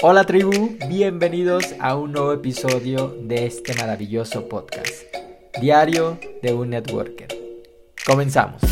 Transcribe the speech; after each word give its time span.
Hola 0.00 0.22
tribu, 0.22 0.78
bienvenidos 0.88 1.74
a 1.80 1.96
un 1.96 2.12
nuevo 2.12 2.32
episodio 2.32 3.16
de 3.20 3.46
este 3.46 3.74
maravilloso 3.74 4.48
podcast, 4.48 4.92
Diario 5.60 6.16
de 6.40 6.54
un 6.54 6.70
Networker. 6.70 7.26
Comenzamos. 8.06 8.62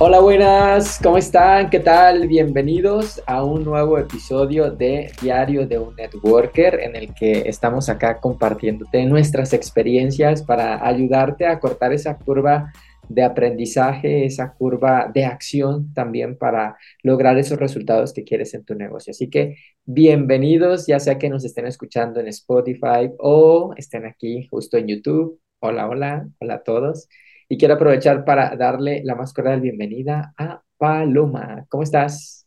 Hola, 0.00 0.18
buenas, 0.18 0.98
¿cómo 1.00 1.18
están? 1.18 1.70
¿Qué 1.70 1.78
tal? 1.78 2.26
Bienvenidos 2.26 3.22
a 3.28 3.44
un 3.44 3.62
nuevo 3.62 3.96
episodio 3.96 4.72
de 4.72 5.12
Diario 5.22 5.64
de 5.64 5.78
un 5.78 5.94
Networker 5.94 6.80
en 6.80 6.96
el 6.96 7.14
que 7.14 7.48
estamos 7.48 7.88
acá 7.88 8.18
compartiéndote 8.18 9.04
nuestras 9.04 9.52
experiencias 9.52 10.42
para 10.42 10.84
ayudarte 10.84 11.46
a 11.46 11.60
cortar 11.60 11.92
esa 11.92 12.18
curva 12.18 12.72
de 13.08 13.22
aprendizaje, 13.22 14.24
esa 14.24 14.54
curva 14.54 15.10
de 15.12 15.24
acción 15.24 15.92
también 15.92 16.36
para 16.36 16.76
lograr 17.02 17.38
esos 17.38 17.58
resultados 17.58 18.12
que 18.12 18.24
quieres 18.24 18.54
en 18.54 18.64
tu 18.64 18.74
negocio. 18.74 19.10
Así 19.10 19.28
que 19.28 19.56
bienvenidos, 19.84 20.86
ya 20.86 21.00
sea 21.00 21.18
que 21.18 21.28
nos 21.28 21.44
estén 21.44 21.66
escuchando 21.66 22.20
en 22.20 22.28
Spotify 22.28 23.10
o 23.18 23.74
estén 23.76 24.06
aquí 24.06 24.46
justo 24.50 24.76
en 24.76 24.88
YouTube. 24.88 25.40
Hola, 25.60 25.88
hola, 25.88 26.28
hola 26.40 26.54
a 26.54 26.62
todos. 26.62 27.08
Y 27.48 27.58
quiero 27.58 27.74
aprovechar 27.74 28.24
para 28.24 28.56
darle 28.56 29.02
la 29.04 29.14
más 29.14 29.32
cordial 29.34 29.60
bienvenida 29.60 30.32
a 30.38 30.62
Paloma. 30.78 31.66
¿Cómo 31.68 31.82
estás? 31.82 32.46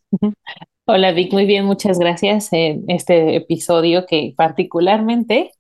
Hola 0.87 1.11
Vic, 1.11 1.33
muy 1.33 1.45
bien, 1.45 1.65
muchas 1.65 1.97
gracias 1.97 2.49
en 2.53 2.85
este 2.87 3.35
episodio 3.35 4.05
que 4.05 4.33
particularmente 4.37 5.51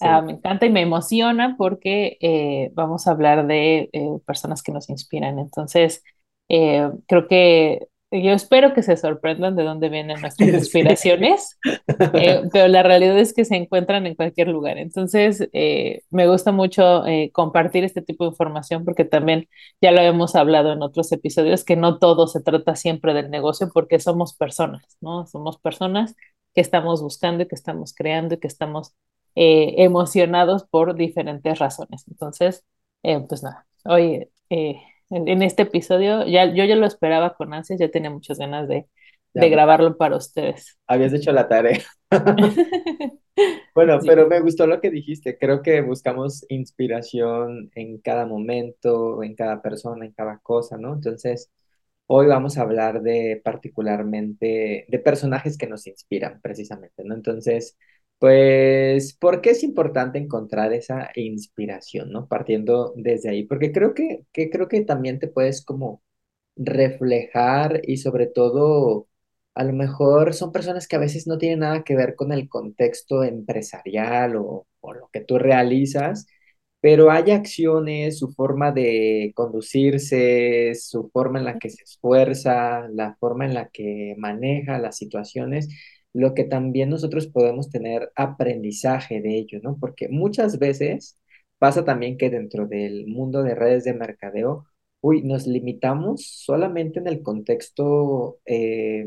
Ah, 0.00 0.22
me 0.22 0.32
encanta 0.32 0.66
y 0.66 0.70
me 0.70 0.82
emociona 0.82 1.56
porque 1.58 2.18
eh, 2.20 2.70
vamos 2.74 3.06
a 3.06 3.10
hablar 3.10 3.46
de 3.46 3.90
eh, 3.92 4.18
personas 4.26 4.62
que 4.62 4.72
nos 4.72 4.88
inspiran. 4.90 5.38
Entonces, 5.38 6.04
eh, 6.48 6.90
creo 7.06 7.26
que 7.26 7.88
yo 8.10 8.30
espero 8.32 8.72
que 8.72 8.82
se 8.82 8.96
sorprendan 8.96 9.56
de 9.56 9.64
dónde 9.64 9.88
vienen 9.88 10.16
nuestras 10.20 10.48
inspiraciones, 10.48 11.58
pero 12.52 12.68
la 12.68 12.82
realidad 12.82 13.18
es 13.18 13.34
que 13.34 13.44
se 13.44 13.56
encuentran 13.56 14.06
en 14.06 14.14
cualquier 14.14 14.48
lugar. 14.48 14.78
Entonces, 14.78 15.48
me 16.10 16.28
gusta 16.28 16.52
mucho 16.52 17.02
compartir 17.32 17.84
este 17.84 18.00
tipo 18.00 18.24
de 18.24 18.30
información 18.30 18.84
porque 18.84 19.04
también 19.04 19.48
ya 19.80 19.90
lo 19.90 20.00
hemos 20.00 20.36
hablado 20.36 20.72
en 20.72 20.82
otros 20.82 21.10
episodios, 21.12 21.64
que 21.64 21.76
no 21.76 21.98
todo 21.98 22.28
se 22.28 22.40
trata 22.40 22.76
siempre 22.76 23.14
del 23.14 23.30
negocio 23.30 23.68
porque 23.74 23.98
somos 23.98 24.34
personas, 24.34 24.96
¿no? 25.00 25.26
Somos 25.26 25.58
personas 25.58 26.14
que 26.54 26.60
estamos 26.62 27.02
buscando 27.02 27.42
y 27.42 27.48
que 27.48 27.54
estamos 27.54 27.94
creando 27.94 28.36
y 28.36 28.38
que 28.38 28.48
estamos 28.48 28.94
eh, 29.40 29.84
emocionados 29.84 30.64
por 30.64 30.96
diferentes 30.96 31.60
razones. 31.60 32.04
Entonces, 32.08 32.64
eh, 33.04 33.24
pues 33.28 33.44
nada, 33.44 33.68
hoy 33.84 34.28
eh, 34.50 34.80
en, 35.10 35.42
este 35.44 35.62
episodio 35.62 36.26
ya, 36.26 36.52
yo 36.52 36.64
ya 36.64 36.74
lo 36.74 36.86
esperaba 36.86 37.36
con 37.36 37.54
ansias, 37.54 37.78
ya 37.78 37.88
tenía 37.88 38.10
muchas 38.10 38.38
ganas 38.38 38.66
de, 38.66 38.88
de 39.34 39.48
grabarlo 39.48 39.96
para 39.96 40.16
ustedes. 40.16 40.76
Habías 40.88 41.12
hecho 41.12 41.30
la 41.30 41.46
tarea. 41.46 41.78
bueno, 43.76 44.00
pero 44.04 44.26
me 44.26 44.40
gustó 44.40 44.66
lo 44.66 44.80
que 44.80 44.90
dijiste. 44.90 45.38
Creo 45.38 45.62
que 45.62 45.82
buscamos 45.82 46.44
inspiración 46.48 47.70
en 47.76 47.98
cada 47.98 48.26
momento, 48.26 49.22
en 49.22 49.36
cada 49.36 49.62
persona, 49.62 50.04
en 50.04 50.14
cada 50.14 50.38
cosa, 50.38 50.78
¿no? 50.78 50.94
Entonces, 50.94 51.48
hoy 52.06 52.26
vamos 52.26 52.58
a 52.58 52.62
hablar 52.62 53.02
de 53.02 53.40
particularmente 53.44 54.84
de 54.88 54.98
personajes 54.98 55.56
que 55.56 55.68
nos 55.68 55.86
inspiran, 55.86 56.40
precisamente, 56.40 57.04
¿no? 57.04 57.14
Entonces, 57.14 57.76
pues, 58.18 59.14
¿por 59.14 59.40
qué 59.40 59.50
es 59.50 59.62
importante 59.62 60.18
encontrar 60.18 60.72
esa 60.72 61.10
inspiración, 61.14 62.10
¿no? 62.12 62.26
Partiendo 62.28 62.92
desde 62.96 63.30
ahí, 63.30 63.44
porque 63.46 63.72
creo 63.72 63.94
que, 63.94 64.24
que 64.32 64.50
creo 64.50 64.68
que 64.68 64.82
también 64.84 65.18
te 65.20 65.28
puedes 65.28 65.64
como 65.64 66.02
reflejar 66.56 67.80
y 67.84 67.98
sobre 67.98 68.26
todo, 68.26 69.08
a 69.54 69.64
lo 69.64 69.72
mejor 69.74 70.34
son 70.34 70.52
personas 70.52 70.88
que 70.88 70.96
a 70.96 70.98
veces 71.00 71.26
no 71.26 71.38
tienen 71.38 71.60
nada 71.60 71.84
que 71.84 71.96
ver 71.96 72.16
con 72.16 72.32
el 72.32 72.48
contexto 72.48 73.24
empresarial 73.24 74.36
o, 74.36 74.66
o 74.80 74.94
lo 74.94 75.08
que 75.12 75.20
tú 75.22 75.38
realizas, 75.38 76.26
pero 76.80 77.10
hay 77.10 77.32
acciones, 77.32 78.18
su 78.18 78.30
forma 78.32 78.70
de 78.72 79.32
conducirse, 79.34 80.74
su 80.76 81.10
forma 81.10 81.38
en 81.40 81.44
la 81.46 81.58
que 81.58 81.70
se 81.70 81.82
esfuerza, 81.84 82.88
la 82.90 83.16
forma 83.18 83.46
en 83.46 83.54
la 83.54 83.68
que 83.70 84.14
maneja 84.18 84.78
las 84.78 84.96
situaciones 84.96 85.68
lo 86.18 86.34
que 86.34 86.44
también 86.44 86.90
nosotros 86.90 87.28
podemos 87.28 87.70
tener 87.70 88.10
aprendizaje 88.16 89.20
de 89.20 89.38
ello, 89.38 89.60
¿no? 89.62 89.78
Porque 89.78 90.08
muchas 90.08 90.58
veces 90.58 91.16
pasa 91.58 91.84
también 91.84 92.18
que 92.18 92.30
dentro 92.30 92.66
del 92.66 93.06
mundo 93.06 93.42
de 93.44 93.54
redes 93.54 93.84
de 93.84 93.94
mercadeo, 93.94 94.66
uy, 95.00 95.22
nos 95.22 95.46
limitamos 95.46 96.26
solamente 96.44 96.98
en 96.98 97.06
el 97.08 97.22
contexto 97.22 98.40
eh, 98.46 99.04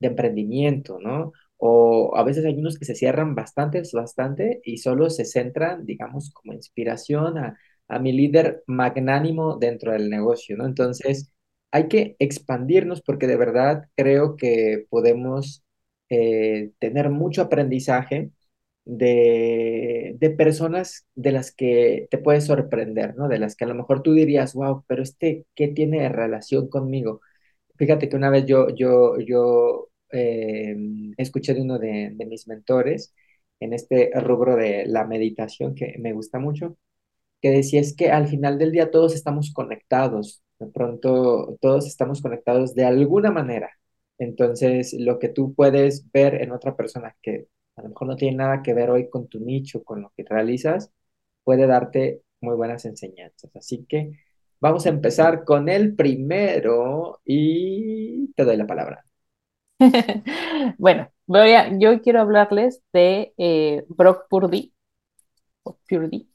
de 0.00 0.06
emprendimiento, 0.08 0.98
¿no? 1.00 1.32
O 1.56 2.16
a 2.16 2.24
veces 2.24 2.44
hay 2.44 2.54
unos 2.58 2.78
que 2.78 2.84
se 2.84 2.94
cierran 2.94 3.34
bastante, 3.34 3.82
bastante 3.92 4.60
y 4.64 4.78
solo 4.78 5.08
se 5.10 5.24
centran, 5.24 5.86
digamos, 5.86 6.30
como 6.32 6.52
inspiración 6.52 7.38
a, 7.38 7.58
a 7.88 7.98
mi 7.98 8.12
líder 8.12 8.62
magnánimo 8.66 9.56
dentro 9.58 9.92
del 9.92 10.10
negocio, 10.10 10.56
¿no? 10.58 10.66
Entonces, 10.66 11.32
hay 11.70 11.88
que 11.88 12.16
expandirnos 12.18 13.02
porque 13.02 13.26
de 13.26 13.36
verdad 13.36 13.88
creo 13.96 14.36
que 14.36 14.86
podemos 14.90 15.64
eh, 16.10 16.72
tener 16.80 17.10
mucho 17.10 17.42
aprendizaje 17.42 18.32
de, 18.84 20.16
de, 20.18 20.30
personas 20.30 21.06
de 21.14 21.32
las 21.32 21.52
que 21.54 22.08
te 22.10 22.18
puedes 22.18 22.46
sorprender, 22.46 23.16
¿no? 23.16 23.28
De 23.28 23.38
las 23.38 23.56
que 23.56 23.64
a 23.64 23.68
lo 23.68 23.74
mejor 23.74 24.02
tú 24.02 24.12
dirías, 24.14 24.54
wow, 24.54 24.84
pero 24.88 25.02
este, 25.02 25.46
¿qué 25.54 25.68
tiene 25.68 26.08
relación 26.08 26.68
conmigo? 26.68 27.20
Fíjate 27.76 28.08
que 28.08 28.16
una 28.16 28.30
vez 28.30 28.46
yo, 28.46 28.68
yo, 28.70 29.18
yo 29.20 29.90
eh, 30.12 30.76
escuché 31.16 31.54
de 31.54 31.62
uno 31.62 31.78
de, 31.78 32.10
de 32.14 32.26
mis 32.26 32.46
mentores 32.48 33.14
en 33.60 33.72
este 33.74 34.10
rubro 34.20 34.56
de 34.56 34.86
la 34.86 35.06
meditación 35.06 35.74
que 35.74 35.96
me 35.98 36.12
gusta 36.12 36.38
mucho, 36.38 36.76
que 37.42 37.50
decía 37.50 37.80
es 37.80 37.94
que 37.96 38.10
al 38.10 38.28
final 38.28 38.58
del 38.58 38.72
día 38.72 38.90
todos 38.90 39.14
estamos 39.14 39.52
conectados, 39.52 40.42
de 40.58 40.66
pronto 40.68 41.58
todos 41.60 41.86
estamos 41.86 42.22
conectados 42.22 42.74
de 42.74 42.84
alguna 42.84 43.30
manera, 43.30 43.70
entonces, 44.20 44.94
lo 44.98 45.18
que 45.18 45.30
tú 45.30 45.54
puedes 45.54 46.10
ver 46.12 46.34
en 46.42 46.52
otra 46.52 46.76
persona 46.76 47.16
que 47.22 47.48
a 47.76 47.82
lo 47.82 47.88
mejor 47.88 48.08
no 48.08 48.16
tiene 48.16 48.36
nada 48.36 48.62
que 48.62 48.74
ver 48.74 48.90
hoy 48.90 49.08
con 49.08 49.28
tu 49.28 49.40
nicho, 49.40 49.82
con 49.82 50.02
lo 50.02 50.12
que 50.14 50.24
realizas, 50.28 50.92
puede 51.42 51.66
darte 51.66 52.22
muy 52.42 52.54
buenas 52.54 52.84
enseñanzas. 52.84 53.50
Así 53.56 53.86
que 53.88 54.12
vamos 54.60 54.84
a 54.84 54.90
empezar 54.90 55.44
con 55.44 55.70
el 55.70 55.96
primero 55.96 57.22
y 57.24 58.30
te 58.34 58.44
doy 58.44 58.58
la 58.58 58.66
palabra. 58.66 59.04
bueno, 60.78 61.08
voy 61.26 61.52
a, 61.52 61.78
yo 61.78 62.02
quiero 62.02 62.20
hablarles 62.20 62.82
de 62.92 63.32
eh, 63.38 63.84
Brock 63.88 64.26
Purdy. 64.28 64.74
Purdy. 65.88 66.28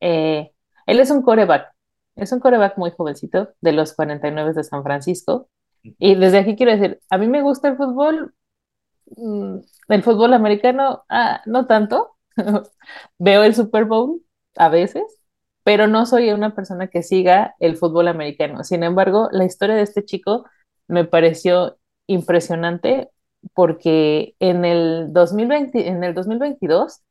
Eh, 0.00 0.52
él 0.86 1.00
es 1.00 1.10
un 1.10 1.20
coreback, 1.20 1.70
es 2.14 2.32
un 2.32 2.40
coreback 2.40 2.78
muy 2.78 2.92
jovencito 2.92 3.50
de 3.60 3.72
los 3.72 3.92
49 3.94 4.54
de 4.54 4.64
San 4.64 4.82
Francisco. 4.82 5.50
Y 5.98 6.14
desde 6.14 6.38
aquí 6.38 6.56
quiero 6.56 6.72
decir, 6.72 7.00
a 7.10 7.18
mí 7.18 7.26
me 7.28 7.42
gusta 7.42 7.68
el 7.68 7.76
fútbol, 7.76 8.34
mm, 9.16 9.56
el 9.88 10.02
fútbol 10.02 10.34
americano, 10.34 11.04
ah, 11.08 11.42
no 11.46 11.66
tanto. 11.66 12.16
Veo 13.18 13.44
el 13.44 13.54
Super 13.54 13.84
Bowl 13.84 14.22
a 14.56 14.68
veces, 14.68 15.04
pero 15.64 15.86
no 15.86 16.06
soy 16.06 16.30
una 16.30 16.54
persona 16.54 16.88
que 16.88 17.02
siga 17.02 17.54
el 17.60 17.76
fútbol 17.76 18.08
americano. 18.08 18.64
Sin 18.64 18.82
embargo, 18.82 19.28
la 19.32 19.44
historia 19.44 19.76
de 19.76 19.82
este 19.82 20.04
chico 20.04 20.46
me 20.88 21.04
pareció 21.04 21.78
impresionante 22.06 23.10
porque 23.54 24.34
en 24.40 24.64
el 24.64 25.12
2020, 25.12 25.88
en 25.88 26.04
el 26.04 26.14
2022 26.14 27.02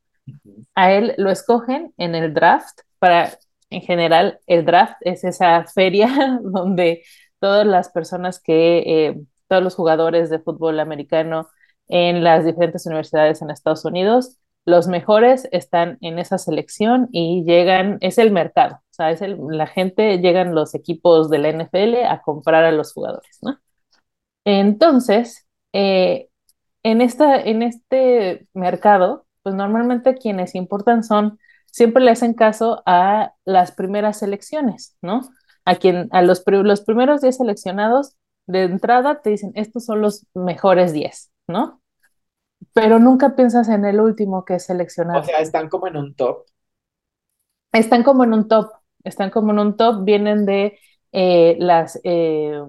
a 0.76 0.92
él 0.92 1.14
lo 1.18 1.30
escogen 1.30 1.94
en 1.98 2.16
el 2.16 2.34
draft 2.34 2.80
para 3.00 3.38
en 3.70 3.82
general 3.82 4.40
el 4.48 4.66
draft 4.66 4.96
es 5.02 5.24
esa 5.24 5.66
feria 5.66 6.40
donde 6.42 7.04
todas 7.40 7.66
las 7.66 7.90
personas 7.90 8.40
que, 8.42 8.80
eh, 9.08 9.22
todos 9.48 9.64
los 9.64 9.76
jugadores 9.76 10.30
de 10.30 10.40
fútbol 10.40 10.80
americano 10.80 11.50
en 11.88 12.24
las 12.24 12.46
diferentes 12.46 12.86
universidades 12.86 13.42
en 13.42 13.52
Estados 13.52 13.86
Unidos, 13.86 14.40
los 14.66 14.88
mejores 14.88 15.48
están 15.52 15.98
en 16.02 16.18
esa 16.20 16.38
selección 16.40 17.08
y 17.12 17.44
llegan, 17.46 17.98
es 18.02 18.18
el 18.18 18.32
mercado, 18.32 18.76
o 18.76 18.94
sea, 18.94 19.12
es 19.12 19.22
el, 19.22 19.38
la 19.50 19.68
gente, 19.68 20.18
llegan 20.20 20.56
los 20.56 20.74
equipos 20.74 21.30
de 21.30 21.38
la 21.38 21.50
NFL 21.50 22.06
a 22.08 22.22
comprar 22.22 22.64
a 22.64 22.72
los 22.72 22.92
jugadores, 22.94 23.38
¿no? 23.44 23.60
Entonces, 24.46 25.48
eh, 25.74 26.30
en, 26.84 27.02
esta, 27.02 27.40
en 27.42 27.64
este 27.64 28.48
mercado, 28.54 29.26
pues 29.44 29.56
normalmente 29.56 30.16
quienes 30.16 30.56
importan 30.56 31.04
son, 31.04 31.40
siempre 31.68 32.04
le 32.04 32.12
hacen 32.12 32.34
caso 32.34 32.82
a 32.86 33.34
las 33.46 33.72
primeras 33.72 34.20
selecciones, 34.20 34.98
¿no? 35.02 35.22
A 35.66 35.76
quien, 35.76 36.08
a 36.12 36.22
los, 36.22 36.44
los 36.46 36.82
primeros 36.82 37.22
10 37.22 37.38
seleccionados 37.38 38.16
de 38.48 38.64
entrada 38.64 39.22
te 39.22 39.32
dicen, 39.32 39.52
estos 39.56 39.86
son 39.86 40.02
los 40.02 40.28
mejores 40.34 40.94
10, 40.94 41.32
¿no? 41.48 41.82
Pero 42.74 43.00
nunca 43.00 43.36
piensas 43.36 43.70
en 43.70 43.86
el 43.86 44.00
último 44.00 44.46
que 44.46 44.56
es 44.56 44.66
seleccionado. 44.66 45.22
O 45.22 45.24
sea, 45.24 45.40
están 45.40 45.70
como 45.70 45.88
en 45.88 45.98
un 45.98 46.16
top. 46.16 46.46
Están 47.72 48.04
como 48.04 48.24
en 48.24 48.34
un 48.34 48.48
top, 48.48 48.72
están 49.04 49.32
como 49.32 49.52
en 49.52 49.60
un 49.60 49.76
top, 49.76 50.06
vienen 50.06 50.46
de 50.46 50.80
eh, 51.12 51.58
las, 51.60 52.00
eh, 52.04 52.62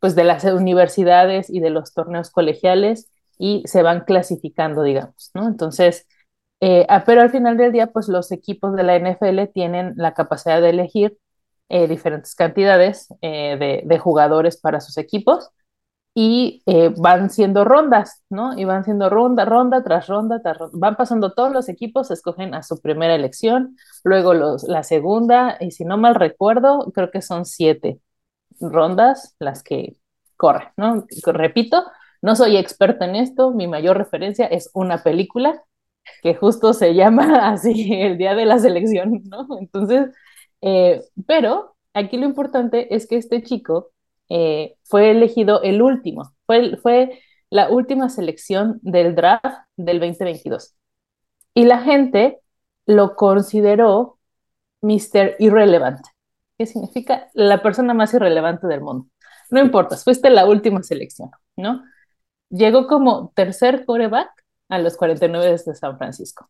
pues 0.00 0.14
de 0.14 0.24
las 0.24 0.44
universidades 0.44 1.50
y 1.50 1.60
de 1.60 1.70
los 1.70 1.92
torneos 1.92 2.30
colegiales 2.30 3.10
y 3.36 3.62
se 3.66 3.82
van 3.82 4.04
clasificando, 4.04 4.82
digamos, 4.82 5.30
¿no? 5.34 5.48
Entonces, 5.48 6.06
eh, 6.60 6.86
pero 7.04 7.20
al 7.20 7.30
final 7.30 7.56
del 7.56 7.72
día, 7.72 7.88
pues 7.88 8.08
los 8.08 8.32
equipos 8.32 8.74
de 8.76 8.84
la 8.84 8.96
NFL 8.96 9.52
tienen 9.52 9.92
la 9.96 10.14
capacidad 10.14 10.62
de 10.62 10.70
elegir 10.70 11.18
eh, 11.68 11.88
diferentes 11.88 12.34
cantidades 12.34 13.08
eh, 13.20 13.56
de, 13.58 13.82
de, 13.84 13.98
jugadores 13.98 14.56
para 14.58 14.80
sus 14.80 14.98
equipos 14.98 15.50
y 16.16 16.62
van 16.96 17.28
siendo 17.28 17.64
rondas, 17.64 18.22
¿no? 18.30 18.56
Y 18.56 18.64
van 18.64 18.84
siendo 18.84 19.10
ronda, 19.10 19.44
ronda 19.44 19.82
tras 19.82 20.06
ronda, 20.06 20.40
tras 20.40 20.58
ronda. 20.58 20.78
Van 20.78 20.94
pasando 20.94 21.32
todos 21.32 21.50
los 21.52 21.68
equipos, 21.68 22.12
escogen 22.12 22.54
a 22.54 22.62
su 22.62 22.80
primera 22.80 23.16
elección, 23.16 23.76
luego 24.04 24.32
los, 24.32 24.62
la 24.62 24.84
segunda, 24.84 25.56
y 25.58 25.72
si 25.72 25.84
no 25.84 25.98
mal 25.98 26.14
recuerdo, 26.14 26.92
creo 26.94 27.10
que 27.10 27.20
son 27.20 27.44
siete 27.44 27.98
rondas 28.60 29.34
las 29.40 29.64
que 29.64 29.96
corren, 30.36 30.68
¿no? 30.76 31.04
Repito, 31.26 31.84
no 32.22 32.36
soy 32.36 32.56
experta 32.56 33.04
en 33.04 33.16
esto, 33.16 33.50
mi 33.52 33.66
mayor 33.66 33.98
referencia 33.98 34.46
es 34.46 34.70
una 34.72 35.02
película 35.02 35.62
que 36.22 36.34
justo 36.34 36.72
se 36.72 36.94
llama 36.94 37.48
así 37.52 37.92
el 37.92 38.18
día 38.18 38.34
de 38.34 38.46
la 38.46 38.58
selección, 38.58 39.22
¿no? 39.24 39.46
Entonces, 39.60 40.08
eh, 40.66 41.04
pero 41.26 41.76
aquí 41.92 42.16
lo 42.16 42.24
importante 42.24 42.94
es 42.94 43.06
que 43.06 43.16
este 43.16 43.42
chico 43.42 43.90
eh, 44.30 44.76
fue 44.82 45.10
elegido 45.10 45.62
el 45.62 45.82
último, 45.82 46.32
fue, 46.46 47.20
la 47.50 47.68
última 47.68 48.08
selección 48.08 48.80
del 48.82 49.14
draft 49.14 49.58
del 49.76 50.00
2022. 50.00 50.74
Y 51.52 51.66
la 51.66 51.80
gente 51.82 52.40
lo 52.86 53.14
consideró 53.14 54.18
Mr. 54.80 55.36
Irrelevant, 55.38 56.00
que 56.56 56.64
significa 56.64 57.28
la 57.34 57.62
persona 57.62 57.92
más 57.92 58.14
irrelevante 58.14 58.66
del 58.66 58.80
mundo. 58.80 59.06
No 59.50 59.60
importa, 59.60 59.98
fuiste 59.98 60.30
la 60.30 60.46
última 60.46 60.82
selección, 60.82 61.30
¿no? 61.56 61.84
Llegó 62.48 62.86
como 62.86 63.32
tercer 63.36 63.84
coreback 63.84 64.30
a 64.70 64.78
los 64.78 64.96
49 64.96 65.50
de 65.50 65.74
San 65.74 65.98
Francisco. 65.98 66.48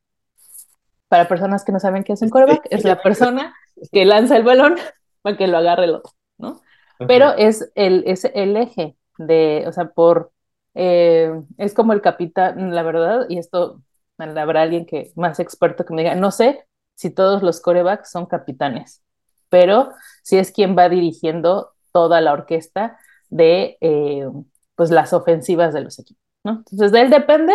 Para 1.15 1.29
personas 1.29 1.63
que 1.63 1.71
no 1.71 1.79
saben 1.79 2.03
qué 2.03 2.15
es 2.15 2.23
un 2.23 2.29
coreback, 2.29 2.67
es 2.71 2.83
la 2.83 3.01
persona 3.01 3.55
que 3.93 4.05
lanza 4.05 4.37
el 4.37 4.43
balón 4.43 4.75
para 5.23 5.37
que 5.37 5.47
lo 5.47 5.59
agarre 5.59 5.85
el 5.85 5.95
otro, 5.95 6.11
¿no? 6.39 6.61
Pero 7.07 7.37
es 7.37 7.71
el, 7.77 8.03
es 8.09 8.25
el 8.25 8.57
eje 8.57 8.97
de, 9.17 9.63
o 9.69 9.71
sea, 9.71 9.91
por, 9.91 10.33
eh, 10.75 11.33
es 11.57 11.73
como 11.73 11.93
el 11.93 12.01
capitán, 12.01 12.75
la 12.75 12.83
verdad, 12.83 13.27
y 13.29 13.39
esto 13.39 13.81
habrá 14.19 14.63
alguien 14.63 14.87
que 14.87 15.13
más 15.15 15.39
experto 15.39 15.85
que 15.85 15.95
me 15.95 16.03
diga, 16.03 16.17
no 16.17 16.33
sé 16.33 16.67
si 16.97 17.11
todos 17.11 17.45
los 17.45 17.61
corebacks 17.61 18.11
son 18.11 18.27
capitanes, 18.27 19.01
pero 19.49 19.93
si 20.25 20.39
es 20.39 20.51
quien 20.51 20.77
va 20.77 20.89
dirigiendo 20.89 21.75
toda 21.93 22.21
la 22.23 22.33
orquesta 22.33 22.99
de 23.31 23.79
eh, 23.81 24.29
pues 24.75 24.91
las 24.91 25.13
ofensivas 25.13 25.75
de 25.75 25.83
los 25.83 25.97
equipos, 25.97 26.25
¿no? 26.43 26.65
Entonces 26.69 26.91
de 26.91 27.03
él 27.03 27.11
depende 27.11 27.55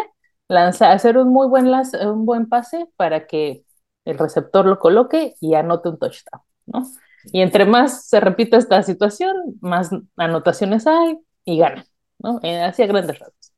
lanza, 0.49 0.91
hacer 0.91 1.17
un 1.17 1.29
muy 1.29 1.47
buen, 1.47 1.67
un 1.67 2.25
buen 2.25 2.49
pase 2.49 2.87
para 2.97 3.27
que 3.27 3.63
el 4.05 4.17
receptor 4.17 4.65
lo 4.65 4.79
coloque 4.79 5.35
y 5.41 5.55
anote 5.55 5.89
un 5.89 5.99
touchdown, 5.99 6.41
¿no? 6.65 6.83
Y 7.31 7.41
entre 7.41 7.65
más 7.65 8.07
se 8.07 8.19
repite 8.19 8.57
esta 8.57 8.83
situación, 8.83 9.35
más 9.61 9.91
anotaciones 10.17 10.87
hay 10.87 11.19
y 11.45 11.59
gana, 11.59 11.85
¿no? 12.19 12.39
Eh, 12.43 12.61
Hacía 12.63 12.87
grandes 12.87 13.19
rasgos. 13.19 13.53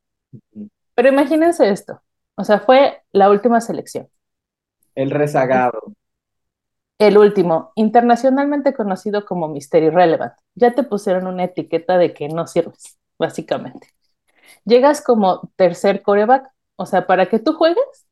Pero 0.94 1.08
imagínense 1.08 1.70
esto, 1.70 2.02
o 2.36 2.44
sea, 2.44 2.60
fue 2.60 3.02
la 3.12 3.30
última 3.30 3.60
selección. 3.60 4.08
El 4.94 5.10
rezagado. 5.10 5.94
El 6.98 7.18
último, 7.18 7.72
internacionalmente 7.74 8.74
conocido 8.74 9.24
como 9.24 9.48
Mystery 9.48 9.90
Relevant. 9.90 10.34
Ya 10.54 10.72
te 10.74 10.84
pusieron 10.84 11.26
una 11.26 11.44
etiqueta 11.44 11.98
de 11.98 12.14
que 12.14 12.28
no 12.28 12.46
sirves, 12.46 12.98
básicamente. 13.18 13.88
Llegas 14.64 15.02
como 15.02 15.50
tercer 15.56 16.02
coreback, 16.02 16.48
o 16.82 16.86
sea, 16.86 17.06
para 17.06 17.28
que 17.28 17.38
tú 17.38 17.54
juegues, 17.54 18.06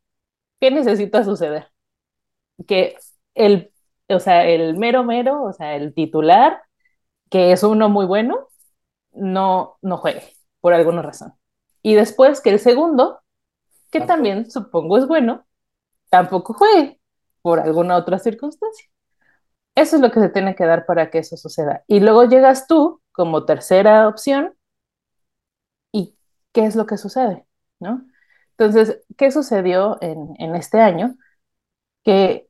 ¿qué 0.60 0.70
necesita 0.70 1.24
suceder? 1.24 1.70
Que 2.66 2.96
el, 3.34 3.72
o 4.08 4.20
sea, 4.20 4.46
el 4.46 4.76
mero 4.76 5.04
mero, 5.04 5.42
o 5.44 5.52
sea, 5.52 5.76
el 5.76 5.94
titular, 5.94 6.62
que 7.30 7.52
es 7.52 7.62
uno 7.62 7.88
muy 7.88 8.06
bueno, 8.06 8.48
no, 9.12 9.78
no 9.82 9.98
juegue, 9.98 10.22
por 10.60 10.74
alguna 10.74 11.02
razón. 11.02 11.34
Y 11.82 11.94
después 11.94 12.40
que 12.40 12.50
el 12.50 12.60
segundo, 12.60 13.20
que 13.90 14.00
también 14.00 14.50
supongo 14.50 14.98
es 14.98 15.06
bueno, 15.08 15.46
tampoco 16.10 16.54
juegue, 16.54 17.00
por 17.42 17.60
alguna 17.60 17.96
otra 17.96 18.18
circunstancia. 18.18 18.86
Eso 19.74 19.96
es 19.96 20.02
lo 20.02 20.10
que 20.10 20.20
se 20.20 20.28
tiene 20.30 20.54
que 20.54 20.66
dar 20.66 20.86
para 20.86 21.10
que 21.10 21.18
eso 21.18 21.36
suceda. 21.36 21.84
Y 21.88 22.00
luego 22.00 22.24
llegas 22.24 22.66
tú 22.66 23.02
como 23.12 23.44
tercera 23.46 24.08
opción 24.08 24.54
y 25.92 26.16
¿qué 26.52 26.66
es 26.66 26.76
lo 26.76 26.86
que 26.86 26.96
sucede? 26.98 27.46
¿No? 27.80 28.04
Entonces, 28.60 29.00
¿qué 29.16 29.30
sucedió 29.30 29.96
en, 30.02 30.54
este 30.54 30.80
año? 30.80 31.16
Que 32.04 32.46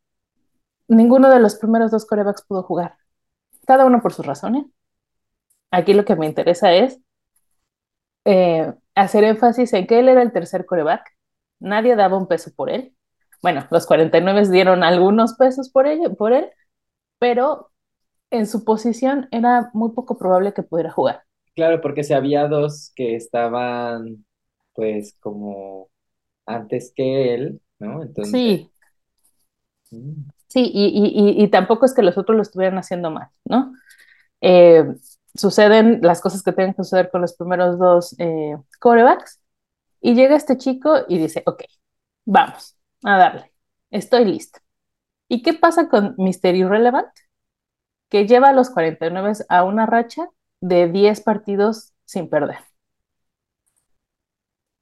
ninguno 0.88 1.30
de 1.30 1.38
los 1.38 1.54
primeros 1.54 1.92
dos 1.92 2.04
corebacks 2.04 2.42
pudo 2.42 2.64
jugar, 2.64 2.96
cada 3.64 3.86
uno 3.86 4.02
por 4.02 4.12
sus 4.12 4.26
razones. 4.26 4.66
Aquí 5.70 5.94
lo 5.94 6.04
que 6.04 6.16
me 6.16 6.26
interesa 6.26 6.72
es 6.72 6.98
eh, 8.24 8.74
hacer 8.96 9.22
énfasis 9.22 9.72
en 9.72 9.86
que 9.86 10.00
él 10.00 10.08
era 10.08 10.22
el 10.22 10.32
tercer 10.32 10.66
coreback, 10.66 11.08
nadie 11.60 11.94
daba 11.94 12.18
un 12.18 12.26
peso 12.26 12.50
por 12.56 12.70
él, 12.70 12.92
bueno, 13.40 13.68
los 13.70 13.86
49 13.86 14.48
dieron 14.48 14.82
algunos 14.82 15.34
pesos 15.34 15.70
por, 15.70 15.86
ello, 15.86 16.16
por 16.16 16.32
él, 16.32 16.50
pero 17.20 17.70
en 18.30 18.48
su 18.48 18.64
posición 18.64 19.28
era 19.30 19.70
muy 19.74 19.92
poco 19.92 20.18
probable 20.18 20.54
que 20.54 20.64
pudiera 20.64 20.90
jugar. 20.90 21.22
Claro, 21.54 21.80
porque 21.80 22.02
si 22.02 22.14
había 22.14 22.48
dos 22.48 22.92
que 22.96 23.14
estaban, 23.14 24.26
pues, 24.74 25.16
como 25.20 25.88
antes 26.54 26.92
que 26.94 27.34
él, 27.34 27.60
¿no? 27.78 28.02
Entonces... 28.02 28.32
Sí. 28.32 28.70
Mm. 29.90 30.30
Sí, 30.48 30.68
y, 30.74 31.44
y, 31.44 31.48
tampoco 31.48 31.86
es 31.86 31.94
que 31.94 32.02
los 32.02 32.18
otros 32.18 32.34
lo 32.34 32.42
estuvieran 32.42 32.76
haciendo 32.76 33.12
mal, 33.12 33.28
¿no? 33.44 33.72
Eh, 34.40 34.84
suceden 35.32 36.00
las 36.02 36.20
cosas 36.20 36.42
que 36.42 36.52
tienen 36.52 36.74
que 36.74 36.82
suceder 36.82 37.08
con 37.08 37.20
los 37.20 37.34
primeros 37.34 37.78
dos 37.78 38.16
eh, 38.18 38.56
corebacks, 38.80 39.40
y 40.00 40.14
llega 40.14 40.36
este 40.36 40.56
chico 40.56 41.04
y 41.08 41.18
dice, 41.18 41.42
ok, 41.46 41.62
vamos, 42.24 42.76
a 43.04 43.16
darle, 43.16 43.52
estoy 43.90 44.24
listo. 44.24 44.60
¿Y 45.28 45.42
qué 45.42 45.54
pasa 45.54 45.88
con 45.88 46.14
Mister 46.18 46.54
Irrelevant? 46.56 47.10
Que 48.08 48.26
lleva 48.26 48.48
a 48.48 48.52
los 48.52 48.70
49 48.70 49.32
a 49.48 49.64
una 49.64 49.86
racha 49.86 50.28
de 50.60 50.88
10 50.88 51.20
partidos 51.20 51.92
sin 52.04 52.28
perder. 52.28 52.58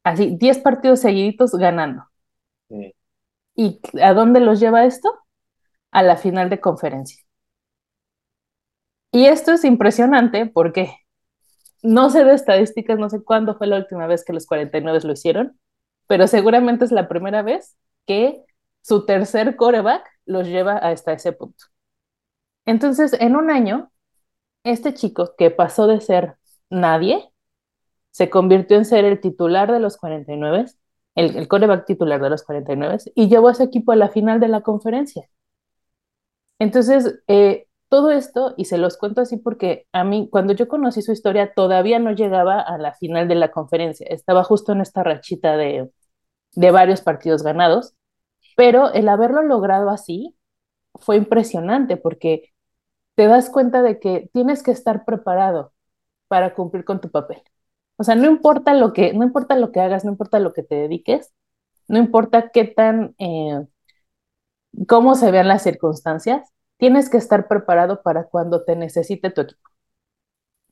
Así, 0.09 0.37
10 0.39 0.61
partidos 0.61 1.01
seguiditos 1.01 1.53
ganando. 1.53 2.05
¿Y 3.55 3.79
a 4.01 4.15
dónde 4.15 4.41
los 4.41 4.59
lleva 4.59 4.87
esto? 4.87 5.13
A 5.91 6.03
la 6.03 6.17
final 6.17 6.49
de 6.49 6.61
conferencia. 6.61 7.23
Y 9.13 9.27
esto 9.27 9.53
es 9.53 9.65
impresionante 9.65 10.47
porque 10.47 10.95
no 11.83 12.09
sé 12.09 12.25
de 12.25 12.33
estadísticas, 12.33 12.99
no 12.99 13.11
sé 13.11 13.23
cuándo 13.23 13.59
fue 13.59 13.67
la 13.67 13.77
última 13.77 14.07
vez 14.07 14.25
que 14.25 14.33
los 14.33 14.47
49 14.47 15.01
lo 15.05 15.13
hicieron, 15.13 15.61
pero 16.07 16.27
seguramente 16.27 16.87
es 16.87 16.93
la 16.93 17.07
primera 17.07 17.43
vez 17.43 17.77
que 18.07 18.43
su 18.81 19.05
tercer 19.05 19.57
coreback 19.57 20.09
los 20.25 20.47
lleva 20.47 20.79
hasta 20.79 21.13
ese 21.13 21.33
punto. 21.33 21.67
Entonces, 22.65 23.13
en 23.13 23.37
un 23.37 23.51
año, 23.51 23.93
este 24.65 24.95
chico 24.95 25.35
que 25.37 25.51
pasó 25.51 25.87
de 25.87 26.01
ser 26.01 26.39
nadie, 26.71 27.31
se 28.19 28.31
convirtió 28.31 28.77
en 28.77 28.85
ser 28.85 29.05
el 29.05 29.21
titular 29.21 29.71
de 29.71 29.79
los 29.79 29.97
49, 29.97 30.67
el, 31.15 31.37
el 31.37 31.47
coreback 31.47 31.87
titular 31.87 32.21
de 32.21 32.31
los 32.31 32.43
49, 32.43 32.99
y 33.15 33.29
llevó 33.29 33.47
a 33.47 33.53
ese 33.53 33.63
equipo 33.63 33.93
a 33.93 33.97
la 33.97 34.09
final 34.09 34.41
de 34.41 34.49
la 34.49 34.63
conferencia. 34.63 35.29
Entonces, 36.59 37.21
eh, 37.29 37.69
todo 37.89 38.11
esto, 38.11 38.55
y 38.57 38.65
se 38.65 38.77
los 38.79 38.97
cuento 38.99 39.21
así 39.21 39.37
porque 39.37 39.87
a 39.93 40.03
mí, 40.03 40.29
cuando 40.31 40.53
yo 40.53 40.67
conocí 40.67 41.01
su 41.01 41.13
historia, 41.13 41.53
todavía 41.55 42.01
no 42.01 42.11
llegaba 42.13 42.61
a 42.61 42.77
la 42.79 42.95
final 42.95 43.29
de 43.29 43.37
la 43.37 43.53
conferencia, 43.53 44.07
estaba 44.11 44.43
justo 44.43 44.73
en 44.73 44.81
esta 44.81 45.05
rachita 45.05 45.57
de, 45.57 45.89
de 46.55 46.71
varios 46.73 47.03
partidos 47.03 47.45
ganados, 47.45 47.95
pero 48.57 48.93
el 48.93 49.09
haberlo 49.09 49.43
logrado 49.43 49.91
así 49.91 50.37
fue 50.97 51.17
impresionante 51.17 51.97
porque 51.99 52.53
te 53.17 53.29
das 53.29 53.51
cuenta 53.51 53.83
de 53.83 54.01
que 54.01 54.31
tienes 54.33 54.63
que 54.63 54.73
estar 54.73 55.05
preparado 55.05 55.73
para 56.29 56.55
cumplir 56.55 56.85
con 56.85 57.01
tu 57.01 57.11
papel. 57.11 57.43
O 57.99 58.05
sea, 58.05 58.15
no 58.15 58.27
importa 58.27 58.75
lo 58.75 58.93
que, 58.93 59.13
no 59.13 59.25
importa 59.25 59.57
lo 59.57 59.73
que 59.73 59.81
hagas, 59.81 60.05
no 60.05 60.13
importa 60.13 60.39
lo 60.41 60.53
que 60.53 60.63
te 60.63 60.77
dediques, 60.77 61.33
no 61.89 61.99
importa 61.99 62.51
qué 62.51 62.65
tan, 62.65 63.15
eh, 63.19 63.67
cómo 64.87 65.15
se 65.15 65.31
vean 65.31 65.49
las 65.49 65.63
circunstancias, 65.63 66.49
tienes 66.79 67.11
que 67.11 67.19
estar 67.19 67.49
preparado 67.49 68.03
para 68.03 68.25
cuando 68.25 68.65
te 68.65 68.77
necesite 68.77 69.31
tu 69.31 69.43
equipo. 69.43 69.71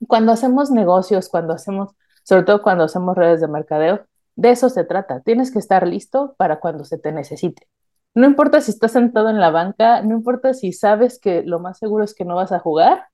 Cuando 0.09 0.33
hacemos 0.33 0.71
negocios, 0.71 1.28
cuando 1.28 1.54
hacemos, 1.54 1.90
sobre 2.25 2.45
todo 2.45 2.62
cuando 2.62 2.85
hacemos 2.85 3.16
redes 3.16 3.40
de 3.40 3.49
mercadeo, 3.49 4.06
de 4.37 4.50
eso 4.50 4.68
se 4.68 4.85
trata. 4.85 5.21
Tienes 5.21 5.50
que 5.50 5.59
estar 5.59 5.87
listo 5.87 6.35
para 6.38 6.61
cuando 6.61 6.85
se 6.85 6.99
te 6.99 7.12
necesite. 7.12 7.66
No 8.14 8.26
importa 8.26 8.61
si 8.61 8.71
estás 8.71 8.92
sentado 8.92 9.30
en 9.30 9.40
la 9.40 9.50
banca, 9.50 10.02
no 10.02 10.14
importa 10.14 10.54
si 10.54 10.73
sabes 10.73 11.18
que 11.18 11.42
lo 11.42 11.61
más 11.61 11.78
seguro 11.78 12.04
es 12.04 12.14
que 12.14 12.25
no 12.25 12.37
vas 12.37 12.52
a 12.52 12.59
jugar, 12.61 13.09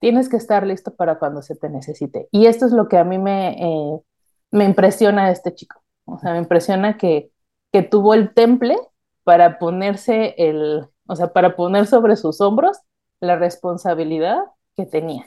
tienes 0.00 0.28
que 0.28 0.36
estar 0.36 0.66
listo 0.66 0.94
para 0.96 1.18
cuando 1.18 1.42
se 1.42 1.56
te 1.56 1.68
necesite. 1.70 2.28
Y 2.32 2.46
esto 2.46 2.66
es 2.66 2.72
lo 2.72 2.88
que 2.88 2.98
a 2.98 3.04
mí 3.04 3.18
me, 3.18 3.52
eh, 3.62 4.00
me 4.52 4.64
impresiona 4.64 5.26
de 5.26 5.32
este 5.32 5.54
chico. 5.54 5.82
O 6.06 6.18
sea, 6.18 6.32
me 6.32 6.38
impresiona 6.38 6.96
que, 6.98 7.32
que 7.72 7.82
tuvo 7.82 8.14
el 8.14 8.34
temple 8.34 8.76
para 9.24 9.58
ponerse 9.58 10.34
el, 10.38 10.86
o 11.06 11.16
sea, 11.16 11.32
para 11.32 11.56
poner 11.56 11.86
sobre 11.86 12.16
sus 12.16 12.40
hombros 12.40 12.78
la 13.20 13.36
responsabilidad 13.36 14.38
que 14.76 14.86
tenía. 14.86 15.26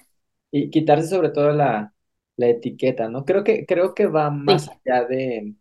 Y 0.52 0.70
quitarse 0.70 1.08
sobre 1.10 1.30
todo 1.30 1.52
la, 1.52 1.94
la 2.38 2.48
etiqueta, 2.48 3.10
¿no? 3.10 3.26
Creo 3.26 3.44
que, 3.44 3.66
creo 3.66 3.94
que 3.96 4.08
va 4.08 4.30
más 4.32 4.66
Sí, 4.66 4.82
allá 4.86 5.06
de, 5.06 5.56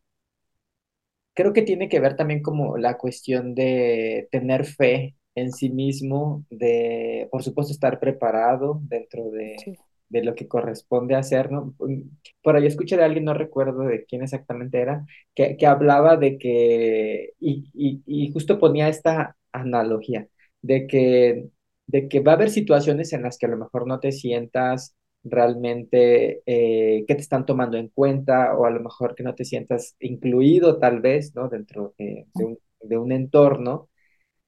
creo 1.35 1.52
que 1.52 1.62
tiene 1.62 1.88
que 1.88 2.00
ver 2.00 2.16
también 2.16 2.42
como 2.42 2.76
la 2.78 2.99
cuestión 2.99 3.54
de 3.54 4.28
tener 4.31 4.64
fe 4.66 5.16
en 5.35 5.53
sí 5.53 5.71
mismo, 5.71 6.45
de, 6.51 7.29
por 7.31 7.43
supuesto, 7.43 7.73
estar 7.73 8.01
preparado 8.01 8.81
dentro 8.85 9.31
de, 9.31 9.65
sí. 9.65 9.75
de 10.09 10.25
lo 10.25 10.35
que 10.35 10.49
corresponde 10.49 11.15
hacer, 11.17 11.51
¿no? 11.53 11.75
Mm, 11.79 12.03
Por 12.43 12.57
ahí 12.57 12.67
escuché 12.67 12.97
de 12.97 13.05
alguien, 13.05 13.25
no 13.25 13.35
recuerdo 13.35 13.81
de 13.85 14.05
quién 14.05 14.23
exactamente 14.23 14.81
era, 14.81 15.07
que, 15.35 15.57
que 15.57 15.67
hablaba 15.67 16.17
de 16.17 16.39
que, 16.39 17.31
y, 17.41 17.71
y, 17.75 18.03
y 18.07 18.33
justo 18.33 18.59
ponía 18.59 18.89
esta 18.89 19.37
analogía, 19.53 20.29
de 20.62 20.87
que, 20.87 21.49
de 21.87 22.09
que 22.09 22.21
va 22.21 22.33
a 22.33 22.35
haber 22.37 22.51
situaciones 22.51 23.12
en 23.12 23.23
las 23.23 23.39
que 23.39 23.47
a 23.47 23.49
lo 23.51 23.57
mejor 23.59 23.87
no 23.87 24.01
te 24.01 24.12
sientas 24.12 24.95
realmente 25.25 26.43
eh, 26.47 27.05
que 27.07 27.15
te 27.15 27.21
están 27.21 27.47
tomando 27.47 27.77
en 27.77 27.89
cuenta 27.89 28.57
o 28.57 28.65
a 28.67 28.71
lo 28.71 28.81
mejor 28.81 29.15
que 29.15 29.23
no 29.23 29.35
te 29.35 29.45
sientas 29.45 29.97
incluido 30.01 30.79
tal 30.79 31.01
vez, 31.01 31.35
¿no? 31.35 31.49
Dentro 31.49 31.95
de, 31.99 32.27
de 32.35 32.45
un, 32.45 32.59
de 32.81 32.99
un 32.99 33.12
entorno, 33.12 33.89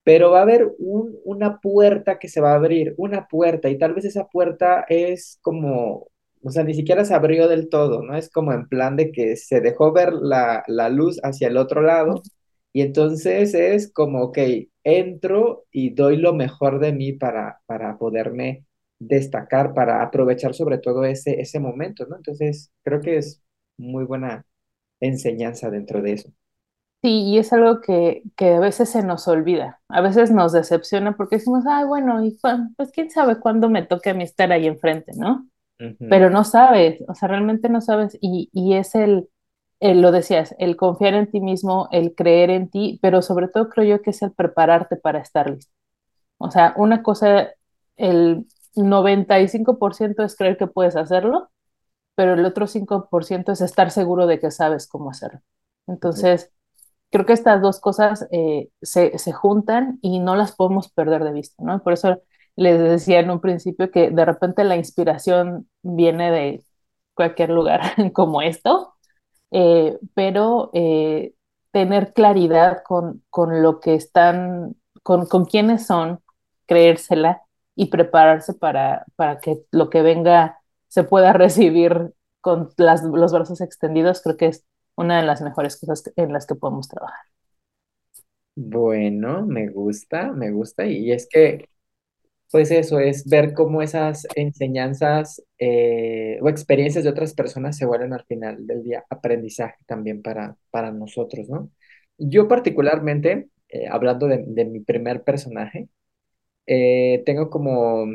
pero 0.05 0.31
va 0.31 0.41
a 0.41 0.43
haber 0.43 0.73
un, 0.79 1.19
una 1.25 1.61
puerta 1.61 2.19
que 2.19 2.29
se 2.29 2.41
va 2.41 2.53
a 2.53 2.57
abrir, 2.57 2.95
una 2.99 3.27
puerta, 3.29 3.71
y 3.71 3.79
tal 3.79 3.95
vez 3.95 4.05
esa 4.05 4.27
puerta 4.29 4.85
es 4.89 5.39
como, 5.43 6.09
o 6.43 6.51
sea, 6.51 6.65
ni 6.65 6.75
siquiera 6.75 7.05
se 7.05 7.15
abrió 7.15 7.49
del 7.49 7.69
todo, 7.71 8.03
¿no? 8.03 8.17
Es 8.17 8.31
como 8.31 8.53
en 8.53 8.69
plan 8.69 8.97
de 8.97 9.13
que 9.13 9.37
se 9.37 9.61
dejó 9.61 9.93
ver 9.93 10.13
la, 10.13 10.63
la 10.69 10.89
luz 10.91 11.21
hacia 11.25 11.49
el 11.49 11.57
otro 11.57 11.83
lado, 11.83 12.23
y 12.73 12.83
entonces 12.83 13.55
es 13.55 13.93
como, 13.93 14.23
ok, 14.25 14.39
entro 14.85 15.65
y 15.71 15.91
doy 15.95 16.17
lo 16.17 16.35
mejor 16.35 16.81
de 16.81 16.93
mí 16.93 17.13
para, 17.13 17.61
para 17.67 17.97
poderme 17.99 18.67
destacar, 18.99 19.75
para 19.75 20.03
aprovechar 20.03 20.55
sobre 20.55 20.79
todo 20.79 21.05
ese, 21.05 21.41
ese 21.41 21.61
momento, 21.61 22.07
¿no? 22.07 22.17
Entonces, 22.17 22.73
creo 22.83 23.01
que 23.01 23.17
es 23.19 23.43
muy 23.77 24.05
buena 24.05 24.47
enseñanza 25.01 25.71
dentro 25.71 26.03
de 26.03 26.13
eso. 26.15 26.33
Sí, 27.05 27.11
y 27.25 27.39
es 27.39 27.53
algo 27.53 27.83
que, 27.83 28.23
que 28.35 28.55
a 28.55 28.61
veces 28.61 28.89
se 28.91 29.03
nos 29.03 29.29
olvida, 29.29 29.79
a 29.89 30.01
veces 30.01 30.31
nos 30.31 30.53
decepciona 30.53 31.15
porque 31.17 31.37
decimos, 31.37 31.65
ay, 31.69 31.85
bueno, 31.85 32.25
y 32.25 32.39
pues 32.77 32.93
quién 32.93 33.11
sabe 33.11 33.39
cuándo 33.39 33.69
me 33.69 33.83
toque 33.85 34.11
a 34.11 34.15
mí 34.15 34.25
estar 34.25 34.51
ahí 34.53 34.67
enfrente, 34.67 35.13
¿no? 35.15 35.47
Pero 36.09 36.31
no 36.31 36.45
sabes, 36.45 37.03
o 37.09 37.15
sea, 37.15 37.29
realmente 37.29 37.69
no 37.69 37.83
sabes, 37.83 38.17
y, 38.23 38.51
y 38.55 38.75
es 38.75 38.95
el, 38.95 39.29
el, 39.81 40.01
lo 40.03 40.13
decías, 40.13 40.55
el 40.59 40.77
confiar 40.77 41.15
en 41.15 41.31
ti 41.31 41.41
mismo, 41.41 41.89
el 41.93 42.15
creer 42.15 42.51
en 42.51 42.71
ti, 42.71 42.99
pero 43.03 43.23
sobre 43.23 43.49
todo 43.49 43.69
creo 43.69 43.99
yo 43.99 44.03
que 44.03 44.11
es 44.11 44.23
el 44.23 44.33
prepararte 44.33 44.97
para 44.97 45.21
estar 45.21 45.51
listo. 45.51 45.73
O 46.39 46.51
sea, 46.51 46.75
una 46.77 47.03
cosa, 47.03 47.51
el 47.97 48.47
95% 48.77 50.23
es 50.25 50.37
creer 50.37 50.57
que 50.59 50.67
puedes 50.67 50.97
hacerlo, 50.97 51.51
pero 52.15 52.35
el 52.35 52.45
otro 52.45 52.67
5% 52.67 53.53
es 53.53 53.61
estar 53.61 53.91
seguro 53.91 54.27
de 54.27 54.41
que 54.41 54.51
sabes 54.51 54.87
cómo 54.89 55.11
hacerlo. 55.11 55.41
Entonces, 55.87 56.53
creo 57.15 57.27
que 57.27 57.33
estas 57.35 57.63
dos 57.63 57.79
cosas 57.81 58.27
eh, 58.33 58.71
se, 58.83 59.17
se 59.19 59.33
juntan 59.33 60.01
y 60.03 60.19
no 60.19 60.35
las 60.35 60.51
podemos 60.57 60.91
perder 60.91 61.23
de 61.23 61.33
vista, 61.33 61.63
¿no? 61.63 61.81
Por 61.81 61.93
eso 61.93 62.21
les 62.57 62.81
decía 62.81 63.21
en 63.21 63.31
un 63.31 63.41
principio 63.41 63.93
que 63.93 64.11
de 64.11 64.25
repente 64.25 64.65
la 64.65 64.75
inspiración 64.77 65.69
viene 65.83 66.33
de 66.33 66.65
cualquier 67.15 67.51
lugar 67.51 67.83
como 68.15 68.43
esto, 68.43 68.95
eh, 69.53 69.97
pero 70.15 70.71
eh, 70.75 71.35
tener 71.71 72.15
claridad 72.15 72.83
con, 72.85 73.23
con 73.31 73.63
lo 73.63 73.79
que 73.79 73.95
están, 73.95 74.75
con, 75.05 75.27
con 75.27 75.45
quiénes 75.45 75.87
son, 75.87 76.19
creérsela 76.67 77.43
y 77.77 77.87
prepararse 77.87 78.55
para, 78.55 79.05
para 79.15 79.39
que 79.39 79.63
lo 79.71 79.89
que 79.89 80.03
venga 80.03 80.59
se 80.89 81.05
pueda 81.05 81.33
recibir 81.35 82.13
con 82.41 82.71
las, 82.77 83.05
los 83.05 83.33
brazos 83.33 83.61
extendidos, 83.61 84.21
creo 84.21 84.37
que 84.37 84.47
es 84.47 84.65
una 84.97 85.19
de 85.19 85.27
las 85.27 85.43
mejores 85.43 85.77
cosas 85.79 86.13
en 86.17 86.33
las 86.33 86.47
que 86.47 86.55
podemos 86.55 86.89
trabajar. 86.89 87.25
Bueno, 88.57 89.45
me 89.47 89.69
gusta, 89.69 90.33
me 90.33 90.51
gusta. 90.53 90.87
Y 90.87 91.13
es 91.13 91.29
que, 91.29 91.69
pues 92.51 92.71
eso 92.71 93.01
es 93.01 93.29
ver 93.29 93.55
cómo 93.55 93.83
esas 93.83 94.27
enseñanzas 94.37 95.43
eh, 95.59 96.39
o 96.43 96.49
experiencias 96.49 97.05
de 97.05 97.11
otras 97.11 97.35
personas 97.35 97.77
se 97.77 97.87
vuelven 97.87 98.13
al 98.13 98.25
final 98.27 98.67
del 98.67 98.85
día 98.85 99.05
aprendizaje 99.11 99.77
también 99.87 100.23
para, 100.23 100.57
para 100.71 100.93
nosotros, 100.93 101.49
¿no? 101.49 101.71
Yo 102.19 102.49
particularmente, 102.49 103.49
eh, 103.69 103.89
hablando 103.91 104.29
de, 104.29 104.65
mi 104.67 104.81
primer 104.81 105.25
personaje, 105.25 105.89
eh, 106.67 107.23
tengo 107.27 107.51
como, 107.51 108.07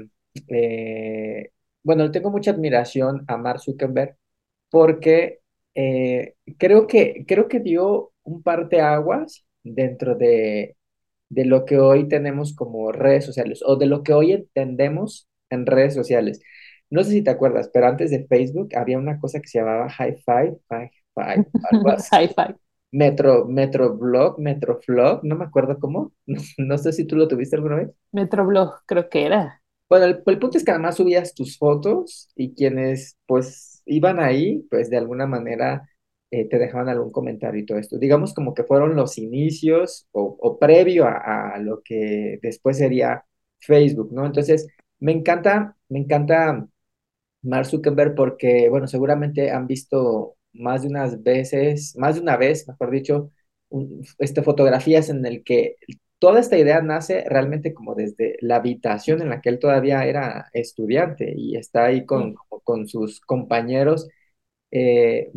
bueno, 1.83 2.11
tengo 2.11 2.29
mucha 2.31 2.51
admiración 2.51 3.25
a 3.27 3.37
Mark 3.37 3.61
Zuckerberg 3.61 4.17
porque 4.69 5.39
eh, 5.75 6.35
creo 6.57 6.87
que, 6.87 7.25
creo 7.27 7.47
que 7.47 7.59
dio 7.59 8.11
un 8.23 8.43
parteaguas 8.43 9.45
dentro 9.63 10.15
de, 10.15 10.77
de 11.29 11.45
lo 11.45 11.65
que 11.65 11.79
hoy 11.79 12.07
tenemos 12.07 12.55
como 12.55 12.91
redes 12.91 13.25
sociales 13.25 13.61
o 13.65 13.77
de 13.77 13.87
lo 13.87 14.03
que 14.03 14.13
hoy 14.13 14.33
entendemos 14.33 15.27
en 15.49 15.65
redes 15.65 15.93
sociales. 15.95 16.41
No 16.89 17.03
sé 17.03 17.11
si 17.11 17.23
te 17.23 17.31
acuerdas, 17.31 17.69
pero 17.73 17.87
antes 17.87 18.11
de 18.11 18.25
Facebook 18.27 18.69
había 18.75 18.97
una 18.97 19.19
cosa 19.19 19.39
que 19.41 19.47
se 19.47 19.59
llamaba 19.59 19.89
High 19.89 20.17
Five, 20.25 20.57
High 20.69 20.91
Five, 21.15 21.45
algo 21.61 21.89
así. 21.91 22.09
High 22.11 22.27
five. 22.33 22.55
Metro, 22.91 23.45
Metroblog, 23.47 24.39
Metroflog, 24.39 25.23
no 25.23 25.35
me 25.35 25.45
acuerdo 25.45 25.79
cómo. 25.79 26.13
No, 26.27 26.41
no 26.57 26.77
sé 26.77 26.93
si 26.93 27.05
tú 27.05 27.15
lo 27.15 27.27
tuviste 27.27 27.55
alguna 27.55 27.77
vez. 27.77 27.89
Metroblog, 28.11 28.81
creo 28.85 29.09
que 29.09 29.25
era. 29.25 29.61
Bueno, 29.89 30.05
el, 30.05 30.23
el 30.25 30.39
punto 30.39 30.57
es 30.57 30.63
que 30.63 30.71
además 30.71 30.97
subías 30.97 31.33
tus 31.33 31.57
fotos 31.57 32.29
y 32.35 32.53
quienes 32.53 33.17
pues 33.25 33.78
iban 33.89 34.19
ahí, 34.19 34.65
pues 34.69 34.89
de 34.89 34.97
alguna 34.97 35.27
manera 35.27 35.89
eh, 36.31 36.45
te 36.47 36.59
dejaban 36.59 36.89
algún 36.89 37.11
comentario 37.11 37.61
y 37.61 37.65
todo 37.65 37.77
esto. 37.79 37.97
Digamos 37.97 38.33
como 38.33 38.53
que 38.53 38.63
fueron 38.63 38.95
los 38.95 39.17
inicios 39.17 40.07
o, 40.11 40.57
previo 40.59 41.05
a, 41.07 41.57
lo 41.59 41.81
que 41.83 42.39
después 42.41 42.77
sería 42.77 43.25
Facebook, 43.59 44.11
¿no? 44.13 44.25
Entonces, 44.25 44.67
me 44.99 45.11
encanta, 45.11 45.75
me 45.89 45.99
encanta 45.99 46.67
Mark 47.41 47.65
Zuckerberg 47.67 48.15
porque, 48.15 48.69
bueno, 48.69 48.87
seguramente 48.87 49.51
han 49.51 49.67
visto 49.67 50.37
más 50.53 50.83
de 50.83 50.89
unas 50.89 51.23
veces, 51.23 51.95
más 51.97 52.15
de 52.15 52.21
una 52.21 52.37
vez, 52.37 52.67
mejor 52.67 52.91
dicho, 52.91 53.31
este, 54.19 54.43
fotografías 54.43 55.09
en 55.09 55.25
el 55.25 55.43
que 55.43 55.75
toda 56.19 56.39
esta 56.39 56.57
idea 56.57 56.81
nace 56.81 57.23
realmente 57.29 57.73
como 57.73 57.95
desde 57.95 58.37
la 58.41 58.57
habitación 58.57 59.21
en 59.21 59.29
la 59.29 59.41
que 59.41 59.49
él 59.49 59.59
todavía 59.59 60.05
era 60.05 60.49
estudiante 60.53 61.33
y 61.35 61.55
está 61.57 61.85
ahí 61.85 62.05
con, 62.05 62.35
con 62.63 62.87
sus 62.87 63.21
compañeros, 63.21 64.09
eh, 64.71 65.31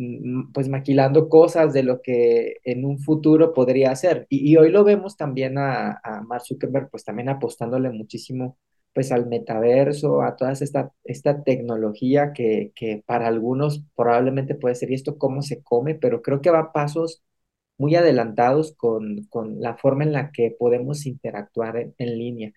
pues 0.53 0.69
maquilando 0.69 1.29
cosas 1.29 1.73
de 1.73 1.83
lo 1.83 2.01
que 2.01 2.57
en 2.63 2.85
un 2.85 2.99
futuro 2.99 3.53
podría 3.53 3.91
hacer. 3.91 4.25
Y, 4.29 4.51
y 4.51 4.57
hoy 4.57 4.69
lo 4.71 4.83
vemos 4.83 5.17
también 5.17 5.57
a, 5.57 5.99
a 6.03 6.21
Mark 6.23 6.43
Zuckerberg, 6.45 6.89
pues 6.91 7.03
también 7.05 7.29
apostándole 7.29 7.89
muchísimo 7.91 8.57
pues 8.93 9.11
al 9.11 9.25
metaverso, 9.27 10.21
a 10.21 10.35
toda 10.35 10.51
esta, 10.51 10.91
esta 11.03 11.43
tecnología 11.43 12.31
que, 12.33 12.71
que 12.75 13.03
para 13.07 13.27
algunos 13.27 13.83
probablemente 13.95 14.53
puede 14.55 14.75
ser, 14.75 14.91
¿y 14.91 14.95
esto 14.95 15.17
cómo 15.17 15.41
se 15.41 15.63
come? 15.63 15.95
Pero 15.95 16.21
creo 16.21 16.41
que 16.41 16.51
va 16.51 16.59
a 16.59 16.71
pasos 16.73 17.23
muy 17.83 17.95
adelantados 17.95 18.73
con, 18.77 19.25
con 19.29 19.59
la 19.61 19.77
forma 19.77 20.03
en 20.05 20.13
la 20.13 20.31
que 20.31 20.55
podemos 20.57 21.05
interactuar 21.05 21.77
en, 21.77 21.95
en 21.97 22.17
línea. 22.17 22.51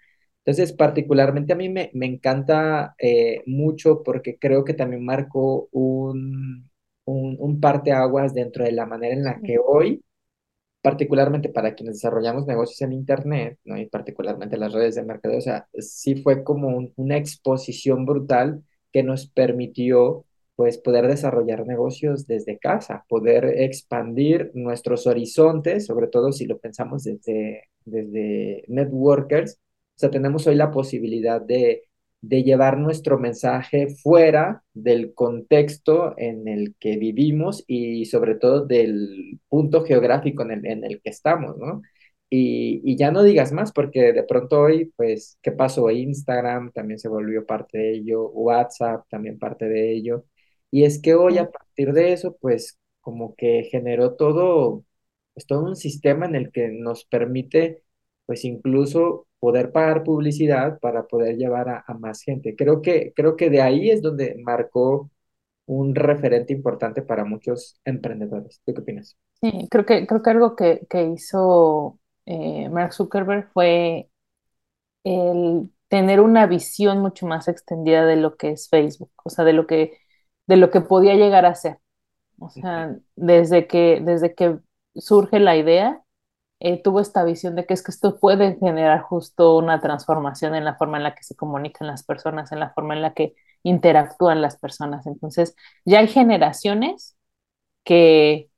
Entonces, 0.45 0.73
particularmente 0.73 1.52
a 1.52 1.56
mí 1.56 1.68
me, 1.68 1.90
me 1.95 2.06
encanta 2.06 2.95
eh, 2.99 3.42
mucho 3.47 4.02
porque 4.04 4.38
creo 4.38 4.64
que 4.64 4.75
también 4.75 5.04
marcó 5.04 5.68
un, 5.73 6.71
un, 7.04 7.37
un 7.40 7.61
parteaguas 7.61 8.35
dentro 8.35 8.64
de 8.64 8.73
la 8.73 8.87
manera 8.87 9.14
en 9.14 9.25
la 9.25 9.40
que 9.42 9.59
hoy 9.64 10.02
particularmente 10.83 11.49
para 11.49 11.75
quienes 11.75 11.97
desarrollamos 11.97 12.47
negocios 12.47 12.83
en 12.83 12.92
Internet, 12.92 13.59
¿no? 13.64 13.76
Y 13.78 13.87
particularmente 13.87 14.56
las 14.59 14.73
redes 14.73 14.95
de 14.97 15.04
mercadeo, 15.04 15.38
o 15.38 15.40
sea, 15.40 15.68
sí 15.78 16.16
fue 16.23 16.45
como 16.45 16.68
un- 16.68 16.92
una 16.97 17.16
exposición 17.16 18.06
brutal 18.06 18.62
que 18.92 19.02
nos 19.02 19.26
permitió, 19.28 20.25
pues, 20.56 20.78
poder 20.78 21.06
desarrollar 21.08 21.66
negocios 21.66 22.26
desde 22.26 22.58
casa, 22.58 23.04
poder 23.08 23.44
expandir 23.62 24.50
nuestros 24.54 25.06
horizontes, 25.06 25.86
sobre 25.86 26.08
todo 26.08 26.32
si 26.32 26.46
lo 26.46 26.58
pensamos 26.58 27.04
desde, 27.04 27.64
desde 27.84 28.64
networkers, 28.68 29.54
o 29.96 29.98
sea, 29.98 30.10
tenemos 30.10 30.46
hoy 30.46 30.56
la 30.56 30.70
posibilidad 30.70 31.40
de 31.40 31.82
de 32.22 32.42
llevar 32.42 32.78
nuestro 32.78 33.18
mensaje 33.18 33.88
fuera 34.02 34.62
del 34.75 35.14
contexto 35.14 36.14
en 36.18 36.48
el 36.48 36.75
que 36.80 36.96
vivimos 36.96 37.62
y 37.68 38.06
sobre 38.06 38.34
todo 38.34 38.66
del 38.66 39.38
punto 39.48 39.84
geográfico 39.84 40.42
en 40.42 40.50
el, 40.52 40.66
en 40.66 40.84
el 40.84 41.00
que 41.02 41.10
estamos, 41.10 41.56
¿no? 41.58 41.82
y, 42.28 42.80
y 42.84 42.96
ya 42.96 43.10
no 43.12 43.22
digas 43.22 43.52
más, 43.52 43.72
porque 43.72 44.12
de 44.12 44.25
pronto 44.25 44.60
hoy, 44.62 44.92
pues, 44.96 45.38
¿qué 45.42 45.52
pasó? 45.52 45.90
Instagram 45.90 46.72
también 46.72 46.98
se 46.98 47.08
volvió 47.08 47.46
parte 47.46 47.78
de 47.78 47.92
ello, 47.96 48.28
WhatsApp 48.30 49.04
también 49.08 49.38
parte 49.38 49.66
de 49.68 49.92
ello. 49.92 50.25
Y 50.70 50.85
es 50.85 51.00
que 51.00 51.14
hoy 51.14 51.38
a 51.38 51.50
partir 51.50 51.92
de 51.92 52.12
eso, 52.12 52.37
pues, 52.40 52.78
como 53.00 53.35
que 53.37 53.64
generó 53.70 54.14
todo, 54.16 54.85
pues, 55.35 55.46
todo 55.46 55.64
un 55.64 55.76
sistema 55.76 56.26
en 56.26 56.35
el 56.37 56.52
que 56.52 56.68
nos 56.68 57.04
permite, 57.04 57.82
pues, 58.26 58.44
incluso 58.44 59.26
poder 59.38 59.73
pagar 59.73 60.02
publicidad 60.04 60.78
para 60.80 61.06
poder 61.06 61.37
llevar 61.37 61.68
a, 61.68 61.85
a 61.87 61.94
más 61.94 62.23
gente. 62.23 62.56
Creo 62.56 62.82
que, 62.82 63.12
creo 63.14 63.37
que 63.37 63.50
de 63.50 63.62
ahí 63.62 63.90
es 63.90 64.02
donde 64.02 64.37
marcó 64.42 65.11
un 65.66 65.94
referente 65.94 66.52
importante 66.52 67.02
para 67.02 67.25
muchos 67.25 67.80
emprendedores. 67.85 68.61
¿Tú 68.64 68.75
qué 68.75 68.80
opinas? 68.80 69.16
Sí, 69.42 69.68
creo 69.70 69.85
que, 69.85 70.06
creo 70.06 70.23
que 70.23 70.30
algo 70.30 70.56
que, 70.56 70.87
que 70.88 71.04
hizo 71.04 71.99
eh, 72.25 72.68
Mark 72.70 72.92
Zuckerberg 72.94 73.50
fue 73.52 74.11
el 75.04 75.70
tener 75.88 76.20
una 76.20 76.46
visión 76.46 77.00
mucho 77.00 77.26
más 77.26 77.49
extendida 77.49 78.06
de 78.06 78.16
lo 78.16 78.37
que 78.37 78.50
es 78.52 78.68
Facebook, 78.68 79.12
o 79.25 79.30
sea, 79.30 79.44
de 79.44 79.52
lo 79.54 79.66
que, 79.66 79.99
de 80.47 80.57
lo 80.57 80.71
que 80.71 80.81
podía 80.81 81.15
llegar 81.15 81.47
a 81.47 81.55
ser. 81.55 81.79
O 82.38 82.50
sea, 82.50 82.97
desde 83.17 83.67
que, 83.67 84.00
desde 84.05 84.35
que 84.35 84.59
surge 84.97 85.41
la 85.41 85.57
idea, 85.57 86.03
eh, 86.61 86.83
tuvo 86.83 87.00
esta 87.00 87.25
visión 87.25 87.55
de 87.55 87.67
que 87.67 87.75
es 87.75 87.83
que 87.83 87.91
esto 87.91 88.19
puede 88.19 88.57
generar 88.59 89.03
justo 89.03 89.59
una 89.59 89.81
transformación 89.81 90.55
en 90.55 90.65
la 90.65 90.76
forma 90.76 90.97
en 90.99 91.05
la 91.05 91.15
que 91.15 91.23
se 91.23 91.37
comunican 91.37 91.87
las 91.88 92.05
personas, 92.05 92.53
en 92.53 92.61
la 92.61 92.71
forma 92.73 92.95
en 92.95 93.03
la 93.03 93.15
que 93.15 93.35
interactúan 93.62 94.43
las 94.43 94.59
personas. 94.59 95.07
Entonces, 95.07 95.55
ya 95.85 96.00
hay 96.00 96.09
generaciones 96.09 97.17
que, 97.85 98.50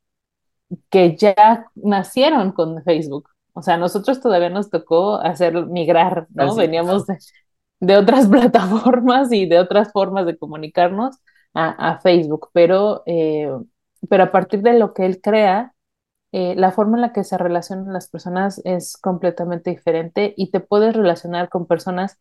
que 0.89 1.15
ya 1.17 1.67
nacieron 1.75 2.51
con 2.51 2.83
Facebook. 2.83 3.29
O 3.53 3.61
sea, 3.61 3.75
a 3.75 3.77
nosotros 3.77 4.21
todavía 4.21 4.49
nos 4.49 4.69
tocó 4.69 5.15
hacer 5.15 5.65
migrar, 5.67 6.27
¿no? 6.33 6.51
Así, 6.51 6.59
Veníamos 6.59 7.05
de, 7.07 7.17
de 7.79 7.97
otras 7.97 8.27
plataformas 8.29 9.31
y 9.31 9.45
de 9.47 9.59
otras 9.59 9.91
formas 9.91 10.25
de 10.25 10.37
comunicarnos 10.37 11.17
a, 11.53 11.99
Facebook, 12.01 12.49
pero, 12.53 13.03
eh, 13.05 13.51
pero 14.09 14.23
a 14.23 14.31
partir 14.31 14.61
de 14.61 14.77
lo 14.77 14.93
que 14.93 15.05
él 15.05 15.21
crea, 15.21 15.73
eh, 16.31 16.55
la 16.55 16.71
forma 16.71 16.97
en 16.97 17.01
la 17.01 17.13
que 17.13 17.23
se 17.23 17.37
relacionan 17.37 17.91
las 17.91 18.09
personas 18.09 18.61
es 18.63 18.97
completamente 18.97 19.71
diferente 19.71 20.33
y 20.37 20.51
te 20.51 20.59
puedes 20.59 20.95
relacionar 20.95 21.49
con 21.49 21.65
personas 21.65 22.17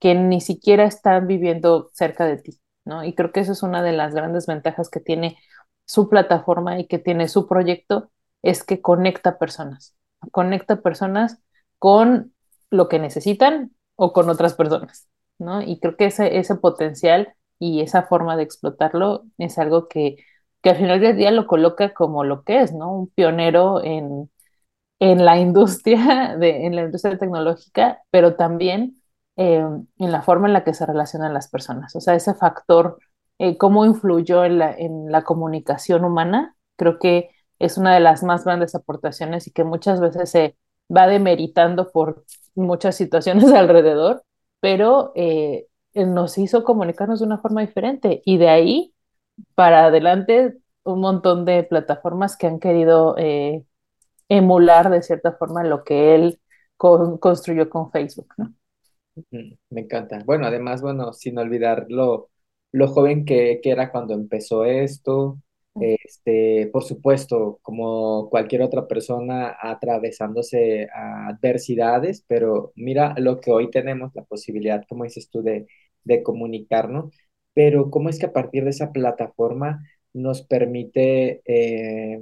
que 0.00 0.14
ni 0.14 0.40
siquiera 0.40 0.84
están 0.84 1.26
viviendo 1.26 1.90
cerca 1.92 2.24
de 2.26 2.38
ti, 2.38 2.60
¿no? 2.84 3.04
Y 3.04 3.14
creo 3.14 3.30
que 3.30 3.40
eso 3.40 3.52
es 3.52 3.62
una 3.62 3.82
de 3.82 3.92
las 3.92 4.14
grandes 4.14 4.46
ventajas 4.46 4.88
que 4.90 5.00
tiene 5.00 5.38
su 5.84 6.08
plataforma 6.08 6.78
y 6.80 6.86
que 6.86 6.98
tiene 6.98 7.28
su 7.28 7.46
proyecto, 7.46 8.10
es 8.42 8.64
que 8.64 8.80
conecta 8.80 9.38
personas, 9.38 9.96
conecta 10.32 10.80
personas 10.80 11.42
con 11.78 12.34
lo 12.70 12.88
que 12.88 12.98
necesitan 12.98 13.72
o 13.96 14.12
con 14.12 14.30
otras 14.30 14.54
personas, 14.54 15.08
¿no? 15.38 15.62
Y 15.62 15.78
creo 15.78 15.96
que 15.96 16.06
ese, 16.06 16.38
ese 16.38 16.56
potencial 16.56 17.34
y 17.62 17.80
esa 17.80 18.02
forma 18.04 18.36
de 18.36 18.42
explotarlo 18.44 19.24
es 19.38 19.58
algo 19.58 19.88
que, 19.88 20.16
que 20.62 20.70
al 20.70 20.76
final 20.76 21.00
del 21.00 21.16
día 21.16 21.30
lo 21.30 21.46
coloca 21.46 21.94
como 21.94 22.24
lo 22.24 22.44
que 22.44 22.60
es, 22.60 22.72
¿no? 22.72 22.92
Un 22.92 23.08
pionero 23.10 23.82
en, 23.84 24.30
en 25.00 25.24
la 25.24 25.38
industria, 25.40 26.36
de, 26.38 26.66
en 26.66 26.76
la 26.76 26.82
industria 26.84 27.18
tecnológica, 27.18 28.00
pero 28.10 28.36
también 28.36 29.02
eh, 29.36 29.58
en 29.98 30.12
la 30.12 30.22
forma 30.22 30.46
en 30.48 30.52
la 30.54 30.64
que 30.64 30.74
se 30.74 30.86
relacionan 30.86 31.34
las 31.34 31.48
personas. 31.48 31.94
O 31.96 32.00
sea, 32.00 32.14
ese 32.14 32.34
factor, 32.34 32.98
eh, 33.38 33.56
cómo 33.58 33.84
influyó 33.84 34.44
en 34.44 34.58
la, 34.58 34.74
en 34.76 35.10
la 35.12 35.24
comunicación 35.24 36.04
humana, 36.04 36.56
creo 36.76 36.98
que 36.98 37.30
es 37.58 37.78
una 37.78 37.94
de 37.94 38.00
las 38.00 38.22
más 38.22 38.44
grandes 38.44 38.74
aportaciones 38.74 39.46
y 39.46 39.52
que 39.52 39.64
muchas 39.64 40.00
veces 40.00 40.30
se 40.30 40.56
va 40.94 41.06
demeritando 41.06 41.90
por 41.92 42.24
muchas 42.54 42.96
situaciones 42.96 43.44
alrededor, 43.52 44.24
pero 44.60 45.12
eh, 45.14 45.66
nos 45.94 46.38
hizo 46.38 46.64
comunicarnos 46.64 47.20
de 47.20 47.26
una 47.26 47.38
forma 47.38 47.60
diferente 47.62 48.22
y 48.24 48.38
de 48.38 48.48
ahí 48.48 48.94
para 49.54 49.86
adelante 49.86 50.58
un 50.84 51.00
montón 51.00 51.44
de 51.46 51.64
plataformas 51.64 52.36
que 52.36 52.46
han 52.48 52.60
querido 52.60 53.16
eh, 53.18 53.64
emular 54.28 54.90
de 54.90 55.02
cierta 55.02 55.32
forma 55.34 55.64
lo 55.64 55.84
que 55.84 56.14
él 56.16 56.40
con, 56.76 57.18
construyó 57.18 57.70
con 57.70 57.90
Facebook, 57.92 58.34
¿no? 58.38 58.54
Me 59.70 59.80
encanta. 59.82 60.22
Bueno, 60.24 60.46
además, 60.46 60.80
bueno, 60.82 61.12
sin 61.12 61.38
olvidar 61.38 61.86
lo, 61.88 62.30
lo 62.72 62.88
joven 62.88 63.24
que, 63.24 63.60
que 63.62 63.70
era 63.70 63.90
cuando 63.90 64.14
empezó 64.14 64.64
esto, 64.64 65.38
este, 65.78 66.68
por 66.72 66.84
supuesto, 66.84 67.58
como 67.62 68.28
cualquier 68.30 68.62
otra 68.62 68.86
persona 68.88 69.56
atravesándose 69.60 70.88
adversidades, 70.94 72.24
pero 72.28 72.72
mira 72.76 73.14
lo 73.18 73.40
que 73.40 73.50
hoy 73.52 73.70
tenemos, 73.70 74.12
la 74.14 74.24
posibilidad, 74.24 74.84
como 74.88 75.04
dices 75.04 75.28
tú, 75.30 75.42
de, 75.42 75.66
de 76.04 76.22
comunicarnos, 76.22 77.12
pero 77.54 77.90
cómo 77.90 78.08
es 78.08 78.18
que 78.18 78.26
a 78.26 78.32
partir 78.32 78.64
de 78.64 78.70
esa 78.70 78.92
plataforma 78.92 79.82
nos 80.12 80.42
permite 80.42 81.42
eh, 81.46 82.20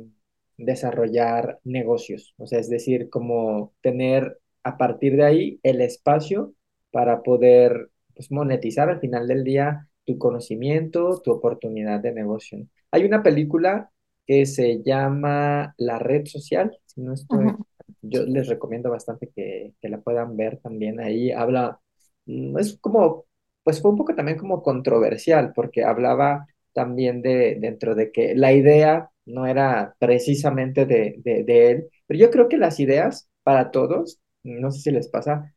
desarrollar 0.57 1.59
negocios, 1.65 2.35
o 2.39 2.47
sea, 2.47 2.59
es 2.61 2.69
decir, 2.71 3.09
como 3.11 3.75
tener 3.81 4.39
a 4.63 4.77
partir 4.79 5.17
de 5.17 5.25
ahí 5.25 5.61
el 5.63 5.81
espacio 5.81 6.55
para 6.91 7.23
poder 7.23 7.91
pues, 8.15 8.31
monetizar 8.31 8.89
al 8.91 9.01
final 9.01 9.27
del 9.29 9.45
día 9.45 9.89
tu 10.13 10.19
conocimiento, 10.19 11.21
tu 11.23 11.33
oportunidad 11.33 12.01
de 12.01 12.13
negocio. 12.13 12.67
Hay 12.91 13.05
una 13.05 13.23
película 13.23 13.91
que 14.27 14.47
se 14.47 14.83
llama 14.83 15.75
La 15.79 15.99
Red 15.99 16.27
Social, 16.27 16.77
si 16.87 17.01
no 17.03 17.15
estoy, 17.15 17.59
yo 18.03 18.25
les 18.25 18.49
recomiendo 18.49 18.91
bastante 18.91 19.31
que, 19.35 19.75
que 19.81 19.89
la 19.89 20.01
puedan 20.01 20.37
ver 20.37 20.59
también. 20.59 21.01
Ahí 21.01 21.31
habla, 21.33 21.81
mm, 22.27 22.59
es 22.59 22.79
como, 22.81 23.27
pues 23.63 23.81
fue 23.83 23.91
un 23.91 23.97
poco 23.99 24.15
también 24.15 24.39
como 24.39 24.63
controversial, 24.63 25.53
porque 25.55 25.85
hablaba 25.85 26.47
también 26.73 27.23
de, 27.23 27.57
dentro 27.61 27.95
de 27.95 28.13
que 28.13 28.35
la 28.35 28.53
idea 28.53 29.11
no 29.27 29.47
era 29.47 29.95
precisamente 29.99 30.87
de, 30.87 31.17
de, 31.19 31.45
de 31.45 31.71
él, 31.71 31.89
pero 32.07 32.19
yo 32.21 32.31
creo 32.31 32.49
que 32.49 32.59
las 32.59 32.81
ideas 32.81 33.29
para 33.43 33.71
todos, 33.71 34.21
no 34.43 34.71
sé 34.73 34.81
si 34.81 34.91
les 34.93 35.09
pasa, 35.09 35.55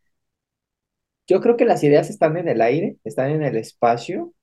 yo 1.27 1.41
creo 1.41 1.57
que 1.57 1.65
las 1.65 1.83
ideas 1.83 2.09
están 2.09 2.37
en 2.37 2.47
el 2.47 2.61
aire, 2.61 2.97
están 3.03 3.31
en 3.31 3.43
el 3.43 3.55
espacio 3.57 4.33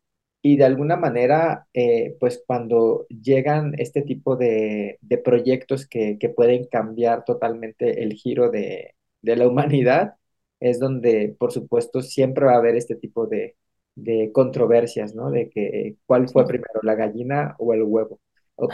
y 0.43 0.57
de 0.57 0.65
alguna 0.65 0.97
manera, 0.97 1.67
eh, 1.75 2.17
pues 2.21 2.43
cuando 2.47 3.07
llegan 3.09 3.75
este 3.79 4.03
tipo 4.03 4.37
de, 4.37 4.99
de 5.03 5.19
proyectos 5.19 5.87
que, 5.87 6.19
que 6.19 6.31
pueden 6.31 6.67
cambiar 6.67 7.25
totalmente 7.25 8.03
el 8.03 8.15
giro 8.15 8.51
de, 8.51 8.95
de 9.23 9.37
la 9.37 9.47
humanidad, 9.49 10.15
es 10.61 10.79
donde, 10.81 11.35
por 11.39 11.53
supuesto, 11.53 12.03
siempre 12.03 12.47
va 12.47 12.53
a 12.55 12.57
haber 12.59 12.77
este 12.77 12.97
tipo 12.97 13.27
de, 13.27 13.57
de 13.95 14.31
controversias, 14.33 15.15
¿no? 15.15 15.31
De 15.31 15.51
que 15.51 15.97
cuál 16.07 16.29
fue 16.29 16.47
primero, 16.47 16.81
la 16.83 16.95
gallina 16.95 17.55
o 17.59 17.75
el 17.75 17.83
huevo. 17.83 18.21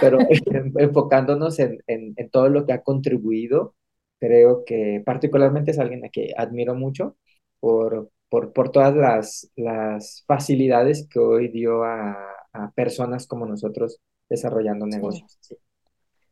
Pero 0.00 0.18
enfocándonos 0.78 1.58
en, 1.58 1.82
en, 1.86 2.14
en 2.16 2.30
todo 2.30 2.48
lo 2.48 2.66
que 2.66 2.72
ha 2.72 2.82
contribuido, 2.82 3.74
creo 4.20 4.64
que 4.64 5.02
particularmente 5.04 5.70
es 5.72 5.78
alguien 5.78 6.04
a 6.04 6.08
que 6.08 6.32
admiro 6.36 6.74
mucho 6.74 7.16
por, 7.60 8.10
por, 8.28 8.52
por 8.52 8.70
todas 8.70 8.94
las, 8.96 9.50
las 9.56 10.24
facilidades 10.26 11.08
que 11.10 11.18
hoy 11.20 11.48
dio 11.48 11.84
a, 11.84 12.16
a 12.52 12.70
personas 12.72 13.26
como 13.26 13.46
nosotros 13.46 14.00
desarrollando 14.28 14.86
negocios. 14.86 15.38
Sí. 15.40 15.56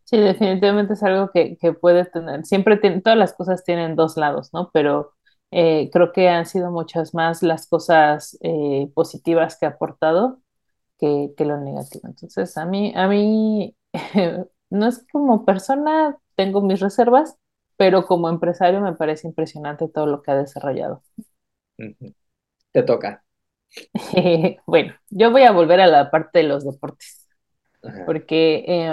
Sí, 0.05 0.19
definitivamente 0.19 0.95
es 0.95 1.03
algo 1.03 1.31
que, 1.33 1.57
que 1.59 1.73
puede 1.73 2.05
tener, 2.05 2.45
siempre 2.45 2.77
tiene, 2.77 3.01
todas 3.01 3.19
las 3.19 3.33
cosas 3.35 3.65
tienen 3.65 3.97
dos 3.97 4.17
lados, 4.19 4.51
¿no? 4.53 4.71
Pero 4.73 5.15
eh, 5.51 5.89
creo 5.93 6.13
que 6.13 6.29
han 6.29 6.47
sido 6.47 6.71
muchas 6.71 7.15
más 7.15 7.43
las 7.43 7.67
cosas 7.67 8.37
eh, 8.43 8.91
positivas 8.95 9.57
que 9.59 9.67
ha 9.67 9.71
aportado 9.71 10.41
que, 10.99 11.33
que 11.37 11.45
lo 11.47 11.59
negativo. 11.61 12.09
Entonces, 12.09 12.57
a 12.59 12.67
mí, 12.67 12.93
a 12.97 13.09
mí, 13.09 13.77
no 14.71 14.87
es 14.89 15.07
como 15.13 15.45
persona, 15.47 16.19
tengo 16.37 16.63
mis 16.63 16.81
reservas, 16.81 17.37
pero 17.77 18.07
como 18.07 18.29
empresario 18.31 18.81
me 18.81 18.95
parece 18.95 19.29
impresionante 19.29 19.89
todo 19.89 20.07
lo 20.07 20.23
que 20.23 20.33
ha 20.33 20.37
desarrollado. 20.37 21.03
Te 22.73 22.83
toca. 22.83 23.25
Bueno, 24.67 24.95
yo 25.11 25.31
voy 25.31 25.43
a 25.43 25.53
volver 25.53 25.81
a 25.81 25.87
la 25.87 26.11
parte 26.11 26.41
de 26.41 26.45
los 26.49 26.65
deportes, 26.65 27.29
Ajá. 27.83 28.05
porque 28.05 28.65
eh, 28.69 28.93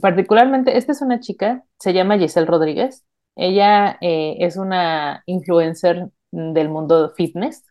particularmente, 0.00 0.76
esta 0.78 0.92
es 0.92 1.02
una 1.02 1.20
chica, 1.20 1.64
se 1.78 1.92
llama 1.92 2.18
Giselle 2.18 2.46
Rodríguez. 2.46 3.04
Ella 3.36 3.98
eh, 4.00 4.36
es 4.40 4.56
una 4.56 5.22
influencer 5.26 6.10
del 6.32 6.68
mundo 6.68 7.12
fitness. 7.16 7.64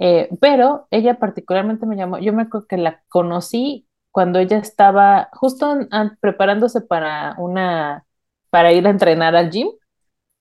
Eh, 0.00 0.28
pero 0.40 0.88
ella 0.90 1.18
particularmente 1.18 1.86
me 1.86 1.96
llamó, 1.96 2.18
yo 2.18 2.32
me 2.34 2.42
acuerdo 2.42 2.66
que 2.68 2.78
la 2.78 3.02
conocí 3.08 3.88
cuando 4.12 4.38
ella 4.40 4.58
estaba 4.58 5.30
justo 5.32 5.78
an- 5.90 6.18
preparándose 6.20 6.82
para 6.82 7.34
una, 7.38 8.06
para 8.50 8.72
ir 8.72 8.86
a 8.86 8.90
entrenar 8.90 9.36
al 9.36 9.50
gym, 9.50 9.68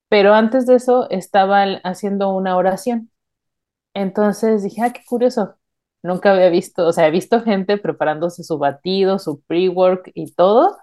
pero 0.10 0.34
antes 0.36 0.66
de 0.68 0.76
eso 0.76 1.10
estaba 1.12 1.64
haciendo 1.84 2.30
una 2.36 2.58
oración. 2.58 3.12
Entonces 3.96 4.64
dije, 4.64 4.82
ah, 4.84 4.94
qué 4.94 5.02
curioso. 5.08 5.56
Nunca 6.04 6.34
había 6.34 6.50
visto, 6.50 6.86
o 6.88 6.94
sea, 6.94 7.08
he 7.08 7.12
visto 7.12 7.42
gente 7.42 7.78
preparándose 7.80 8.44
su 8.44 8.60
batido, 8.60 9.18
su 9.20 9.42
pre-work 9.44 10.12
y 10.14 10.34
todo, 10.36 10.78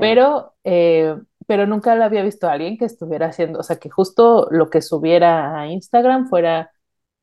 pero 0.00 0.54
eh, 0.64 1.16
pero 1.46 1.66
nunca 1.66 1.94
la 1.96 2.06
había 2.06 2.22
visto 2.22 2.48
a 2.48 2.52
alguien 2.52 2.78
que 2.78 2.86
estuviera 2.86 3.26
haciendo, 3.26 3.58
o 3.60 3.62
sea, 3.64 3.76
que 3.78 3.90
justo 3.90 4.48
lo 4.50 4.70
que 4.70 4.80
subiera 4.80 5.60
a 5.60 5.66
Instagram 5.68 6.28
fuera 6.28 6.70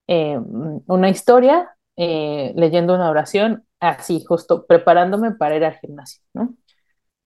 eh, 0.08 0.39
una 0.88 1.10
historia, 1.10 1.75
eh, 1.97 2.54
leyendo 2.56 2.95
una 2.95 3.10
oración, 3.10 3.65
así, 3.80 4.23
justo 4.28 4.67
preparándome 4.67 5.32
para 5.34 5.56
ir 5.58 5.65
al 5.65 5.78
gimnasio, 5.80 6.21
¿no? 6.34 6.56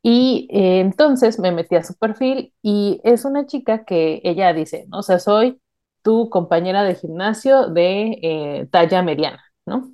Y 0.03 0.47
entonces 0.51 1.39
me 1.39 1.51
metí 1.51 1.75
a 1.75 1.83
su 1.83 1.95
perfil 1.95 2.53
y 2.61 3.01
es 3.03 3.25
una 3.25 3.45
chica 3.47 3.85
que 3.85 4.21
ella 4.23 4.53
dice, 4.53 4.85
¿no? 4.89 4.99
O 4.99 5.03
sea, 5.03 5.19
soy 5.19 5.61
tu 6.03 6.29
compañera 6.29 6.83
de 6.83 6.95
gimnasio 6.95 7.67
de 7.69 8.67
talla 8.71 9.03
mediana, 9.03 9.43
¿no? 9.65 9.93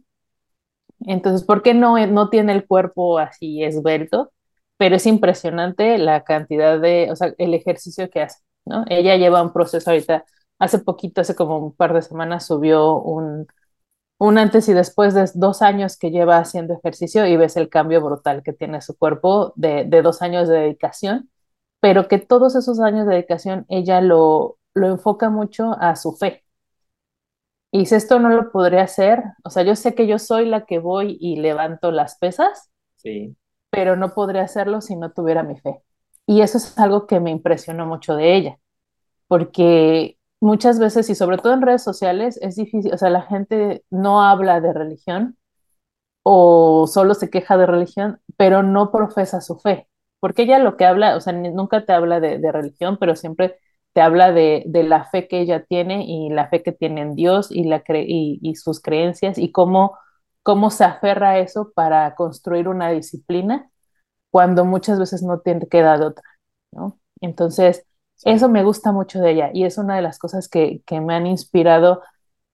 Entonces, 1.06 1.46
¿por 1.46 1.62
qué 1.64 1.74
no, 1.74 1.98
no 2.08 2.30
tiene 2.30 2.54
el 2.54 2.68
cuerpo 2.68 3.20
así 3.20 3.64
esbelto? 3.64 4.32
Pero 4.78 4.96
es 4.96 5.06
impresionante 5.06 5.98
la 5.98 6.24
cantidad 6.24 6.80
de, 6.80 7.10
o 7.12 7.16
sea, 7.16 7.34
el 7.38 7.54
ejercicio 7.54 8.10
que 8.10 8.22
hace, 8.22 8.40
¿no? 8.66 8.86
Ella 8.90 9.16
lleva 9.18 9.42
un 9.42 9.54
proceso 9.54 9.90
ahorita, 9.92 10.26
hace 10.60 10.80
poquito, 10.80 11.22
hace 11.22 11.36
como 11.36 11.58
un 11.60 11.76
par 11.76 11.94
de 11.94 12.02
semanas, 12.02 12.46
subió 12.48 12.96
un, 13.00 13.48
un 14.20 14.40
antes 14.40 14.70
y 14.70 14.74
después 14.76 15.16
de 15.16 15.30
dos 15.36 15.64
años 15.64 15.98
que 15.98 16.12
lleva 16.12 16.40
haciendo 16.40 16.76
ejercicio 16.76 17.28
y 17.28 17.38
ves 17.38 17.58
el 17.58 17.70
cambio 17.70 18.02
brutal 18.04 18.44
que 18.44 18.54
tiene 18.54 18.82
su 18.82 18.98
cuerpo 18.98 19.54
de, 19.58 19.86
de 19.86 20.04
dos 20.04 20.24
años 20.24 20.50
de 20.50 20.60
dedicación, 20.60 21.32
pero 21.82 22.10
que 22.10 22.20
todos 22.20 22.56
esos 22.58 22.82
años 22.82 23.08
de 23.08 23.16
dedicación 23.16 23.66
ella 23.70 24.02
lo, 24.02 24.59
lo 24.74 24.88
enfoca 24.90 25.30
mucho 25.30 25.74
a 25.80 25.96
su 25.96 26.14
fe, 26.14 26.44
y 27.72 27.86
si 27.86 27.96
esto 27.96 28.20
no 28.20 28.30
lo 28.30 28.52
podría 28.52 28.84
hacer, 28.84 29.24
o 29.44 29.50
sea, 29.50 29.64
yo 29.64 29.76
sé 29.76 29.94
que 29.96 30.08
yo 30.08 30.20
soy 30.20 30.46
la 30.46 30.66
que 30.66 30.80
voy 30.80 31.18
y 31.20 31.38
levanto 31.38 31.92
las 31.92 32.18
pesas, 32.18 32.70
Sí, 32.98 33.36
pero 33.70 33.96
no 33.96 34.14
podría 34.14 34.44
hacerlo 34.44 34.82
si 34.82 34.96
no 34.96 35.12
tuviera 35.12 35.44
mi 35.44 35.58
fe. 35.60 35.82
Y 36.26 36.42
eso 36.42 36.58
es 36.58 36.78
algo 36.80 37.08
que 37.08 37.20
me 37.20 37.32
impresionó 37.32 37.86
mucho 37.86 38.16
de 38.16 38.36
ella, 38.36 38.60
porque 39.28 40.18
muchas 40.42 40.80
veces, 40.80 41.10
y 41.12 41.16
sobre 41.16 41.38
todo 41.38 41.54
en 41.54 41.62
redes 41.64 41.84
sociales, 41.84 42.40
es 42.42 42.56
difícil, 42.58 42.94
o 42.94 42.98
sea, 43.00 43.10
la 43.10 43.24
gente 43.24 43.86
no 43.92 44.24
habla 44.24 44.62
de 44.62 44.74
religión 44.74 45.38
o 46.24 46.88
solo 46.88 47.14
se 47.16 47.30
queja 47.30 47.58
de 47.58 47.66
religión, 47.66 48.22
pero 48.38 48.64
no 48.64 48.92
profesa 48.92 49.42
su 49.42 49.58
fe, 49.60 49.90
porque 50.20 50.44
ella 50.44 50.60
lo 50.60 50.78
que 50.78 50.86
habla, 50.86 51.16
o 51.16 51.22
sea, 51.22 51.34
nunca 51.34 51.86
te 51.86 51.94
habla 51.94 52.20
de, 52.20 52.40
de 52.40 52.52
religión, 52.52 52.98
pero 53.00 53.16
siempre 53.16 53.58
te 54.00 54.04
habla 54.04 54.32
de, 54.32 54.64
de, 54.66 54.84
la 54.84 55.04
fe 55.04 55.28
que 55.28 55.42
ella 55.42 55.66
tiene 55.66 56.06
y 56.08 56.30
la 56.30 56.48
fe 56.48 56.64
que 56.64 56.72
tiene 56.72 57.02
en 57.02 57.16
Dios 57.16 57.52
y, 57.52 57.66
la 57.66 57.82
cre 57.82 58.06
y, 58.08 58.40
y 58.42 58.56
sus 58.56 58.82
creencias 58.82 59.38
y 59.38 59.52
cómo, 59.52 59.98
cómo 60.42 60.70
se 60.70 60.86
aferra 60.86 61.32
a 61.32 61.40
eso 61.40 61.74
para 61.76 62.16
construir 62.16 62.70
una 62.70 62.92
disciplina 62.92 63.70
cuando 64.32 64.64
muchas 64.64 65.00
veces 65.00 65.22
no 65.22 65.42
tiene 65.42 65.68
que 65.68 65.82
dar 65.82 66.02
otra, 66.02 66.24
¿no? 66.72 66.98
Entonces, 67.20 67.86
eso 68.24 68.48
me 68.48 68.64
gusta 68.64 68.94
mucho 68.94 69.20
de 69.20 69.32
ella 69.32 69.52
y 69.54 69.66
es 69.66 69.78
una 69.78 69.98
de 69.98 70.02
las 70.02 70.18
cosas 70.18 70.48
que, 70.48 70.82
que 70.86 71.02
me 71.02 71.14
han 71.14 71.28
inspirado 71.28 72.02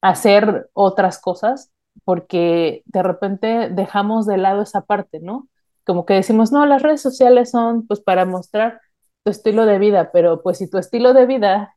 a 0.01 0.09
hacer 0.09 0.71
otras 0.73 1.21
cosas 1.21 1.71
porque 2.05 2.81
de 2.87 3.03
repente 3.03 3.69
dejamos 3.69 4.25
de 4.25 4.37
lado 4.37 4.63
esa 4.63 4.81
parte, 4.81 5.19
¿no? 5.19 5.47
Como 5.85 6.07
que 6.07 6.15
decimos, 6.15 6.51
no, 6.51 6.65
las 6.65 6.81
redes 6.81 7.03
sociales 7.03 7.51
son 7.51 7.85
pues 7.85 7.99
para 7.99 8.25
mostrar 8.25 8.81
tu 9.25 9.31
estilo 9.31 9.65
de 9.65 9.79
vida, 9.79 10.11
pero 10.13 10.43
pues 10.43 10.59
si 10.59 10.69
tu 10.69 10.77
estilo 10.77 11.13
de 11.13 11.25
vida 11.25 11.75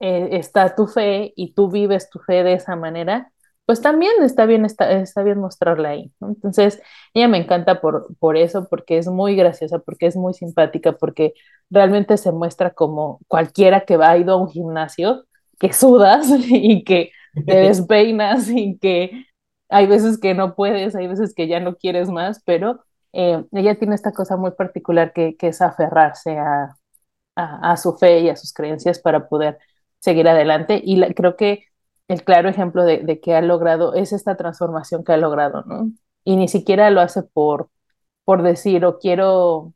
eh, 0.00 0.30
está 0.32 0.74
tu 0.74 0.88
fe 0.88 1.32
y 1.36 1.54
tú 1.54 1.70
vives 1.70 2.10
tu 2.10 2.18
fe 2.20 2.42
de 2.42 2.54
esa 2.54 2.74
manera, 2.76 3.32
pues 3.64 3.80
también 3.80 4.12
está 4.22 4.44
bien, 4.46 4.64
está, 4.64 4.90
está 4.92 5.22
bien 5.22 5.38
mostrarla 5.38 5.90
ahí, 5.90 6.12
¿no? 6.20 6.30
Entonces, 6.30 6.82
ella 7.14 7.28
me 7.28 7.38
encanta 7.38 7.80
por, 7.80 8.16
por 8.18 8.36
eso, 8.36 8.66
porque 8.68 8.98
es 8.98 9.06
muy 9.06 9.36
graciosa, 9.36 9.78
porque 9.78 10.06
es 10.06 10.16
muy 10.16 10.34
simpática, 10.34 10.92
porque 10.92 11.34
realmente 11.70 12.16
se 12.16 12.32
muestra 12.32 12.70
como 12.72 13.20
cualquiera 13.28 13.82
que 13.82 13.96
va 13.96 14.10
a 14.10 14.18
ido 14.18 14.34
a 14.34 14.36
un 14.42 14.48
gimnasio, 14.50 15.26
que 15.60 15.72
sudas 15.72 16.28
y 16.48 16.82
que 16.84 17.12
te 17.46 17.56
despeinas 17.56 18.48
y 18.50 18.78
que 18.78 19.26
hay 19.68 19.86
veces 19.86 20.18
que 20.18 20.34
no 20.34 20.56
puedes, 20.56 20.96
hay 20.96 21.06
veces 21.06 21.34
que 21.34 21.46
ya 21.46 21.60
no 21.60 21.76
quieres 21.76 22.10
más, 22.10 22.42
pero 22.44 22.84
eh, 23.12 23.44
ella 23.52 23.78
tiene 23.78 23.94
esta 23.94 24.12
cosa 24.12 24.36
muy 24.36 24.50
particular 24.52 25.12
que, 25.12 25.36
que 25.36 25.48
es 25.48 25.62
aferrarse 25.62 26.36
a, 26.38 26.76
a, 27.40 27.76
su 27.76 27.96
fe 27.96 28.20
y 28.20 28.28
a 28.28 28.36
sus 28.36 28.52
creencias 28.52 28.98
para 28.98 29.28
poder 29.28 29.58
seguir 29.98 30.28
adelante. 30.28 30.80
Y 30.82 31.00
creo 31.14 31.36
que 31.36 31.64
el 32.08 32.24
claro 32.24 32.48
ejemplo 32.48 32.84
de, 32.84 32.98
de, 32.98 33.20
que 33.20 33.34
ha 33.34 33.42
logrado 33.42 33.94
es 33.94 34.12
esta 34.12 34.36
transformación 34.36 35.04
que 35.04 35.12
ha 35.12 35.16
logrado, 35.16 35.62
¿no? 35.66 35.90
Y 36.24 36.36
ni 36.36 36.48
siquiera 36.48 36.90
lo 36.90 37.00
hace 37.00 37.22
por, 37.22 37.70
por 38.24 38.42
decir, 38.42 38.84
o 38.84 38.98
quiero 38.98 39.74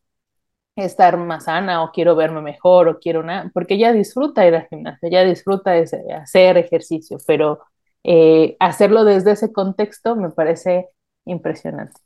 estar 0.77 1.17
más 1.17 1.45
sana, 1.45 1.85
o 1.85 1.93
quiero 1.93 2.17
verme 2.17 2.41
mejor, 2.43 2.89
o 2.89 2.99
quiero 2.99 3.23
nada, 3.23 3.51
porque 3.55 3.75
ella 3.75 3.93
disfruta 3.93 4.47
ir 4.47 4.55
al 4.55 4.67
gimnasio, 4.69 5.09
ella 5.09 5.25
disfruta 5.25 5.77
ese, 5.77 6.13
hacer 6.13 6.57
ejercicio, 6.57 7.19
pero 7.27 7.61
eh, 8.03 8.57
hacerlo 8.61 9.05
desde 9.05 9.33
ese 9.33 9.53
contexto 9.53 10.17
me 10.17 10.31
parece 10.31 10.89
impresionante. 11.25 12.01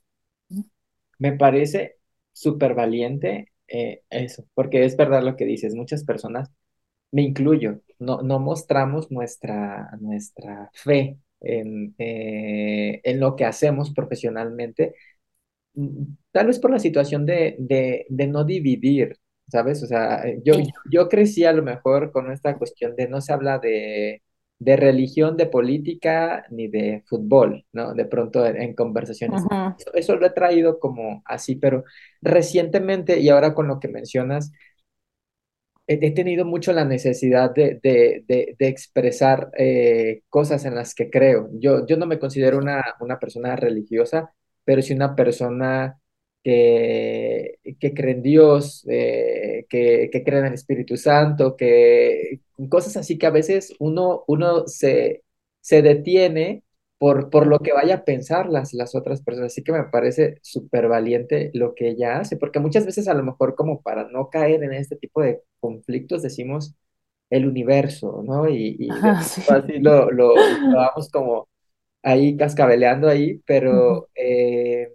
me 1.19 1.33
parece 1.33 1.97
súper 2.33 2.75
valiente 2.75 3.53
eh, 3.69 4.03
eso, 4.11 4.45
porque 4.55 4.85
es 4.85 4.97
verdad 4.97 5.23
lo 5.23 5.37
que 5.37 5.45
dices, 5.45 5.75
muchas 5.75 6.05
personas, 6.05 6.51
me 7.13 7.23
incluyo, 7.23 7.81
no, 7.99 8.23
no 8.23 8.39
mostramos 8.41 9.11
nuestra, 9.13 9.91
nuestra 10.01 10.71
fe 10.75 11.19
en, 11.41 11.95
eh, 11.99 13.01
en 13.05 13.21
lo 13.21 13.37
que 13.37 13.45
hacemos 13.47 13.93
profesionalmente 13.95 14.95
mm, 15.75 16.05
tal 16.33 16.47
vez 16.49 16.59
por 16.61 16.71
la 16.71 16.79
situación 16.79 17.27
de, 17.27 17.57
de, 17.59 18.07
de 18.09 18.27
no 18.27 18.45
dividir, 18.45 19.19
¿sabes? 19.49 19.83
O 19.83 19.87
sea, 19.87 20.25
yo, 20.45 20.55
yo 20.91 21.09
crecí 21.09 21.45
a 21.45 21.53
lo 21.53 21.63
mejor 21.63 22.13
con 22.13 22.31
esta 22.33 22.57
cuestión 22.59 22.97
de 22.97 23.09
no 23.09 23.21
se 23.21 23.33
habla 23.33 23.59
de, 23.59 24.23
de 24.59 24.77
religión, 24.77 25.37
de 25.37 25.47
política, 25.47 26.45
ni 26.51 26.69
de 26.69 27.03
fútbol, 27.07 27.65
¿no? 27.73 27.95
De 27.95 28.05
pronto 28.07 28.45
en, 28.47 28.61
en 28.61 28.75
conversaciones. 28.75 29.49
Eso, 29.77 29.95
eso 29.95 30.17
lo 30.17 30.27
he 30.27 30.31
traído 30.31 30.79
como 30.81 31.23
así, 31.27 31.57
pero 31.57 31.85
recientemente 32.23 33.21
y 33.21 33.29
ahora 33.29 33.55
con 33.55 33.69
lo 33.69 33.81
que 33.81 33.89
mencionas, 33.89 34.53
he, 35.87 35.99
he 36.07 36.11
tenido 36.13 36.45
mucho 36.45 36.73
la 36.73 36.85
necesidad 36.85 37.53
de, 37.55 37.79
de, 37.83 38.25
de, 38.27 38.57
de 38.59 38.69
expresar 38.69 39.51
eh, 39.57 40.23
cosas 40.29 40.65
en 40.65 40.75
las 40.75 40.95
que 40.95 41.11
creo. 41.11 41.49
Yo, 41.55 41.87
yo 41.87 41.97
no 41.97 42.07
me 42.07 42.19
considero 42.19 42.59
una, 42.59 42.83
una 43.01 43.19
persona 43.19 43.57
religiosa, 43.57 44.33
pero 44.65 44.83
sí 44.83 44.93
una 44.95 45.15
persona 45.17 46.01
que, 46.45 47.59
que 47.81 47.95
cree 47.95 48.13
en 48.15 48.23
Dios, 48.23 48.87
eh, 48.89 49.67
que, 49.69 50.09
que 50.13 50.25
cree 50.25 50.41
en 50.41 50.47
el 50.47 50.55
Espíritu 50.55 50.97
Santo, 50.97 51.57
que 51.57 52.41
cosas 52.71 52.97
así 52.97 53.19
que 53.19 53.27
a 53.27 53.31
veces 53.31 53.75
uno, 53.79 54.25
uno 54.29 54.67
se, 54.67 55.25
se 55.61 55.83
detiene 55.83 56.63
por, 56.99 57.31
por 57.31 57.47
lo 57.47 57.61
que 57.61 57.73
vaya 57.73 57.97
a 57.97 58.05
pensar 58.05 58.49
las, 58.49 58.75
las 58.75 58.95
otras 58.95 59.23
personas. 59.23 59.53
Así 59.53 59.63
que 59.65 59.73
me 59.73 59.85
parece 59.85 60.39
súper 60.43 60.89
valiente 60.89 61.51
lo 61.55 61.75
que 61.75 61.89
ella 61.91 62.19
hace, 62.21 62.37
porque 62.37 62.61
muchas 62.61 62.87
veces 62.87 63.09
a 63.09 63.15
lo 63.15 63.23
mejor 63.25 63.55
como 63.55 63.83
para 63.83 64.09
no 64.11 64.31
caer 64.31 64.63
en 64.65 64.73
este 64.75 64.97
tipo 64.97 65.23
de 65.23 65.43
conflictos 65.61 66.23
decimos 66.23 66.75
el 67.31 67.47
universo, 67.47 68.23
¿no? 68.27 68.49
Y, 68.49 68.89
sí. 69.21 69.43
así 69.49 69.79
lo, 69.81 70.11
lo, 70.11 70.35
lo 70.61 70.77
vamos 70.79 71.11
como 71.11 71.49
ahí 72.03 72.37
cascabeleando 72.37 73.09
ahí, 73.09 73.43
Uh 73.69 73.75
-huh. 73.75 74.03
pero, 74.05 74.11
eh, 74.15 74.95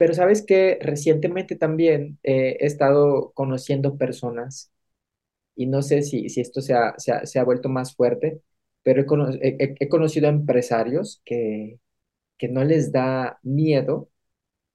pero 0.00 0.14
sabes 0.14 0.46
que 0.46 0.78
recientemente 0.82 1.56
también 1.56 2.18
eh, 2.24 2.56
he 2.60 2.66
estado 2.66 3.32
conociendo 3.34 3.98
personas 3.98 4.72
y 5.56 5.66
no 5.66 5.82
sé 5.82 6.02
si, 6.02 6.28
si 6.30 6.40
esto 6.40 6.62
se 6.62 6.74
ha, 6.74 6.94
se 6.98 7.12
ha, 7.12 7.26
se 7.26 7.38
ha 7.38 7.44
vuelto 7.44 7.68
más 7.68 7.94
fuerte, 7.96 8.42
pero 8.82 9.02
he, 9.02 9.06
cono 9.06 9.30
he, 9.32 9.74
he 9.80 9.88
conocido 9.90 10.28
empresarios 10.28 11.22
que, 11.24 11.80
que 12.38 12.48
no 12.48 12.64
les 12.64 12.92
da 12.92 13.38
miedo 13.42 14.10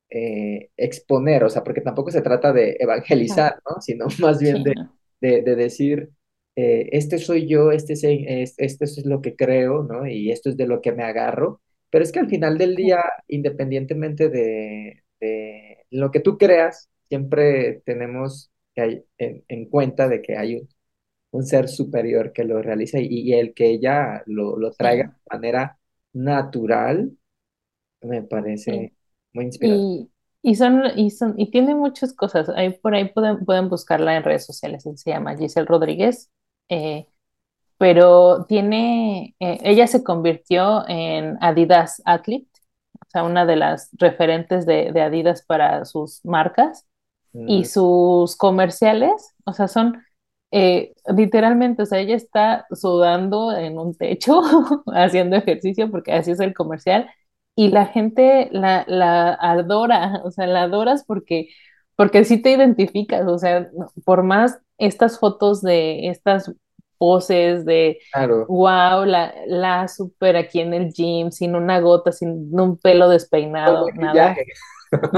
eh, 0.09 0.71
exponer, 0.77 1.43
o 1.43 1.49
sea, 1.49 1.63
porque 1.63 1.81
tampoco 1.81 2.11
se 2.11 2.21
trata 2.21 2.53
de 2.53 2.77
evangelizar, 2.79 3.61
¿no? 3.69 3.81
Sino 3.81 4.07
más 4.19 4.39
bien 4.39 4.63
de, 4.63 4.75
de, 5.21 5.41
de 5.43 5.55
decir, 5.55 6.11
eh, 6.55 6.89
este 6.93 7.17
soy 7.19 7.47
yo, 7.47 7.71
este 7.71 7.93
es, 7.93 8.03
es, 8.05 8.55
esto 8.59 8.85
es 8.85 9.05
lo 9.05 9.21
que 9.21 9.35
creo, 9.35 9.83
¿no? 9.83 10.07
Y 10.07 10.31
esto 10.31 10.49
es 10.49 10.57
de 10.57 10.67
lo 10.67 10.81
que 10.81 10.93
me 10.93 11.03
agarro. 11.03 11.61
Pero 11.89 12.03
es 12.03 12.11
que 12.11 12.19
al 12.19 12.29
final 12.29 12.57
del 12.57 12.75
día, 12.75 13.01
independientemente 13.27 14.29
de, 14.29 15.04
de 15.19 15.85
lo 15.91 16.11
que 16.11 16.19
tú 16.19 16.37
creas, 16.37 16.89
siempre 17.09 17.81
tenemos 17.85 18.51
que 18.73 18.81
hay, 18.81 19.05
en, 19.17 19.43
en, 19.47 19.69
cuenta 19.69 20.07
de 20.09 20.21
que 20.21 20.37
hay 20.37 20.55
un, 20.57 20.69
un, 21.31 21.45
ser 21.45 21.69
superior 21.69 22.33
que 22.33 22.43
lo 22.45 22.61
realiza 22.61 22.99
y, 22.99 23.07
y 23.09 23.33
el 23.33 23.53
que 23.53 23.67
ella 23.71 24.23
lo, 24.27 24.57
lo 24.57 24.71
traiga 24.73 25.05
de 25.05 25.37
manera 25.37 25.79
natural, 26.13 27.11
me 28.01 28.23
Sí. 28.67 28.71
parece 28.71 28.93
muy 29.33 29.45
inspirador. 29.45 29.87
Y, 29.89 30.11
y 30.43 30.55
son, 30.55 30.83
y 30.97 31.11
son, 31.11 31.35
y 31.39 31.51
tiene 31.51 31.75
muchas 31.75 32.13
cosas. 32.13 32.49
Ahí 32.49 32.71
por 32.71 32.95
ahí 32.95 33.09
pueden, 33.13 33.45
pueden 33.45 33.69
buscarla 33.69 34.15
en 34.17 34.23
redes 34.23 34.45
sociales. 34.45 34.83
Se 34.95 35.11
llama 35.11 35.37
Giselle 35.37 35.67
Rodríguez. 35.67 36.31
eh, 36.69 37.07
pero 37.77 38.45
tiene, 38.47 39.35
eh, 39.39 39.59
ella 39.63 39.87
se 39.87 40.03
convirtió 40.03 40.87
en 40.89 41.37
Adidas 41.41 42.01
Athlete, 42.05 42.49
sea, 43.15 43.23
una 43.23 43.45
de 43.45 43.55
las 43.57 43.89
referentes 43.93 44.65
de, 44.65 44.91
de 44.93 45.01
Adidas 45.01 45.43
para 45.45 45.85
sus 45.85 46.23
marcas. 46.25 46.85
y 47.33 47.65
sus 47.65 48.37
comerciales, 48.37 49.35
o 49.45 49.53
sea, 49.53 49.67
son 49.67 50.03
eh, 50.51 50.93
literalmente, 51.15 51.83
o 51.83 51.85
sea, 51.85 51.99
ella 51.99 52.15
está 52.15 52.65
sudando 52.71 53.51
en 53.55 53.77
un 53.77 53.95
techo 53.97 54.41
haciendo 54.87 55.35
ejercicio 55.37 55.91
porque 55.91 56.13
así 56.13 56.31
es 56.31 56.39
el 56.39 56.53
comercial 56.53 57.09
y 57.55 57.69
la 57.69 57.87
gente 57.87 58.49
la, 58.51 58.85
la 58.87 59.33
adora, 59.33 60.21
o 60.23 60.31
sea, 60.31 60.47
la 60.47 60.63
adoras 60.63 61.03
porque, 61.05 61.49
porque 61.95 62.23
sí 62.25 62.41
te 62.41 62.51
identificas, 62.51 63.27
o 63.27 63.37
sea, 63.37 63.69
por 64.05 64.23
más 64.23 64.59
estas 64.77 65.19
fotos 65.19 65.61
de 65.61 66.07
estas 66.09 66.51
poses 66.97 67.65
de 67.65 67.99
Claro. 68.11 68.47
wow, 68.47 69.05
la, 69.05 69.33
la 69.47 69.87
super 69.87 70.35
aquí 70.37 70.59
en 70.61 70.73
el 70.73 70.91
gym, 70.93 71.31
sin 71.31 71.55
una 71.55 71.79
gota, 71.79 72.11
sin 72.11 72.49
un 72.59 72.77
pelo 72.77 73.09
Con 73.63 73.75
despeinado, 73.79 73.91
nada, 73.95 74.41
maquillaje. 74.41 74.43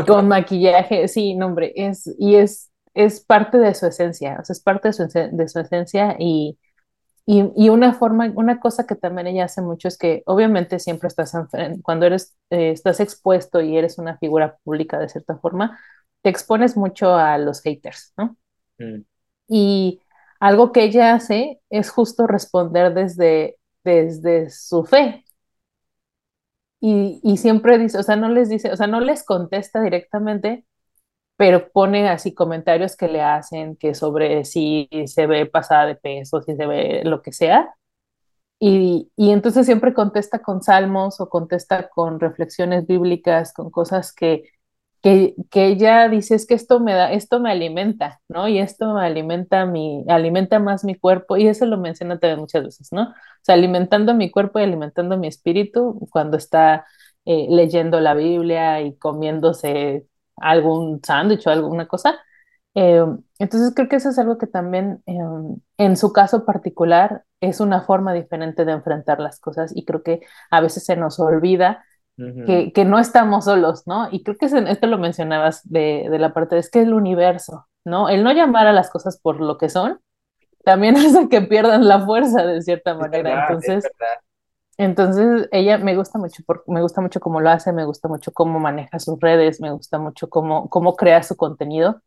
con 0.05 0.27
maquillaje, 0.27 1.07
sí, 1.07 1.35
no, 1.35 1.47
hombre, 1.47 1.73
es, 1.75 2.09
y 2.19 2.35
es, 2.35 2.71
es 2.93 3.21
parte 3.21 3.57
de 3.57 3.73
su 3.75 3.87
esencia, 3.87 4.37
o 4.41 4.45
sea, 4.45 4.53
es 4.53 4.61
parte 4.61 4.89
de 4.89 4.93
su, 4.93 5.07
de 5.07 5.47
su 5.49 5.59
esencia 5.59 6.15
y, 6.19 6.57
y, 7.25 7.51
y 7.55 7.69
una 7.69 7.93
forma, 7.93 8.31
una 8.35 8.59
cosa 8.59 8.87
que 8.87 8.95
también 8.95 9.27
ella 9.27 9.45
hace 9.45 9.61
mucho 9.61 9.87
es 9.89 9.97
que 9.97 10.23
obviamente 10.25 10.79
siempre 10.79 11.07
estás, 11.07 11.33
cuando 11.83 12.05
eres, 12.07 12.37
eh, 12.51 12.71
estás 12.71 12.99
expuesto 13.01 13.61
y 13.61 13.77
eres 13.77 13.97
una 13.99 14.17
figura 14.17 14.57
pública 14.63 14.99
de 14.99 15.09
cierta 15.09 15.37
forma, 15.39 15.79
te 16.23 16.29
expones 16.29 16.77
mucho 16.77 17.15
a 17.15 17.37
los 17.37 17.61
haters, 17.61 18.13
¿no? 18.17 18.37
Mm, 18.79 19.03
Y 19.47 20.01
algo 20.39 20.71
que 20.71 20.84
ella 20.84 21.13
hace 21.13 21.62
es 21.69 21.89
justo 21.89 22.28
responder 22.28 22.93
desde, 22.93 23.58
desde 23.84 24.50
su 24.50 24.84
fe. 24.86 25.23
Y, 26.80 27.19
y 27.23 27.38
siempre 27.38 27.78
dice, 27.80 27.97
o 27.97 28.04
sea, 28.04 28.15
no 28.15 28.30
les 28.30 28.50
dice, 28.50 28.71
o 28.71 28.76
sea, 28.78 28.88
no 28.88 29.00
les 29.00 29.23
contesta 29.26 29.82
directamente, 29.82 30.65
pero 31.38 31.69
pone 31.71 32.10
así 32.10 32.34
comentarios 32.36 32.97
que 32.97 33.08
le 33.10 33.21
hacen 33.21 33.78
que 33.78 33.95
sobre 33.95 34.45
si 34.45 34.89
se 35.08 35.28
ve 35.28 35.45
pasada 35.47 35.88
de 35.88 35.95
peso, 35.95 36.41
si 36.43 36.56
se 36.56 36.67
ve 36.67 37.04
lo 37.06 37.21
que 37.23 37.34
sea. 37.34 37.76
Y, 38.60 39.12
y 39.17 39.32
entonces 39.32 39.65
siempre 39.67 39.93
contesta 39.93 40.39
con 40.41 40.63
salmos 40.63 41.21
o 41.21 41.30
contesta 41.30 41.89
con 41.89 42.19
reflexiones 42.19 42.88
bíblicas, 42.88 43.54
con 43.54 43.71
cosas 43.71 44.13
que, 44.13 44.43
que, 45.51 45.67
ella 45.67 46.09
dice 46.09 46.35
es 46.35 46.45
que 46.47 46.53
esto 46.55 46.79
me 46.79 46.93
da, 46.93 47.11
esto 47.11 47.39
me 47.39 47.51
alimenta, 47.51 48.19
¿no? 48.27 48.47
Y 48.47 48.59
esto 48.59 48.93
me 48.93 49.05
alimenta 49.05 49.65
mi, 49.65 50.03
alimenta 50.07 50.59
más 50.59 50.83
mi 50.83 50.95
cuerpo, 50.95 51.37
y 51.37 51.47
eso 51.47 51.65
lo 51.65 51.77
menciona 51.77 52.19
también 52.19 52.39
muchas 52.39 52.63
veces, 52.63 52.91
¿no? 52.91 53.03
O 53.03 53.13
sea, 53.41 53.55
alimentando 53.55 54.13
mi 54.13 54.31
cuerpo 54.31 54.59
y 54.59 54.63
alimentando 54.63 55.17
mi 55.17 55.27
espíritu 55.27 55.99
cuando 56.11 56.37
está 56.37 56.85
eh, 57.25 57.47
leyendo 57.49 57.99
la 57.99 58.13
Biblia 58.13 58.81
y 58.81 58.97
comiéndose 58.97 60.07
algún 60.37 61.01
sándwich 61.03 61.47
o 61.47 61.49
alguna 61.51 61.87
cosa. 61.87 62.19
Eh, 62.75 63.03
entonces 63.39 63.73
creo 63.75 63.89
que 63.89 63.97
eso 63.97 64.09
es 64.09 64.19
algo 64.19 64.37
que 64.37 64.47
también 64.47 65.01
eh, 65.07 65.17
en 65.77 65.97
su 65.97 66.13
caso 66.13 66.45
particular 66.45 67.23
es 67.41 67.59
una 67.59 67.81
forma 67.81 68.13
diferente 68.13 68.65
de 68.65 68.73
enfrentar 68.73 69.19
las 69.19 69.39
cosas 69.39 69.71
y 69.75 69.85
creo 69.85 70.03
que 70.03 70.21
a 70.51 70.61
veces 70.61 70.85
se 70.85 70.95
nos 70.95 71.19
olvida 71.19 71.83
que, 72.45 72.71
que 72.73 72.86
no 72.86 72.99
estamos 72.99 73.45
solos, 73.45 73.84
¿no? 73.88 74.10
Y 74.12 74.23
creo 74.23 74.38
que 74.38 74.45
esto 74.47 74.88
lo 74.88 74.97
mencionabas 74.97 75.62
de, 75.69 76.08
de 76.10 76.19
la 76.19 76.34
parte 76.34 76.56
de 76.56 76.62
es 76.62 76.69
que 76.71 76.82
el 76.82 76.93
universo, 76.93 77.67
¿no? 77.86 78.10
El 78.10 78.23
no 78.23 78.32
llamar 78.32 78.67
a 78.67 78.73
las 78.73 78.89
cosas 78.89 79.19
por 79.19 79.41
lo 79.41 79.58
que 79.58 79.69
son, 79.69 79.99
también 80.63 80.95
hace 80.97 81.30
que 81.30 81.41
pierdan 81.41 81.88
la 81.88 82.06
fuerza 82.06 82.45
de 82.45 82.62
cierta 82.62 82.95
manera. 82.95 83.32
verdad, 83.32 83.49
Entonces, 83.49 83.86
entonces 84.77 85.49
ella 85.51 85.77
me 85.80 85.95
gusta 85.95 86.19
mucho, 86.19 86.43
por, 86.45 86.63
me 86.67 86.82
gusta 86.82 87.01
mucho 87.01 87.19
cómo 87.19 87.41
lo 87.41 87.49
hace, 87.49 87.73
me 87.73 87.86
gusta 87.86 88.08
mucho 88.08 88.32
cómo 88.32 88.60
maneja 88.60 88.99
sus 88.99 89.19
redes, 89.19 89.60
me 89.62 89.71
gusta 89.71 89.97
mucho 89.99 90.30
cómo, 90.30 90.69
cómo 90.69 90.95
crea 90.95 91.23
su 91.23 91.36
contenido, 91.36 92.01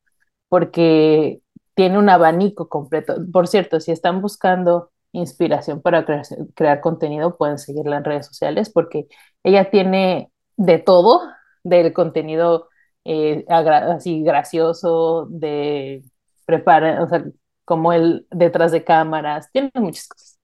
porque 0.49 1.43
tiene 1.75 1.99
un 1.99 2.09
abanico 2.11 2.69
completo. 2.69 3.17
Por 3.33 3.49
cierto, 3.49 3.81
si 3.81 3.93
están 3.93 4.23
buscando 4.23 4.91
inspiración 5.13 5.83
para 5.83 6.05
crear, 6.05 6.25
crear 6.55 6.81
contenido, 6.81 7.37
pueden 7.37 7.59
seguirla 7.59 7.97
en 7.99 8.05
redes 8.05 8.27
sociales, 8.27 8.71
porque 8.71 9.07
ella 9.43 9.71
tiene 9.71 10.31
de 10.57 10.79
todo, 10.79 11.21
del 11.65 11.93
contenido 11.93 12.69
eh, 13.05 13.45
así 13.49 14.23
gracioso, 14.23 15.27
de 15.31 16.03
prepara, 16.47 17.03
o 17.03 17.09
sea, 17.09 17.25
como 17.65 17.93
el 17.93 18.27
detrás 18.31 18.73
de 18.73 18.85
cámaras, 18.85 19.51
tiene 19.53 19.71
muchas 19.75 20.09
cosas. 20.09 20.39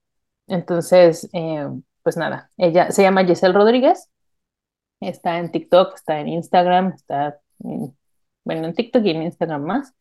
Entonces, 0.47 1.29
eh, 1.33 1.67
pues 2.03 2.17
nada, 2.17 2.51
ella 2.57 2.91
se 2.91 3.03
llama 3.03 3.25
Giselle 3.25 3.53
Rodríguez, 3.53 4.09
está 4.99 5.39
en 5.39 5.51
TikTok, 5.51 5.95
está 5.95 6.19
en 6.19 6.27
Instagram, 6.29 6.93
está, 6.95 7.39
en- 7.63 7.97
bueno, 8.43 8.67
en 8.67 8.73
TikTok 8.73 9.03
y 9.05 9.11
en 9.11 9.23
Instagram 9.23 9.63
más. 9.63 9.93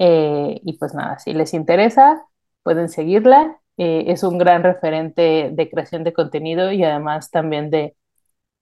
Eh, 0.00 0.60
y 0.64 0.78
pues 0.78 0.94
nada, 0.94 1.18
si 1.18 1.34
les 1.34 1.54
interesa, 1.54 2.24
pueden 2.62 2.88
seguirla. 2.88 3.60
Eh, 3.78 4.06
es 4.08 4.22
un 4.24 4.38
gran 4.38 4.62
referente 4.64 5.50
de 5.52 5.70
creación 5.70 6.04
de 6.04 6.12
contenido 6.14 6.72
y 6.72 6.84
además 6.84 7.30
también 7.30 7.70
de, 7.70 7.96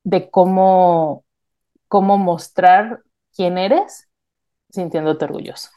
de 0.04 0.30
cómo, 0.30 1.24
cómo 1.88 2.18
mostrar 2.18 3.02
quién 3.36 3.58
eres 3.58 4.08
sintiéndote 4.70 5.26
orgulloso. 5.26 5.70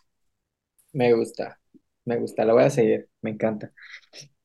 Me 0.93 1.13
gusta, 1.13 1.59
me 2.05 2.17
gusta, 2.17 2.45
lo 2.45 2.55
voy 2.55 2.63
a 2.63 2.69
seguir, 2.69 3.09
me 3.21 3.31
encanta. 3.31 3.71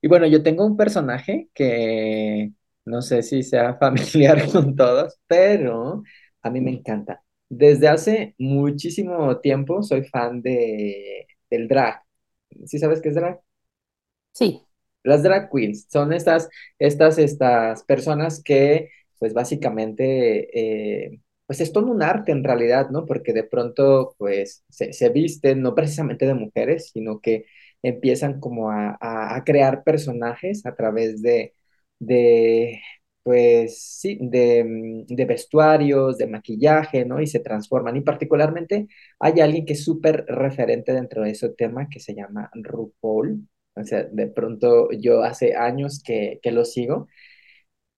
Y 0.03 0.09
bueno, 0.09 0.27
yo 0.27 0.43
tengo 0.43 0.67
un 0.67 0.77
personaje 0.77 1.51
que 1.55 2.53
no 2.87 3.03
sé 3.03 3.23
si 3.23 3.43
sea 3.45 3.77
familiar 3.81 4.51
con 4.53 4.77
todos, 4.77 5.19
pero 5.29 6.03
a 6.43 6.51
mí 6.51 6.61
me 6.61 6.73
encanta. 6.73 7.23
Desde 7.49 7.89
hace 7.89 8.35
muchísimo 8.39 9.41
tiempo 9.41 9.83
soy 9.83 10.05
fan 10.07 10.43
de, 10.43 11.27
del 11.51 11.69
drag. 11.69 12.03
¿Sí 12.67 12.79
sabes 12.79 13.03
qué 13.03 13.11
es 13.11 13.15
drag? 13.17 13.41
Sí. 14.33 14.67
Las 15.05 15.23
drag 15.23 15.51
queens 15.51 15.87
son 15.91 16.13
estas, 16.13 16.49
estas, 16.79 17.19
estas 17.19 17.85
personas 17.85 18.43
que, 18.43 18.91
pues 19.19 19.35
básicamente, 19.35 21.07
eh, 21.07 21.21
pues 21.47 21.61
es 21.61 21.73
todo 21.73 21.91
un 21.91 22.03
arte 22.03 22.33
en 22.33 22.45
realidad, 22.45 22.91
¿no? 22.91 23.05
Porque 23.07 23.33
de 23.33 23.45
pronto, 23.45 24.15
pues 24.19 24.65
se, 24.71 25.09
visten 25.11 25.63
no 25.63 25.75
precisamente 25.75 26.27
de 26.27 26.35
mujeres, 26.35 26.91
sino 26.93 27.21
que 27.21 27.47
empiezan 27.83 28.41
como 28.41 28.71
a, 28.71 29.43
crear 29.45 29.85
personajes 29.85 30.65
a 30.67 30.75
través 30.75 31.21
de, 31.23 31.55
de, 31.99 32.81
pues 33.23 33.79
sí, 34.01 34.19
mm, 34.21 35.07
de 35.07 35.25
vestuarios, 35.27 36.19
de 36.19 36.27
maquillaje, 36.27 37.05
¿no? 37.05 37.21
Y 37.21 37.27
se 37.27 37.41
transforman. 37.41 37.97
Y 37.97 38.01
particularmente 38.03 38.87
hay 39.19 39.41
alguien 39.41 39.67
que 39.67 39.75
es 39.75 39.85
súper 39.85 40.25
referente 40.29 40.93
dentro 40.93 41.23
de 41.23 41.31
ese 41.31 41.49
tema 41.51 41.89
que 41.89 42.01
se 42.01 42.15
llama 42.15 42.51
RuPaul. 42.55 43.47
O 43.77 43.85
sea, 43.85 44.05
de 44.05 44.27
pronto 44.29 44.91
yo 44.93 45.23
hace 45.25 45.57
años 45.57 46.03
que, 46.05 46.39
que 46.43 46.53
lo 46.53 46.65
sigo, 46.65 47.09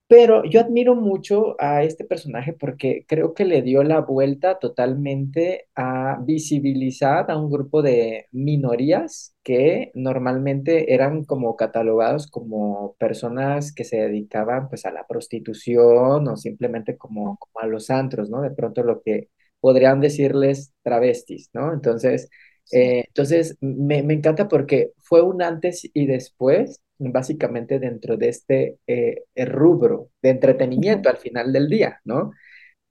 pero 0.09 0.45
yo 0.45 0.61
admiro 0.61 0.95
mucho 0.95 1.55
a 1.59 1.83
este 1.83 2.05
personaje 2.05 2.53
porque 2.53 3.03
creo 3.09 3.33
que 3.33 3.43
le 3.43 3.61
dio 3.61 3.83
la 3.83 3.99
vuelta 3.99 4.57
totalmente 4.57 5.67
a 5.75 6.17
visibilizar 6.23 7.29
a 7.29 7.37
un 7.37 7.51
grupo 7.51 7.81
de 7.81 8.27
minorías 8.31 9.35
que 9.43 9.91
normalmente 9.95 10.93
eran 10.93 11.25
como 11.25 11.57
catalogados 11.57 12.27
como 12.27 12.95
personas 12.99 13.73
que 13.73 13.83
se 13.83 13.97
dedicaban 13.97 14.69
pues 14.69 14.85
a 14.85 14.91
la 14.91 15.05
prostitución 15.07 16.27
o 16.29 16.37
simplemente 16.37 16.97
como, 16.97 17.37
como 17.37 17.59
a 17.61 17.67
los 17.67 17.89
antros, 17.89 18.29
¿no? 18.29 18.41
De 18.41 18.51
pronto 18.51 18.83
lo 18.83 19.01
que 19.01 19.29
podrían 19.59 19.99
decirles 19.99 20.73
travestis, 20.83 21.49
¿no? 21.53 21.73
Entonces... 21.73 22.29
Eh, 22.71 23.05
entonces, 23.07 23.57
me, 23.61 24.03
me 24.03 24.13
encanta 24.15 24.47
porque 24.47 24.91
fue 24.99 25.21
un 25.21 25.41
antes 25.41 25.89
y 25.93 26.05
después, 26.07 26.81
básicamente 26.99 27.79
dentro 27.79 28.17
de 28.17 28.29
este 28.29 28.79
eh, 28.87 29.23
eh, 29.35 29.45
rubro 29.45 30.09
de 30.21 30.29
entretenimiento 30.31 31.09
al 31.09 31.17
final 31.17 31.53
del 31.53 31.69
día, 31.69 31.99
¿no? 32.05 32.31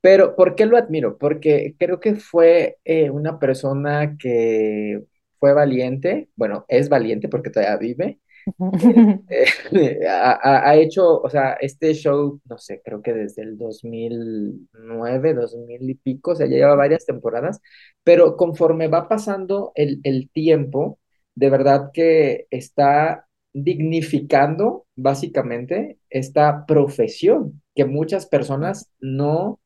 Pero, 0.01 0.37
¿por 0.37 0.55
qué 0.55 0.67
lo 0.67 0.77
admiro? 0.77 1.19
Porque 1.19 1.75
creo 1.79 2.01
que 2.01 2.15
fue 2.17 2.79
eh, 2.85 3.11
una 3.11 3.39
persona 3.39 4.17
que 4.19 5.03
fue 5.41 5.53
valiente, 5.55 6.29
bueno, 6.37 6.65
es 6.69 6.89
valiente 6.89 7.29
porque 7.29 7.51
todavía 7.51 7.77
vive, 7.79 8.21
eh, 9.73 10.07
ha, 10.09 10.69
ha- 10.71 10.77
hecho, 10.77 11.21
o 11.21 11.29
sea, 11.29 11.55
este 11.55 11.95
show, 11.95 12.41
no 12.45 12.59
sé, 12.59 12.81
creo 12.85 13.03
que 13.03 13.13
desde 13.13 13.43
el 13.43 13.59
dos 13.59 13.85
mil 13.85 14.69
nueve 14.73 15.35
dos 15.35 15.57
mil 15.57 15.89
y 15.91 15.95
pico, 15.95 16.33
o 16.33 16.35
sea, 16.37 16.47
ya 16.47 16.57
lleva 16.57 16.75
varias 16.77 17.07
temporadas, 17.07 17.61
pero 18.05 18.37
conforme 18.37 18.89
va 18.89 19.09
pasando 19.09 19.73
el, 19.75 20.01
el 20.05 20.31
tiempo, 20.31 20.99
de 21.35 21.51
verdad 21.51 21.91
que 21.93 22.47
está 22.51 23.27
dignificando 23.53 24.87
básicamente 24.97 25.99
esta 26.11 26.67
profesión 26.67 27.63
que 27.75 27.85
muchas 27.85 28.27
personas 28.27 28.91
no 29.01 29.61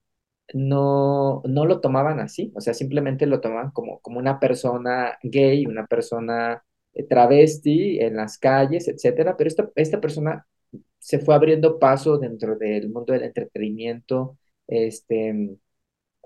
no, 0.54 1.42
no 1.44 1.64
lo 1.66 1.80
tomaban 1.80 2.20
así, 2.20 2.52
o 2.56 2.60
sea, 2.60 2.74
simplemente 2.74 3.26
lo 3.26 3.40
tomaban 3.40 3.70
como, 3.72 4.00
como 4.00 4.18
una 4.18 4.40
persona 4.40 5.16
gay, 5.22 5.66
una 5.66 5.86
persona 5.86 6.64
travesti 7.08 8.00
en 8.00 8.16
las 8.16 8.38
calles, 8.38 8.88
etcétera, 8.88 9.36
pero 9.36 9.48
esta, 9.48 9.70
esta 9.76 10.00
persona 10.00 10.46
se 10.98 11.18
fue 11.20 11.34
abriendo 11.34 11.78
paso 11.78 12.18
dentro 12.18 12.56
del 12.56 12.90
mundo 12.90 13.12
del 13.12 13.24
entretenimiento, 13.24 14.38
este, 14.66 15.56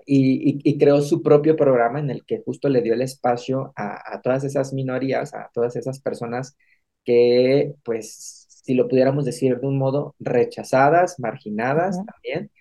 y, 0.05 0.77
creó 0.77 1.01
su 1.01 1.21
propio 1.23 1.55
programa 1.55 1.99
en 1.99 2.09
el 2.11 2.25
que 2.25 2.41
justo 2.45 2.69
le 2.69 2.81
dio 2.81 2.93
el 2.93 3.01
espacio 3.01 3.73
a, 3.75 4.21
todas 4.21 4.43
esas 4.43 4.73
minorías, 4.73 5.33
a 5.33 5.49
todas 5.53 5.75
esas 5.75 5.99
personas 5.99 6.55
que, 7.03 7.75
pues, 7.83 8.47
si 8.63 8.73
lo 8.75 8.87
pudiéramos 8.87 9.25
decir 9.25 9.59
de 9.59 9.67
un 9.67 9.77
modo, 9.77 10.15
rechazadas, 10.19 11.19
marginadas 11.19 11.97
también, 12.05 12.51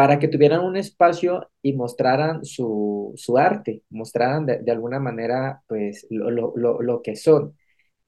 para 0.00 0.18
que 0.18 0.28
tuvieran 0.28 0.64
un 0.64 0.78
espacio 0.78 1.50
y 1.60 1.74
mostraran 1.74 2.42
su, 2.42 3.14
arte, 3.36 3.82
mostraran 3.90 4.46
de, 4.46 4.70
alguna 4.70 4.98
manera, 4.98 5.62
pues, 5.66 6.06
lo, 6.08 6.30
lo, 6.30 6.80
lo 6.80 7.02
que 7.02 7.16
son. 7.16 7.54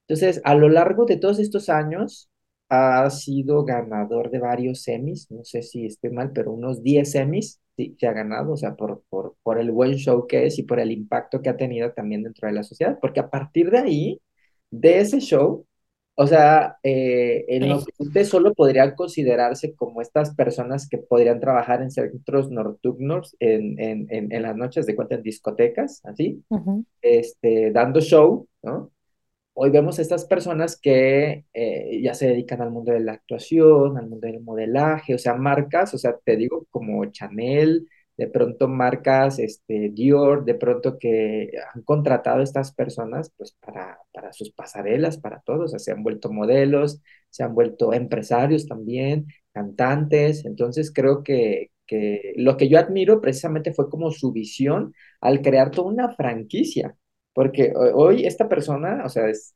Entonces, 0.09 0.41
a 0.45 0.55
lo 0.55 0.71
largo 0.71 1.05
de 1.05 1.19
todos 1.19 1.39
estos 1.39 1.69
años, 1.69 2.31
ha 2.71 3.11
sido 3.11 3.67
ganador 3.67 4.31
de 4.31 4.39
varios 4.39 4.81
semis, 4.85 5.31
no 5.31 5.45
sé 5.45 5.61
si 5.61 5.85
estoy 5.85 6.13
mal, 6.13 6.33
pero 6.33 6.53
unos 6.53 6.83
10 6.83 7.11
semis 7.11 7.61
sí, 7.77 7.95
se 8.01 8.07
ha 8.07 8.13
ganado, 8.15 8.55
o 8.55 8.57
sea, 8.57 8.75
por, 8.75 9.03
por, 9.11 9.37
por 9.43 9.59
el 9.61 9.71
buen 9.71 9.97
show 9.97 10.27
que 10.27 10.47
es 10.47 10.59
y 10.59 10.63
por 10.63 10.81
el 10.81 10.93
impacto 10.93 11.43
que 11.43 11.51
ha 11.51 11.59
tenido 11.59 11.93
también 11.93 12.23
dentro 12.23 12.49
de 12.49 12.55
la 12.55 12.63
sociedad, 12.63 12.99
porque 13.03 13.21
a 13.21 13.29
partir 13.29 13.71
de 13.71 13.79
ahí, 13.81 14.23
de 14.71 15.01
ese 15.01 15.21
show, 15.21 15.67
o 16.15 16.27
sea, 16.27 16.77
eh, 16.83 17.45
en 17.49 17.73
Occidente 17.73 18.25
solo 18.25 18.55
podrían 18.55 18.95
considerarse 18.95 19.75
como 19.75 20.03
estas 20.03 20.35
personas 20.35 20.89
que 20.89 20.99
podrían 20.99 21.41
trabajar 21.41 21.83
en 21.83 21.91
centros 21.91 22.51
nocturnos 22.51 23.37
en, 23.41 23.81
en, 23.81 24.07
en, 24.11 24.43
las 24.43 24.57
noches 24.57 24.87
de 24.87 24.95
cuenta 24.95 25.15
en 25.15 25.23
discotecas, 25.23 26.01
así, 26.05 26.43
este, 27.01 27.71
dando 27.71 28.01
show, 28.01 28.47
¿no? 28.63 28.93
hoy 29.55 29.71
vemos 29.71 29.99
estas 29.99 30.25
personas 30.25 30.79
que 30.81 31.45
eh, 31.53 32.01
ya 32.03 32.15
se 32.15 32.29
dedican 32.29 32.61
al 32.63 32.71
mundo 32.71 32.93
de 32.93 33.01
la 33.01 33.13
actuación, 33.13 33.99
al 33.99 34.09
mundo 34.09 34.27
del 34.27 34.41
modelaje, 34.41 35.15
o 35.15 35.19
sea, 35.19 35.35
marcas, 35.35 35.95
o 35.95 35.99
sea, 35.99 36.17
te 36.25 36.37
digo 36.37 36.67
como 36.71 37.05
Chanel, 37.07 37.89
de 38.23 38.29
pronto 38.29 38.69
marcas, 38.69 39.41
este, 39.41 39.89
Dior, 39.91 40.45
de 40.45 40.55
pronto 40.55 40.97
que 40.97 41.51
han 41.75 41.83
contratado 41.83 42.39
a 42.39 42.45
estas 42.45 42.73
personas 42.73 43.33
pues 43.37 43.57
para, 43.61 43.99
para 44.13 44.33
sus 44.33 44.53
pasarelas, 44.53 45.19
para 45.19 45.41
todos, 45.41 45.65
o 45.65 45.69
sea, 45.69 45.81
se 45.81 45.91
han 45.91 46.05
vuelto 46.05 46.33
modelos, 46.33 47.01
se 47.31 47.43
han 47.43 47.53
vuelto 47.53 47.93
empresarios 47.93 48.69
también, 48.69 49.27
cantantes, 49.53 50.45
entonces 50.45 50.93
creo 50.95 51.25
que, 51.25 51.73
que 51.85 52.33
lo 52.37 52.57
que 52.57 52.69
yo 52.69 52.79
admiro 52.79 53.21
precisamente 53.21 53.73
fue 53.73 53.91
como 53.91 54.13
su 54.13 54.31
visión 54.31 54.95
al 55.21 55.43
crear 55.43 55.73
toda 55.73 55.89
una 55.91 56.15
franquicia, 56.15 56.97
porque 57.35 57.73
hoy 57.75 58.25
esta 58.25 58.49
persona, 58.49 59.03
o 59.05 59.09
sea, 59.09 59.29
es, 59.29 59.53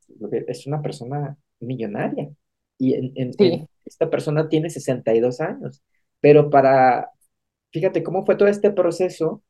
es 0.47 0.67
una 0.67 0.81
persona 0.81 1.37
millonaria 1.61 2.29
y 2.77 2.95
en, 2.95 3.31
esta 3.85 4.09
persona 4.09 4.49
tiene 4.49 4.69
62 4.69 5.39
años, 5.39 5.81
pero 6.19 6.49
para, 6.49 7.11
fíjate 7.71 8.03
cómo 8.03 8.25
fue 8.25 8.35
todo 8.35 8.47
este 8.49 8.71
proceso, 8.71 9.43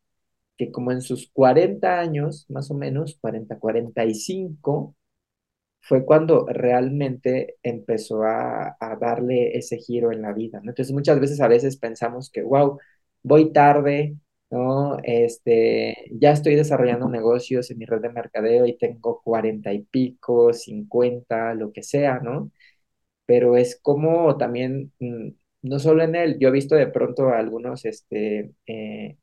que 0.58 0.72
como 0.72 0.92
en 0.92 1.02
sus 1.02 1.30
40 1.34 2.00
años, 2.00 2.46
más 2.50 2.72
o 2.72 2.76
menos, 2.76 3.18
40, 3.22 3.60
45, 3.60 4.96
fue 5.82 6.06
cuando 6.06 6.46
realmente 6.48 7.58
empezó 7.64 8.24
a, 8.24 8.78
a 8.80 8.96
darle 9.00 9.58
ese 9.58 9.78
giro 9.78 10.12
en 10.12 10.22
la 10.22 10.34
vida, 10.34 10.60
¿no? 10.64 10.72
Entonces 10.72 10.94
muchas 10.94 11.20
veces 11.20 11.42
a 11.42 11.48
veces 11.48 11.78
pensamos 11.78 12.30
que, 12.32 12.44
wow, 12.44 12.80
voy 13.24 13.54
tarde, 13.54 14.18
¿no? 14.52 14.98
Este, 15.04 16.10
ya 16.14 16.32
estoy 16.32 16.56
desarrollando 16.56 17.10
negocios 17.10 17.72
en 17.72 17.78
mi 17.80 17.86
red 17.86 18.02
de 18.02 18.10
mercadeo 18.12 18.66
y 18.66 18.78
tengo 18.78 19.22
cuarenta 19.24 19.74
y 19.74 19.84
pico, 19.84 20.54
cincuenta, 20.54 21.54
lo 21.56 21.72
que 21.72 21.84
sea, 21.84 22.20
¿no? 22.20 22.52
Pero 23.26 23.58
es 23.58 23.80
como 23.82 24.38
también, 24.38 24.94
mm, 25.00 25.30
no 25.62 25.80
solo 25.80 26.04
en 26.04 26.16
él, 26.16 26.38
yo 26.40 26.50
he 26.50 26.52
visto 26.52 26.76
de 26.76 26.88
pronto 26.88 27.30
algunos, 27.30 27.86
este, 27.86 28.52
eh, 28.68 29.18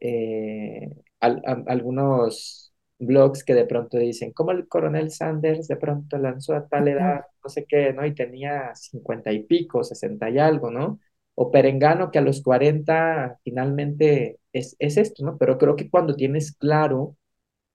eh, 0.00 0.90
algunos 1.20 2.72
blogs 2.98 3.44
que 3.44 3.54
de 3.54 3.66
pronto 3.66 3.98
dicen, 3.98 4.32
como 4.32 4.52
el 4.52 4.68
coronel 4.68 5.10
Sanders 5.10 5.68
de 5.68 5.76
pronto 5.76 6.18
lanzó 6.18 6.54
a 6.54 6.68
tal 6.68 6.88
edad, 6.88 7.22
no 7.42 7.50
sé 7.50 7.66
qué, 7.68 7.92
¿no? 7.92 8.06
Y 8.06 8.14
tenía 8.14 8.74
cincuenta 8.74 9.32
y 9.32 9.44
pico, 9.44 9.84
sesenta 9.84 10.30
y 10.30 10.38
algo, 10.38 10.70
¿no? 10.70 11.00
O 11.34 11.50
Perengano 11.50 12.10
que 12.10 12.18
a 12.18 12.22
los 12.22 12.42
cuarenta 12.42 13.38
finalmente 13.44 14.38
es, 14.52 14.76
esto, 14.78 15.24
¿no? 15.24 15.36
Pero 15.38 15.58
creo 15.58 15.76
que 15.76 15.90
cuando 15.90 16.14
tienes 16.16 16.52
claro 16.56 17.16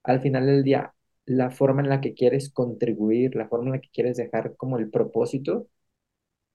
al 0.04 0.20
final 0.20 0.46
del 0.46 0.64
día 0.64 0.94
la 1.26 1.50
forma 1.50 1.82
en 1.82 1.88
la 1.90 2.00
que 2.00 2.14
quieres 2.14 2.50
contribuir, 2.50 3.34
la 3.36 3.48
forma 3.48 3.66
en 3.66 3.72
la 3.72 3.80
que 3.80 3.90
quieres 3.92 4.16
dejar 4.16 4.56
como 4.56 4.78
el 4.78 4.90
propósito, 4.90 5.68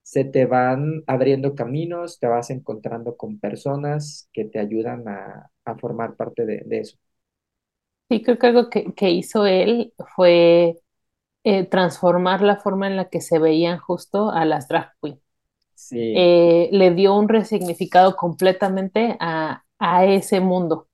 se 0.05 0.23
te 0.23 0.45
van 0.45 1.03
abriendo 1.07 1.55
caminos, 1.55 2.19
te 2.19 2.27
vas 2.27 2.51
encontrando 2.51 3.17
con 3.17 3.39
personas 3.39 4.29
que 4.31 4.45
te 4.45 4.59
ayudan 4.59 5.07
a, 5.07 5.49
formar 5.79 6.15
parte 6.15 6.45
de, 6.45 6.63
eso. 6.69 6.95
Sí, 8.07 8.21
creo 8.21 8.37
que 8.37 8.45
algo 8.45 8.69
que, 8.69 9.09
hizo 9.09 9.47
él 9.47 9.93
fue 10.15 10.79
eh, 11.43 11.65
transformar 11.65 12.43
la 12.43 12.57
forma 12.57 12.85
en 12.85 12.97
la 12.97 13.09
que 13.09 13.19
se 13.19 13.39
veían 13.39 13.79
justo 13.79 14.29
a 14.29 14.45
las 14.45 14.67
drag 14.67 14.91
queens. 15.01 15.19
Sí. 15.73 16.13
Eh, 16.15 16.69
le 16.71 16.91
dio 16.91 17.15
un 17.17 17.27
resignificado 17.27 18.15
completamente 18.15 19.17
a, 19.19 19.63
a 19.79 20.05
ese 20.05 20.39
mundo, 20.39 20.87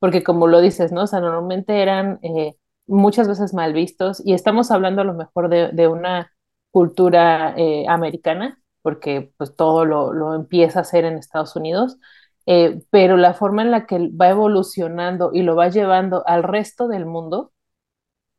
porque 0.00 0.24
como 0.24 0.48
lo 0.48 0.60
dices, 0.60 0.90
¿no? 0.90 1.04
O 1.04 1.06
sea, 1.06 1.20
normalmente 1.20 1.80
eran 1.80 2.18
eh, 2.22 2.56
muchas 2.88 3.28
veces 3.28 3.54
mal 3.54 3.72
vistos 3.72 4.20
y 4.24 4.32
estamos 4.32 4.72
hablando 4.72 5.02
a 5.02 5.04
lo 5.04 5.14
mejor 5.14 5.48
de, 5.48 5.86
una 5.86 6.32
cultura 6.70 7.54
eh, 7.56 7.86
americana, 7.88 8.62
porque 8.82 9.32
pues 9.36 9.56
todo 9.56 9.84
lo, 9.84 10.34
empieza 10.34 10.80
a 10.80 10.82
hacer 10.82 11.04
en 11.04 11.16
Estados 11.18 11.56
Unidos, 11.56 11.98
eh, 12.46 12.82
pero 12.90 13.16
la 13.16 13.34
forma 13.34 13.62
en 13.62 13.70
la 13.70 13.86
que 13.86 14.10
va 14.10 14.30
evolucionando 14.30 15.30
y 15.32 15.42
lo 15.42 15.56
va 15.56 15.68
llevando 15.68 16.22
al 16.26 16.42
resto 16.42 16.88
del 16.88 17.06
mundo 17.06 17.52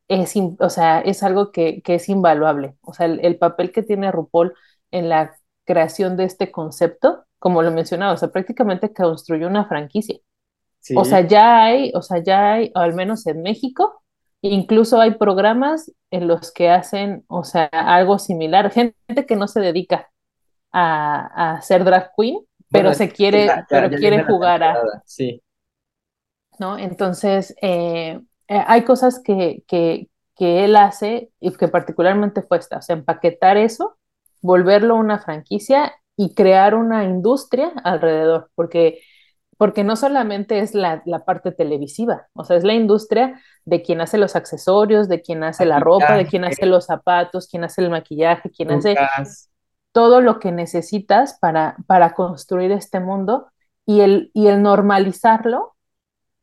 es, 0.07 0.33
o 0.59 0.69
sea, 0.69 1.01
es 1.01 1.23
algo 1.23 1.51
que, 1.51 1.81
es 1.85 2.09
invaluable. 2.09 2.77
O 2.81 2.93
sea, 2.93 3.07
el, 3.07 3.19
el 3.25 3.37
papel 3.37 3.71
que 3.71 3.83
tiene 3.83 4.11
RuPaul 4.11 4.53
en 4.91 5.09
la 5.09 5.35
creación 5.65 6.17
de 6.17 6.25
este 6.25 6.51
concepto 6.51 7.27
como 7.39 7.61
lo 7.61 7.71
mencionaba, 7.71 8.13
o 8.13 8.17
sea, 8.17 8.29
prácticamente 8.29 8.93
construyó 8.93 9.47
una 9.47 9.65
franquicia. 9.65 10.17
O 10.95 11.03
sea, 11.03 11.21
ya 11.21 11.65
hay, 11.65 11.91
o 11.95 12.01
sea, 12.01 12.23
ya 12.23 12.53
hay, 12.53 12.71
al 12.73 12.93
menos 12.93 13.27
en 13.27 13.41
México, 13.41 14.03
incluso 14.41 14.99
hay 14.99 15.15
programas 15.15 15.91
en 16.11 16.27
los 16.27 16.51
que 16.51 16.69
hacen, 16.69 17.25
o 17.27 17.43
sea, 17.43 17.65
algo 17.65 18.19
similar, 18.19 18.71
gente 18.71 19.25
que 19.27 19.35
no 19.35 19.47
se 19.47 19.59
dedica 19.59 20.09
a, 20.71 21.55
a 21.55 21.61
ser 21.61 21.83
drag 21.83 22.11
queen, 22.17 22.39
pero 22.69 22.93
se 22.93 23.09
quiere, 23.09 23.49
pero 23.69 23.89
quiere 23.89 24.23
jugar 24.23 24.63
a. 24.63 24.75
Sí. 25.05 25.41
¿No? 26.59 26.77
Entonces, 26.77 27.55
eh, 27.61 28.19
eh, 28.47 28.63
hay 28.67 28.83
cosas 28.83 29.21
que, 29.23 29.63
que, 29.67 30.09
que 30.35 30.65
él 30.65 30.75
hace 30.75 31.31
y 31.39 31.51
que 31.51 31.67
particularmente 31.67 32.41
fue 32.41 32.57
esta, 32.57 32.77
o 32.77 32.81
sea, 32.81 32.95
empaquetar 32.95 33.57
eso, 33.57 33.97
volverlo 34.41 34.95
una 34.95 35.19
franquicia 35.19 35.93
y 36.15 36.33
crear 36.33 36.73
una 36.75 37.03
industria 37.03 37.71
alrededor, 37.83 38.49
porque, 38.55 39.01
porque 39.57 39.83
no 39.83 39.95
solamente 39.95 40.59
es 40.59 40.73
la, 40.73 41.03
parte 41.25 41.51
televisiva, 41.51 42.27
o 42.33 42.43
sea, 42.43 42.57
es 42.57 42.63
la 42.63 42.73
industria 42.73 43.39
de 43.67 43.81
quien 43.81 43.99
hace 43.99 44.17
los 44.17 44.37
accesorios, 44.37 45.09
de 45.09 45.21
quien 45.21 45.43
hace 45.43 45.65
la 45.65 45.81
ropa, 45.81 46.15
de 46.15 46.25
quien 46.25 46.45
hace 46.45 46.65
los 46.65 46.85
zapatos, 46.85 47.49
quien 47.49 47.65
hace 47.65 47.81
el 47.81 47.89
maquillaje, 47.89 48.49
quien 48.49 48.71
hace 48.71 48.95
todo 49.91 50.21
lo 50.21 50.39
que 50.39 50.53
necesitas 50.53 51.37
para, 51.41 51.75
para 51.85 52.13
construir 52.13 52.71
este 52.71 53.01
mundo 53.01 53.47
y 53.85 53.99
el, 53.99 54.31
y 54.33 54.47
el 54.47 54.61
normalizarlo, 54.61 55.75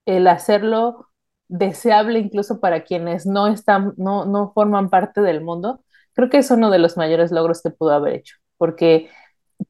el 0.05 0.27
hacerlo 0.27 1.09
deseable 1.49 2.19
incluso 2.19 2.61
para 2.61 2.85
quienes 2.85 3.25
no 3.25 3.47
están, 3.47 3.95
no, 3.97 4.27
no 4.27 4.53
forman 4.53 4.91
parte 4.91 5.23
del 5.23 5.41
mundo, 5.41 5.83
creo 6.13 6.29
que 6.29 6.39
es 6.39 6.51
uno 6.51 6.71
de 6.71 6.79
los 6.79 6.99
mayores 6.99 7.33
logros 7.33 7.63
que 7.63 7.71
pudo 7.71 7.93
haber 7.93 8.13
hecho, 8.17 8.37
porque 8.59 9.09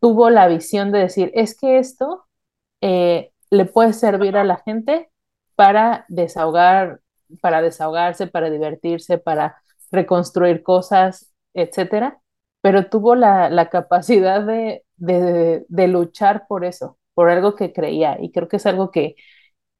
tuvo 0.01 0.29
la 0.29 0.49
visión 0.49 0.91
de 0.91 0.99
decir, 0.99 1.31
es 1.35 1.57
que 1.57 1.79
esto 1.79 2.27
eh, 2.81 3.31
le 3.51 3.65
puede 3.65 3.93
servir 3.93 4.37
a 4.37 4.43
la 4.43 4.57
gente 4.57 5.09
para 5.55 6.05
desahogar, 6.09 7.01
para 7.41 7.63
desahogarse, 7.63 8.27
para 8.27 8.51
divertirse, 8.51 9.19
para 9.19 9.63
reconstruir 9.91 10.63
cosas, 10.63 11.33
etcétera, 11.55 12.21
pero 12.61 12.89
tuvo 12.89 13.15
la, 13.15 13.69
capacidad 13.71 14.43
de, 14.43 14.85
de, 14.97 15.89
luchar 15.89 16.47
por 16.49 16.65
eso, 16.65 16.99
por 17.15 17.31
algo 17.31 17.55
que 17.55 17.73
creía, 17.73 18.19
y 18.21 18.33
creo 18.33 18.49
que 18.49 18.57
es 18.57 18.67
algo 18.67 18.91
que, 18.91 19.17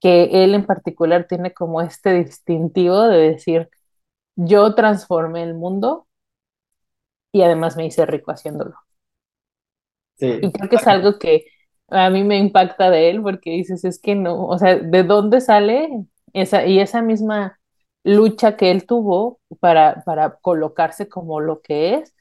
que 0.01 0.45
él 0.45 0.55
en 0.55 0.67
particular 0.67 1.27
tiene 1.27 1.53
como 1.53 1.81
este 1.81 2.13
distintivo 2.25 3.03
de 3.09 3.31
decir, 3.31 3.71
yo 4.37 4.75
transformé 4.75 5.43
el 5.43 5.55
mundo 5.55 6.07
y 7.33 7.43
además 7.43 7.77
me 7.77 7.87
hice 7.87 8.07
rico 8.07 8.31
haciéndolo. 8.31 8.75
Y 10.19 10.53
creo 10.53 10.69
que 10.69 10.77
es 10.77 10.87
algo 10.87 11.19
que 11.19 11.47
a 11.89 12.09
mí 12.11 12.23
me 12.23 12.39
impacta 12.39 12.91
de 12.91 13.11
él 13.11 13.23
porque 13.23 13.51
dices, 13.51 13.85
es 13.85 14.01
que 14.01 14.15
no, 14.15 14.47
o 14.47 14.59
sea, 14.59 14.77
¿de 14.77 15.03
dónde 15.03 15.41
sale 15.41 15.89
esa, 16.35 16.67
y 16.67 16.81
esa 16.81 17.03
misma 17.03 17.61
lucha 18.05 18.57
que 18.59 18.71
él 18.73 18.87
tuvo 18.87 19.41
para, 19.61 20.05
para 20.05 20.37
colocarse 20.41 21.09
como 21.09 21.41
lo 21.41 21.63
que 21.63 21.95
es 21.97 22.15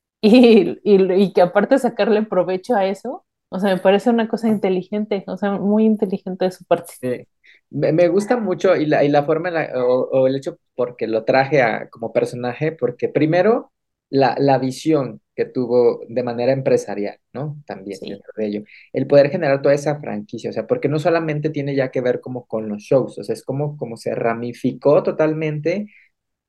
y, 0.22 0.78
y, 0.84 1.12
y 1.14 1.32
que 1.32 1.42
aparte 1.42 1.78
sacarle 1.78 2.22
provecho 2.24 2.76
a 2.76 2.86
eso, 2.86 3.26
O 3.50 3.60
sea, 3.60 3.74
me 3.74 3.80
parece 3.80 4.10
una 4.10 4.28
cosa 4.28 4.48
inteligente, 4.48 5.24
o 5.28 5.36
sea, 5.38 5.52
muy 5.52 5.84
inteligente 5.86 6.46
de 6.46 6.52
su 6.52 6.64
parte. 6.66 6.94
Sí. 7.00 7.26
Me, 7.70 7.92
me 7.92 8.08
gusta 8.08 8.36
mucho 8.36 8.76
y 8.76 8.86
la, 8.86 9.04
y 9.04 9.08
la 9.08 9.24
forma 9.24 9.50
la- 9.50 9.70
o, 9.84 10.08
o 10.10 10.26
el 10.26 10.36
hecho 10.36 10.58
porque 10.74 11.06
lo 11.06 11.24
traje 11.24 11.62
a, 11.62 11.88
como 11.88 12.12
personaje, 12.12 12.72
porque 12.72 13.08
primero 13.08 13.72
la, 14.10 14.34
la 14.38 14.58
visión 14.58 15.20
que 15.40 15.46
tuvo 15.46 16.02
de 16.08 16.22
manera 16.22 16.52
empresarial, 16.52 17.18
¿no? 17.32 17.62
También 17.66 17.98
Sí, 17.98 18.08
dentro 18.08 18.32
de 18.36 18.46
ello. 18.46 18.62
El 18.92 19.06
poder 19.06 19.30
generar 19.30 19.62
toda 19.62 19.74
esa 19.74 20.00
franquicia, 20.00 20.50
o 20.50 20.52
sea, 20.52 20.66
porque 20.66 20.88
no 20.90 20.98
solamente 20.98 21.50
tiene 21.50 21.74
ya 21.76 21.90
que 21.90 22.02
ver 22.02 22.20
como 22.20 22.46
con 22.46 22.68
los 22.68 22.82
shows, 22.82 23.18
o 23.18 23.24
sea, 23.24 23.34
es 23.34 23.44
como, 23.44 23.76
como 23.78 23.96
se 23.96 24.14
ramificó 24.14 25.02
totalmente 25.02 25.86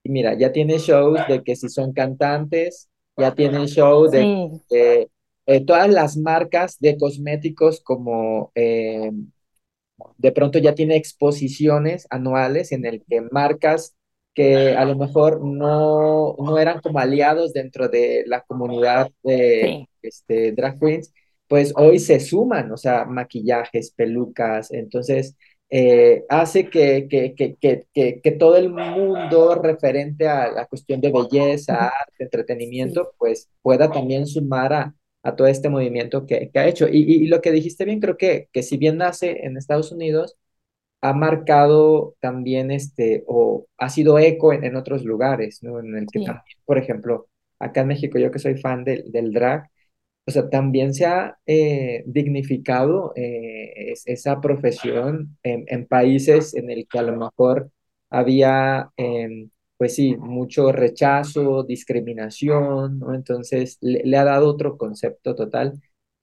y 0.03 0.09
mira, 0.11 0.35
ya 0.37 0.51
tiene 0.53 0.79
shows 0.79 1.27
de 1.27 1.43
que 1.43 1.55
si 1.55 1.69
son 1.69 1.93
cantantes, 1.93 2.89
ya 3.17 3.35
tiene 3.35 3.67
show 3.67 4.07
de 4.09 4.31
sí, 4.69 5.07
eh, 5.47 5.65
todas 5.65 5.89
las 5.89 6.17
marcas 6.17 6.77
de 6.79 6.97
cosméticos 6.97 7.81
como... 7.81 8.51
eh, 8.55 9.11
de 10.17 10.31
pronto 10.31 10.59
ya 10.59 10.75
tiene 10.75 10.95
exposiciones 10.95 12.07
anuales 12.09 12.71
en 12.71 12.85
el 12.85 13.03
que 13.07 13.21
marcas 13.31 13.95
que 14.33 14.75
a 14.75 14.85
lo 14.85 14.95
mejor 14.95 15.43
no, 15.43 16.35
no 16.37 16.57
eran 16.57 16.81
como 16.81 16.99
aliados 16.99 17.53
dentro 17.53 17.89
de 17.89 18.23
la 18.27 18.41
comunidad 18.41 19.09
de 19.23 19.61
sí, 19.63 19.89
este, 20.01 20.51
drag 20.53 20.79
queens, 20.79 21.13
pues 21.47 21.73
hoy 21.75 21.99
se 21.99 22.19
suman, 22.19 22.71
o 22.71 22.77
sea, 22.77 23.05
maquillajes, 23.05 23.91
pelucas, 23.91 24.71
entonces 24.71 25.35
eh, 25.69 26.25
hace 26.29 26.69
que, 26.69 27.07
que, 27.09 27.33
que, 27.35 27.87
que, 28.21 28.31
todo 28.31 28.57
el 28.57 28.69
mundo 28.69 29.55
referente 29.55 30.27
a 30.27 30.51
la 30.51 30.65
cuestión 30.65 30.99
de 31.01 31.11
belleza, 31.11 31.87
arte, 31.87 32.13
sí, 32.17 32.23
entretenimiento, 32.23 33.13
pues 33.17 33.49
pueda 33.61 33.89
también 33.91 34.27
sumar 34.27 34.73
a, 34.73 34.95
a 35.23 35.35
todo 35.35 35.47
este 35.47 35.69
movimiento 35.69 36.25
que, 36.25 36.49
que 36.51 36.59
ha 36.59 36.67
hecho. 36.67 36.87
Y, 36.89 36.99
y, 37.03 37.23
y, 37.23 37.27
lo 37.27 37.41
que 37.41 37.51
dijiste 37.51 37.85
bien, 37.85 37.99
creo 38.01 38.17
que, 38.17 38.49
que 38.51 38.63
si 38.63 38.77
bien 38.77 38.97
nace 38.97 39.45
en 39.45 39.57
Estados 39.57 39.91
Unidos, 39.91 40.35
ha 41.01 41.13
marcado 41.13 42.15
también 42.19 42.71
este, 42.71 43.23
o 43.27 43.67
ha 43.77 43.89
sido 43.89 44.19
eco 44.19 44.53
en, 44.53 44.63
en 44.65 44.75
otros 44.75 45.03
lugares, 45.05 45.63
¿no? 45.63 45.79
En 45.79 45.95
el 45.97 46.09
que 46.11 46.19
sí, 46.19 46.21
también, 46.21 46.57
por 46.65 46.77
ejemplo, 46.77 47.27
acá 47.59 47.81
en 47.81 47.87
México, 47.89 48.19
yo 48.19 48.31
que 48.31 48.39
soy 48.39 48.57
fan 48.57 48.83
del, 48.83 49.11
del 49.11 49.33
drag, 49.33 49.69
o 50.27 50.31
sea, 50.31 50.49
también 50.49 50.93
se 50.93 51.05
ha 51.05 51.37
eh, 51.45 52.03
dignificado 52.05 53.13
eh, 53.15 53.91
es- 53.93 54.03
esa 54.07 54.39
profesión 54.41 55.37
en, 55.43 55.65
en 55.67 55.87
países 55.87 56.53
en 56.55 56.69
el 56.69 56.87
que 56.87 56.99
a 56.99 57.01
lo 57.03 57.15
mejor 57.17 57.71
había, 58.09 58.91
em, 58.97 59.49
pues 59.77 59.95
sí, 59.95 60.15
mucho 60.17 60.71
rechazo, 60.71 61.63
discriminación, 61.63 62.99
¿no? 62.99 63.13
Entonces 63.15 63.77
le, 63.81 64.01
le 64.05 64.17
ha 64.17 64.23
dado 64.25 64.47
otro 64.49 64.77
concepto 64.77 65.35
total. 65.35 65.81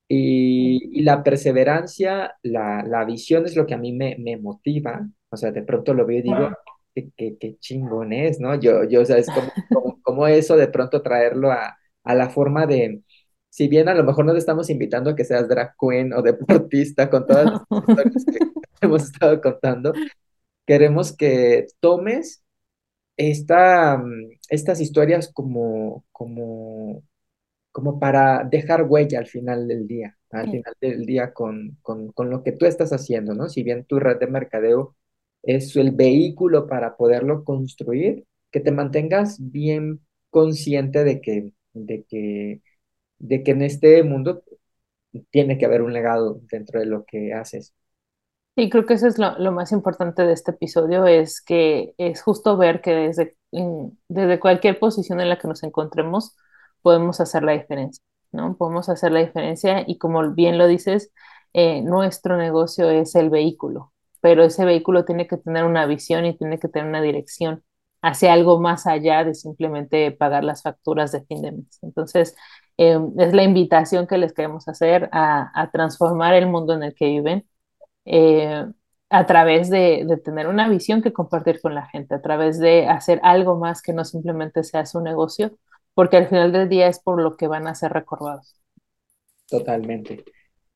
Y, 0.08 0.98
y 1.00 1.02
la 1.02 1.22
perseverancia, 1.22 2.34
la, 2.42 2.82
la 2.82 3.04
visión 3.04 3.44
es 3.46 3.56
lo 3.56 3.66
que 3.66 3.74
a 3.74 3.78
mí 3.78 3.92
me, 3.92 4.16
me 4.18 4.36
motiva. 4.38 5.06
O 5.30 5.36
sea, 5.36 5.52
de 5.52 5.62
pronto 5.62 5.92
lo 5.94 6.06
veo 6.06 6.18
y 6.20 6.22
digo, 6.22 6.50
qué, 6.94 7.10
qué, 7.16 7.36
qué 7.38 7.58
chingón 7.58 8.12
es, 8.12 8.40
¿no? 8.40 8.54
Yo, 8.60 8.84
yo, 8.84 9.02
o 9.02 9.04
sea, 9.04 9.18
es 9.18 9.30
como, 9.30 9.52
como, 9.70 10.00
como 10.02 10.26
eso 10.26 10.56
de 10.56 10.68
pronto 10.68 11.02
traerlo 11.02 11.52
a, 11.52 11.76
a 12.04 12.14
la 12.14 12.30
forma 12.30 12.66
de 12.66 13.02
si 13.50 13.68
bien 13.68 13.88
a 13.88 13.94
lo 13.94 14.04
mejor 14.04 14.24
no 14.24 14.32
te 14.32 14.38
estamos 14.38 14.70
invitando 14.70 15.10
a 15.10 15.16
que 15.16 15.24
seas 15.24 15.48
drag 15.48 15.74
queen 15.80 16.12
o 16.12 16.22
deportista 16.22 17.10
con 17.10 17.26
todas 17.26 17.46
las 17.46 17.62
historias 17.88 18.26
que 18.30 18.38
hemos 18.80 19.04
estado 19.04 19.40
contando, 19.40 19.98
queremos 20.66 21.16
que 21.16 21.66
tomes 21.80 22.44
esta, 23.16 23.98
mm, 23.98 24.30
estas 24.50 24.80
historias 24.80 25.30
como, 25.32 26.04
como, 26.12 27.02
como 27.72 27.98
para 28.00 28.44
dejar 28.44 28.84
huella 28.84 29.18
al 29.18 29.26
final 29.26 29.68
del 29.68 29.86
día, 29.86 30.16
al 30.30 30.48
Sí. 30.48 30.50
final 30.50 30.74
del 30.80 31.06
día 31.06 31.32
con, 31.32 31.78
con, 31.82 32.12
con 32.12 32.30
lo 32.30 32.42
que 32.42 32.52
tú 32.52 32.66
estás 32.66 32.92
haciendo, 32.92 33.34
¿no? 33.34 33.48
Si 33.48 33.62
bien 33.62 33.84
tu 33.84 33.98
red 34.00 34.18
de 34.18 34.26
mercadeo 34.28 34.96
es 35.42 35.76
el 35.76 35.92
vehículo 35.92 36.66
para 36.66 36.96
poderlo 36.96 37.44
construir, 37.44 38.26
que 38.50 38.60
te 38.60 38.72
mantengas 38.72 39.38
bien 39.40 40.00
consciente 40.30 41.04
de 41.04 41.20
que, 41.20 41.52
de 41.74 42.04
que 42.04 42.62
de 43.18 43.42
que 43.44 43.52
en 43.52 43.62
este 43.62 44.02
mundo 44.04 44.42
tiene 45.30 45.58
que 45.58 45.66
haber 45.66 45.82
un 45.82 45.92
legado 45.92 46.40
dentro 46.50 46.80
de 46.80 46.86
lo 46.86 47.04
que 47.06 47.32
haces. 47.34 47.74
Y 48.56 48.70
creo 48.70 48.86
que 48.86 48.94
eso 48.94 49.06
es 49.06 49.18
lo, 49.18 49.38
lo 49.38 49.52
más 49.52 49.70
importante 49.72 50.22
de 50.24 50.32
este 50.32 50.50
episodio, 50.50 51.06
es 51.06 51.40
que 51.40 51.94
es 51.96 52.22
justo 52.22 52.56
ver 52.56 52.80
que 52.80 52.90
desde, 52.92 53.36
desde 54.08 54.40
cualquier 54.40 54.78
posición 54.80 55.20
en 55.20 55.28
la 55.28 55.38
que 55.38 55.46
nos 55.48 55.62
encontremos 55.62 56.36
podemos 56.82 57.20
hacer 57.20 57.42
la 57.42 57.52
diferencia, 57.52 58.02
¿no? 58.32 58.56
Podemos 58.56 58.88
hacer 58.88 59.12
la 59.12 59.20
diferencia 59.20 59.84
y 59.86 59.98
como 59.98 60.32
bien 60.32 60.58
lo 60.58 60.66
dices, 60.66 61.12
eh, 61.52 61.82
nuestro 61.82 62.36
negocio 62.36 62.90
es 62.90 63.14
el 63.14 63.30
vehículo, 63.30 63.92
pero 64.20 64.44
ese 64.44 64.64
vehículo 64.64 65.04
tiene 65.04 65.26
que 65.26 65.36
tener 65.38 65.64
una 65.64 65.86
visión 65.86 66.26
y 66.26 66.36
tiene 66.36 66.58
que 66.58 66.68
tener 66.68 66.88
una 66.88 67.02
dirección 67.02 67.64
hacia 68.02 68.32
algo 68.32 68.60
más 68.60 68.86
allá 68.86 69.24
de 69.24 69.34
simplemente 69.34 70.10
pagar 70.12 70.44
las 70.44 70.62
facturas 70.62 71.12
de 71.12 71.22
fin 71.24 71.42
de 71.42 71.52
mes. 71.52 71.78
Entonces, 71.82 72.36
eh, 72.76 72.98
es 73.18 73.32
la 73.34 73.42
invitación 73.42 74.06
que 74.06 74.18
les 74.18 74.32
queremos 74.32 74.68
hacer 74.68 75.08
a, 75.12 75.50
a 75.60 75.70
transformar 75.70 76.34
el 76.34 76.46
mundo 76.46 76.74
en 76.74 76.82
el 76.84 76.94
que 76.94 77.06
viven 77.06 77.48
eh, 78.04 78.66
a 79.10 79.26
través 79.26 79.70
de, 79.70 80.04
de, 80.06 80.16
tener 80.18 80.48
una 80.48 80.68
visión 80.68 81.02
que 81.02 81.12
compartir 81.12 81.60
con 81.60 81.74
la 81.74 81.86
gente, 81.86 82.14
a 82.14 82.22
través 82.22 82.58
de 82.58 82.86
hacer 82.88 83.20
algo 83.22 83.56
más 83.58 83.82
que 83.82 83.92
no 83.92 84.04
simplemente 84.04 84.64
sea 84.64 84.86
su 84.86 85.00
negocio, 85.00 85.58
porque 85.98 86.16
al 86.16 86.28
final 86.28 86.52
del 86.52 86.68
día 86.68 86.86
es 86.86 87.00
por 87.00 87.20
lo 87.20 87.36
que 87.36 87.48
van 87.48 87.66
a 87.66 87.74
ser 87.74 87.92
recordados. 87.92 88.54
Totalmente. 89.48 90.24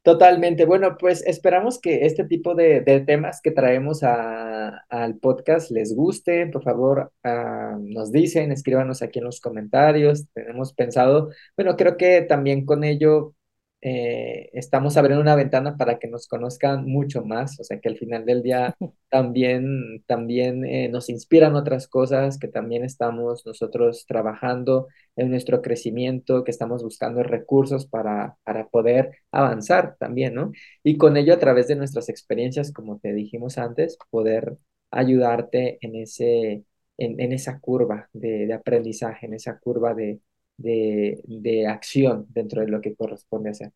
Totalmente. 0.03 0.65
Bueno, 0.65 0.97
pues 0.99 1.25
esperamos 1.25 1.81
que 1.81 2.07
este 2.07 2.25
tipo 2.25 2.57
de, 2.57 2.81
temas 3.07 3.41
que 3.41 3.53
traemos 3.53 4.03
al 4.03 5.19
podcast 5.21 5.71
les 5.71 5.95
guste. 5.95 6.49
Por 6.49 6.65
favor, 6.65 7.13
ah, 7.23 7.79
nos 7.81 8.11
dicen, 8.11 8.51
escríbanos 8.51 9.01
aquí 9.01 9.21
en 9.21 9.27
los 9.27 9.41
comentarios. 9.41 10.27
Tenemos 10.35 10.73
pensado, 10.73 11.31
bueno, 11.57 11.77
creo 11.77 11.97
que 11.97 12.23
también 12.23 12.67
con 12.67 12.83
ello 12.83 13.37
eh, 13.83 14.49
estamos 14.53 14.97
abriendo 14.97 15.21
una 15.23 15.35
ventana 15.35 15.77
para 15.77 15.99
que 15.99 16.09
nos 16.09 16.29
conozcan 16.29 16.87
mucho 16.87 17.25
más. 17.25 17.59
O 17.61 17.65
sea, 17.65 17.81
que 17.81 17.89
al 17.89 17.99
final 17.99 18.25
del 18.25 18.43
día 18.43 18.75
también, 19.11 20.03
también 20.07 20.65
eh, 20.65 20.89
nos 20.89 21.09
inspiran 21.11 21.57
otras 21.57 21.89
cosas 21.89 22.39
que 22.39 22.49
también 22.49 22.85
estamos 22.85 23.45
nosotros 23.47 24.07
trabajando 24.07 24.89
en 25.17 25.31
nuestro 25.31 25.63
crecimiento, 25.63 26.45
que 26.45 26.51
estamos 26.53 26.83
buscando 26.83 27.23
recursos 27.23 27.87
para, 27.87 28.37
para 28.45 28.69
poder 28.69 29.19
avanzar 29.33 29.97
también, 29.99 30.35
¿no? 30.35 30.53
Y 30.83 30.97
con 30.97 31.17
ello, 31.17 31.35
a 31.35 31.39
través 31.39 31.69
de 31.69 31.77
nuestras 31.77 32.09
experiencias, 32.09 32.73
como 32.73 32.99
te 32.99 33.13
dijimos 33.13 33.59
antes, 33.59 33.99
poder 34.11 34.57
ayudarte 34.91 35.79
en 35.81 35.97
ese, 35.97 36.65
en, 36.99 37.21
en 37.21 37.33
esa 37.33 37.59
curva 37.61 38.09
de, 38.13 38.47
de 38.47 38.55
aprendizaje, 38.55 39.27
en 39.27 39.35
esa 39.35 39.59
curva 39.59 39.95
de, 39.95 40.21
de, 40.63 41.23
de 41.27 41.67
acción 41.69 42.27
dentro 42.31 42.63
de 42.63 42.69
lo 42.69 42.81
que 42.81 42.95
corresponde 42.97 43.51
hacer. 43.51 43.73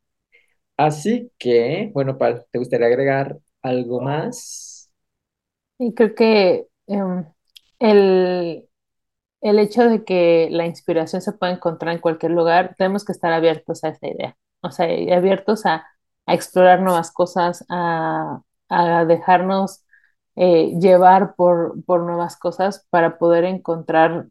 Así 0.77 1.33
que, 1.39 1.91
bueno, 1.95 2.19
Pal, 2.19 2.47
¿te 2.51 2.59
gustaría 2.59 2.87
agregar 2.89 3.39
algo 3.63 4.01
más? 4.03 4.91
Y 5.79 5.95
creo 5.95 6.15
que 6.15 6.67
um, 6.87 7.25
el, 7.79 8.69
el 9.43 9.59
hecho 9.61 9.85
de 9.89 10.05
que 10.05 10.49
la 10.53 10.67
inspiración 10.67 11.23
se 11.23 11.33
puede 11.33 11.55
encontrar 11.55 11.95
en 11.95 12.01
cualquier 12.03 12.33
lugar, 12.33 12.75
tenemos 12.79 13.05
que 13.05 13.13
estar 13.13 13.33
abiertos 13.33 13.85
a 13.85 13.91
esa 13.91 14.09
idea, 14.09 14.39
o 14.63 14.71
sea, 14.73 14.87
abiertos 15.17 15.67
a, 15.67 15.87
a 16.27 16.35
explorar 16.35 16.83
nuevas 16.83 17.13
cosas, 17.13 17.65
a, 17.71 18.43
a 18.71 19.05
dejarnos 19.07 19.85
eh, 20.37 20.75
llevar 20.81 21.35
por, 21.37 21.85
por 21.87 22.03
nuevas 22.03 22.37
cosas 22.39 22.87
para 22.91 23.19
poder 23.19 23.45
encontrar 23.45 24.29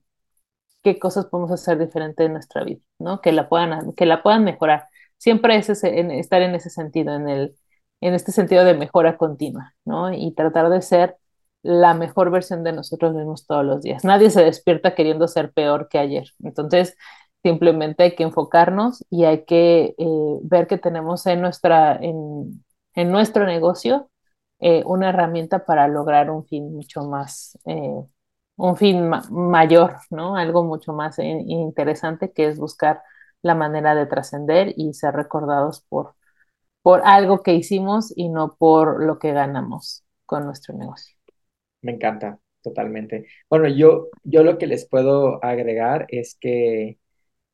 qué 0.86 1.00
cosas 1.00 1.26
podemos 1.26 1.52
hacer 1.52 1.80
diferente 1.80 2.26
en 2.26 2.34
nuestra 2.34 2.64
vida, 2.64 2.80
¿no? 3.00 3.20
Que 3.22 3.32
la 3.32 3.50
puedan, 3.50 3.94
que 3.94 4.06
la 4.06 4.22
puedan 4.22 4.44
mejorar. 4.44 4.88
Siempre 5.18 5.58
es 5.58 5.68
ese, 5.70 6.00
en, 6.00 6.12
estar 6.12 6.44
en 6.44 6.54
ese 6.54 6.70
sentido, 6.70 7.16
en 7.16 7.28
el, 7.28 7.56
en 8.02 8.14
este 8.14 8.32
sentido 8.32 8.64
de 8.64 8.76
mejora 8.76 9.18
continua, 9.18 9.74
¿no? 9.84 10.14
Y 10.14 10.34
tratar 10.36 10.70
de 10.70 10.84
ser 10.84 11.18
la 11.64 11.96
mejor 11.96 12.30
versión 12.30 12.64
de 12.64 12.72
nosotros 12.74 13.16
mismos 13.16 13.48
todos 13.48 13.66
los 13.66 13.82
días. 13.82 14.04
Nadie 14.06 14.30
se 14.30 14.44
despierta 14.44 14.94
queriendo 14.94 15.28
ser 15.28 15.52
peor 15.54 15.90
que 15.90 15.98
ayer. 15.98 16.28
Entonces, 16.44 16.96
simplemente 17.42 18.04
hay 18.04 18.16
que 18.16 18.24
enfocarnos 18.24 19.04
y 19.10 19.26
hay 19.26 19.46
que 19.46 19.96
eh, 19.98 20.40
ver 20.44 20.68
que 20.68 20.78
tenemos 20.78 21.26
en, 21.26 21.42
nuestra, 21.42 21.96
en, 21.96 22.64
en 22.94 23.12
nuestro 23.12 23.46
negocio 23.48 24.10
eh, 24.60 24.84
una 24.86 25.10
herramienta 25.10 25.66
para 25.66 25.88
lograr 25.88 26.30
un 26.30 26.46
fin 26.46 26.72
mucho 26.74 27.04
más 27.06 27.58
eh, 27.66 28.04
un 28.58 28.78
fin 28.78 29.08
ma 29.10 29.24
mayor, 29.30 29.98
¿no? 30.10 30.36
Algo 30.38 30.64
mucho 30.64 30.94
más 30.94 31.20
in 31.20 31.50
interesante 31.50 32.32
que 32.34 32.48
es 32.48 32.58
buscar 32.60 33.02
la 33.42 33.56
manera 33.56 33.96
de 33.96 34.06
trascender 34.08 34.74
y 34.78 34.94
ser 34.94 35.14
recordados 35.16 35.82
por, 35.90 36.16
por 36.84 37.02
algo 37.06 37.44
que 37.44 37.56
hicimos 37.56 38.14
y 38.18 38.30
no 38.30 38.56
por 38.58 39.04
lo 39.06 39.20
que 39.20 39.34
ganamos 39.34 40.06
con 40.26 40.46
nuestro 40.46 40.76
negocio. 40.76 41.16
Me 41.82 41.92
encanta, 41.94 42.40
totalmente. 42.64 43.28
Bueno, 43.50 43.68
yo, 43.68 44.10
yo 44.24 44.44
lo 44.44 44.58
que 44.58 44.68
les 44.68 44.88
puedo 44.88 45.44
agregar 45.44 46.08
es 46.10 46.36
que 46.40 46.98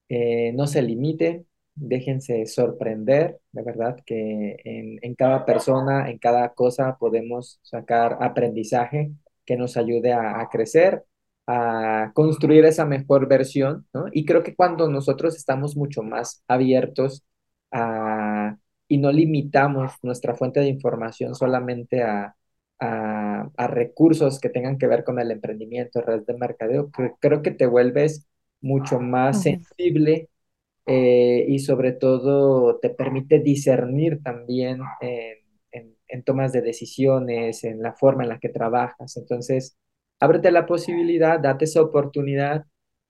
eh, 0.10 0.54
no 0.54 0.68
se 0.68 0.82
limiten, 0.84 1.47
déjense 1.76 2.45
sorprender, 2.47 3.39
de 3.54 3.64
verdad 3.64 3.97
que 4.06 4.58
en, 4.66 4.99
en 5.04 5.16
cada 5.16 5.45
persona, 5.45 6.10
en 6.12 6.20
cada 6.20 6.54
cosa 6.54 6.97
podemos 6.99 7.60
sacar 7.64 8.18
aprendizaje 8.22 9.12
que 9.45 9.57
nos 9.57 9.77
ayude 9.77 10.13
a, 10.13 10.39
a 10.41 10.49
crecer, 10.49 11.03
a 11.47 12.11
construir 12.13 12.65
esa 12.65 12.85
mejor 12.85 13.27
versión, 13.27 13.87
¿no? 13.93 14.05
Y 14.11 14.25
creo 14.25 14.43
que 14.43 14.55
cuando 14.55 14.89
nosotros 14.89 15.35
estamos 15.35 15.75
mucho 15.75 16.03
más 16.03 16.43
abiertos 16.47 17.23
a, 17.71 18.57
y 18.87 18.97
no 18.97 19.11
limitamos 19.11 19.93
nuestra 20.03 20.35
fuente 20.35 20.59
de 20.59 20.67
información 20.67 21.35
solamente 21.35 22.03
a, 22.03 22.35
a, 22.79 23.49
a 23.57 23.67
recursos 23.67 24.39
que 24.39 24.49
tengan 24.49 24.77
que 24.77 24.87
ver 24.87 25.03
con 25.03 25.19
el 25.19 25.31
emprendimiento, 25.31 26.01
redes 26.01 26.25
de 26.25 26.33
mercadeo, 26.37 26.91
creo, 26.91 27.17
creo 27.19 27.41
que 27.41 27.51
te 27.51 27.65
vuelves 27.67 28.27
mucho 28.61 28.99
más 28.99 29.41
sensible 29.43 30.29
eh, 30.85 31.45
y 31.47 31.59
sobre 31.59 31.93
todo 31.93 32.79
te 32.79 32.89
permite 32.89 33.39
discernir 33.39 34.21
también 34.23 34.81
en, 35.01 35.37
en- 36.12 36.24
tomas 36.24 36.51
de 36.53 36.62
decisiones, 36.62 37.64
en 37.64 37.82
la 37.82 37.93
forma 37.93 38.24
en 38.24 38.30
la 38.30 38.39
que 38.39 38.49
trabajas. 38.49 39.18
Entonces, 39.18 39.78
ábrete 40.20 40.51
la 40.51 40.66
posibilidad, 40.66 41.39
date 41.39 41.66
esa 41.66 41.82
oportunidad 41.82 42.66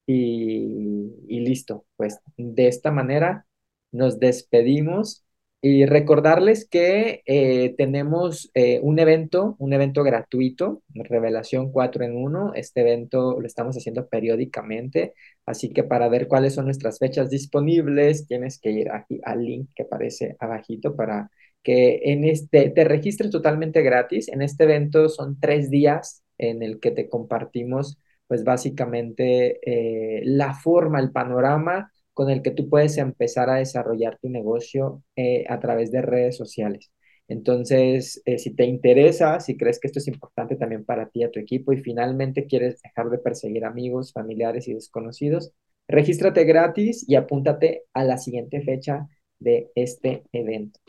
y, 0.05 1.13
y 1.27 1.39
listo. 1.41 1.85
Pues 1.95 2.19
de 2.37 2.67
esta 2.67 2.91
manera 2.91 3.45
nos 3.91 4.19
despedimos 4.19 5.25
y 5.63 5.85
recordarles 5.85 6.67
que 6.67 7.21
eh, 7.25 7.75
tenemos 7.77 8.49
eh, 8.55 8.79
un 8.81 8.97
evento, 8.97 9.55
un 9.59 9.73
evento 9.73 10.03
gratuito, 10.03 10.81
Revelación 10.95 11.71
4 11.71 12.03
en 12.03 12.15
uno 12.17 12.51
Este 12.55 12.81
evento 12.81 13.39
lo 13.39 13.45
estamos 13.45 13.75
haciendo 13.77 14.07
periódicamente. 14.07 15.13
Así 15.45 15.71
que 15.71 15.83
para 15.83 16.09
ver 16.09 16.27
cuáles 16.27 16.55
son 16.55 16.65
nuestras 16.65 16.97
fechas 16.99 17.29
disponibles, 17.29 18.25
tienes 18.27 18.59
que 18.59 18.71
ir 18.71 18.91
aquí 18.91 19.19
al 19.23 19.43
link 19.45 19.69
que 19.75 19.83
aparece 19.83 20.35
abajito 20.39 20.95
para 20.95 21.29
que 21.63 22.01
en 22.05 22.23
este 22.25 22.69
te 22.69 22.83
registres 22.83 23.31
totalmente 23.31 23.81
gratis. 23.81 24.29
En 24.29 24.41
este 24.41 24.63
evento 24.65 25.09
son 25.09 25.39
tres 25.39 25.69
días 25.69 26.23
en 26.37 26.63
el 26.63 26.79
que 26.79 26.91
te 26.91 27.09
compartimos, 27.09 27.99
pues 28.27 28.43
básicamente 28.43 29.59
eh, 29.65 30.21
la 30.25 30.53
forma, 30.53 30.99
el 30.99 31.11
panorama 31.11 31.91
con 32.13 32.29
el 32.29 32.41
que 32.41 32.51
tú 32.51 32.69
puedes 32.69 32.97
empezar 32.97 33.49
a 33.49 33.55
desarrollar 33.55 34.17
tu 34.21 34.29
negocio 34.29 35.03
eh, 35.15 35.45
a 35.49 35.59
través 35.59 35.91
de 35.91 36.01
redes 36.01 36.37
sociales. 36.37 36.91
Entonces, 37.27 38.21
eh, 38.25 38.37
si 38.37 38.53
te 38.55 38.65
interesa, 38.65 39.39
si 39.39 39.55
crees 39.57 39.79
que 39.79 39.87
esto 39.87 39.99
es 39.99 40.07
importante 40.07 40.55
también 40.57 40.83
para 40.83 41.09
ti, 41.09 41.23
a 41.23 41.31
tu 41.31 41.39
equipo 41.39 41.71
y 41.71 41.77
finalmente 41.77 42.45
quieres 42.45 42.81
dejar 42.81 43.09
de 43.09 43.19
perseguir 43.19 43.63
amigos, 43.65 44.11
familiares 44.13 44.67
y 44.67 44.73
desconocidos, 44.73 45.53
regístrate 45.87 46.43
gratis 46.43 47.05
y 47.07 47.15
apúntate 47.15 47.83
a 47.93 48.03
la 48.03 48.17
siguiente 48.17 48.61
fecha 48.61 49.07
de 49.39 49.71
este 49.75 50.23
evento. 50.33 50.79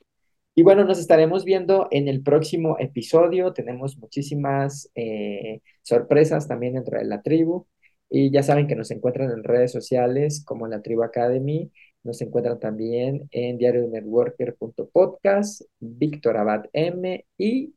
Y 0.54 0.62
bueno, 0.62 0.84
nos 0.84 0.98
estaremos 0.98 1.44
viendo 1.44 1.88
en 1.90 2.08
el 2.08 2.22
próximo 2.22 2.76
episodio. 2.78 3.52
Tenemos 3.54 3.96
muchísimas 3.98 4.90
eh, 4.94 5.60
sorpresas 5.82 6.46
también 6.48 6.74
dentro 6.74 6.98
de 6.98 7.04
la 7.04 7.22
tribu. 7.22 7.66
Y 8.10 8.30
ya 8.30 8.42
saben 8.42 8.66
que 8.66 8.76
nos 8.76 8.90
encuentran 8.90 9.30
en 9.30 9.44
redes 9.44 9.72
sociales 9.72 10.44
como 10.44 10.66
la 10.68 10.82
Tribu 10.82 11.02
Academy. 11.04 11.70
Nos 12.04 12.20
encuentran 12.20 12.58
también 12.60 13.28
en 13.30 13.56
diariodnetworker.podcast, 13.58 15.62
Víctor 15.80 16.36
Abad 16.36 16.64
M 16.74 17.24
y 17.38 17.74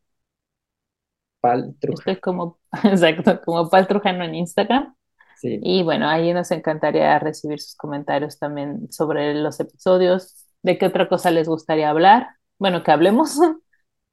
Pal 1.39 1.75
Estoy 1.81 1.81
Truja. 1.95 2.19
como, 2.19 2.59
exacto, 2.83 3.41
como 3.45 3.69
Pal 3.69 3.87
Trujano 3.87 4.23
en 4.23 4.35
Instagram. 4.35 4.95
Sí, 5.33 5.59
Y 5.61 5.83
bueno, 5.83 6.07
ahí 6.09 6.33
nos 6.33 6.51
encantaría 6.51 7.19
recibir 7.19 7.59
sus 7.61 7.75
comentarios 7.75 8.39
también 8.39 8.91
sobre 8.91 9.33
los 9.35 9.59
episodios, 9.59 10.45
de 10.63 10.77
qué 10.77 10.85
otra 10.87 11.07
cosa 11.09 11.31
les 11.31 11.47
gustaría 11.47 11.89
hablar, 11.89 12.27
bueno, 12.59 12.83
que 12.83 12.91
hablemos. 12.91 13.39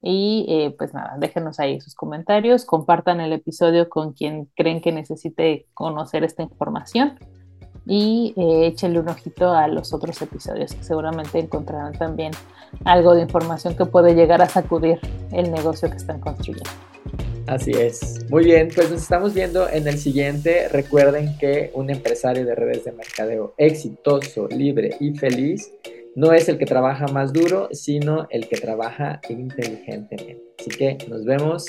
Y 0.05 0.47
eh, 0.49 0.75
pues 0.77 0.93
nada, 0.93 1.15
déjenos 1.17 1.61
ahí 1.61 1.81
sus 1.81 1.95
comentarios, 1.95 2.65
compartan 2.65 3.21
el 3.21 3.33
episodio 3.33 3.89
con 3.89 4.15
quien 4.15 4.47
creen 4.57 4.81
que 4.81 4.91
necesite 4.91 5.69
conocer 5.75 6.25
esta 6.25 6.43
información 6.43 7.21
y 7.87 8.35
eh, 8.37 8.67
échenle 8.67 8.99
un 8.99 9.09
ojito 9.09 9.53
a 9.53 9.69
los 9.69 9.93
otros 9.93 10.21
episodios 10.21 10.75
que 10.75 10.83
seguramente 10.83 11.39
encontrarán 11.39 11.93
también 11.93 12.33
algo 12.85 13.15
de 13.15 13.23
información 13.23 13.77
que 13.77 13.87
puede 13.87 14.15
llegar 14.15 14.43
a 14.43 14.49
sacudir 14.49 14.99
el 15.31 15.53
negocio 15.53 15.89
que 15.89 15.97
están 15.97 16.19
construyendo. 16.19 16.71
así 17.47 17.71
es. 17.71 18.25
Muy 18.29 18.45
bien, 18.45 18.71
pues 18.75 18.91
nos 18.91 19.03
estamos 19.03 19.35
viendo 19.35 19.69
en 19.69 19.87
el 19.87 19.99
siguiente. 19.99 20.69
Recuerden 20.69 21.39
que 21.39 21.71
un 21.75 21.91
empresario 21.91 22.45
de 22.45 22.57
redes 22.57 22.85
de 22.85 22.93
mercadeo 22.93 23.55
exitoso, 23.57 24.49
libre 24.49 24.97
y 24.99 25.15
feliz 25.15 25.73
no 26.15 26.33
es 26.33 26.49
el 26.49 26.59
que 26.59 26.67
trabaja 26.67 27.07
más 27.07 27.33
duro, 27.33 27.69
sino 27.73 28.27
el 28.31 28.49
que 28.49 28.57
trabaja 28.57 29.21
inteligentemente. 29.29 30.41
Así 30.59 30.71
que 30.71 30.99
nos 31.09 31.25
vemos 31.25 31.67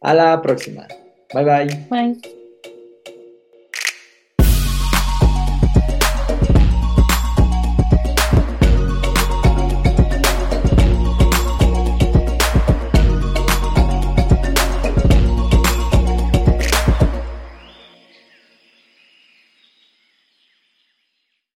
a 0.00 0.14
la 0.14 0.42
próxima. 0.42 0.86
Bye 1.32 1.44
bye. 1.44 1.86
Bye. 1.90 2.35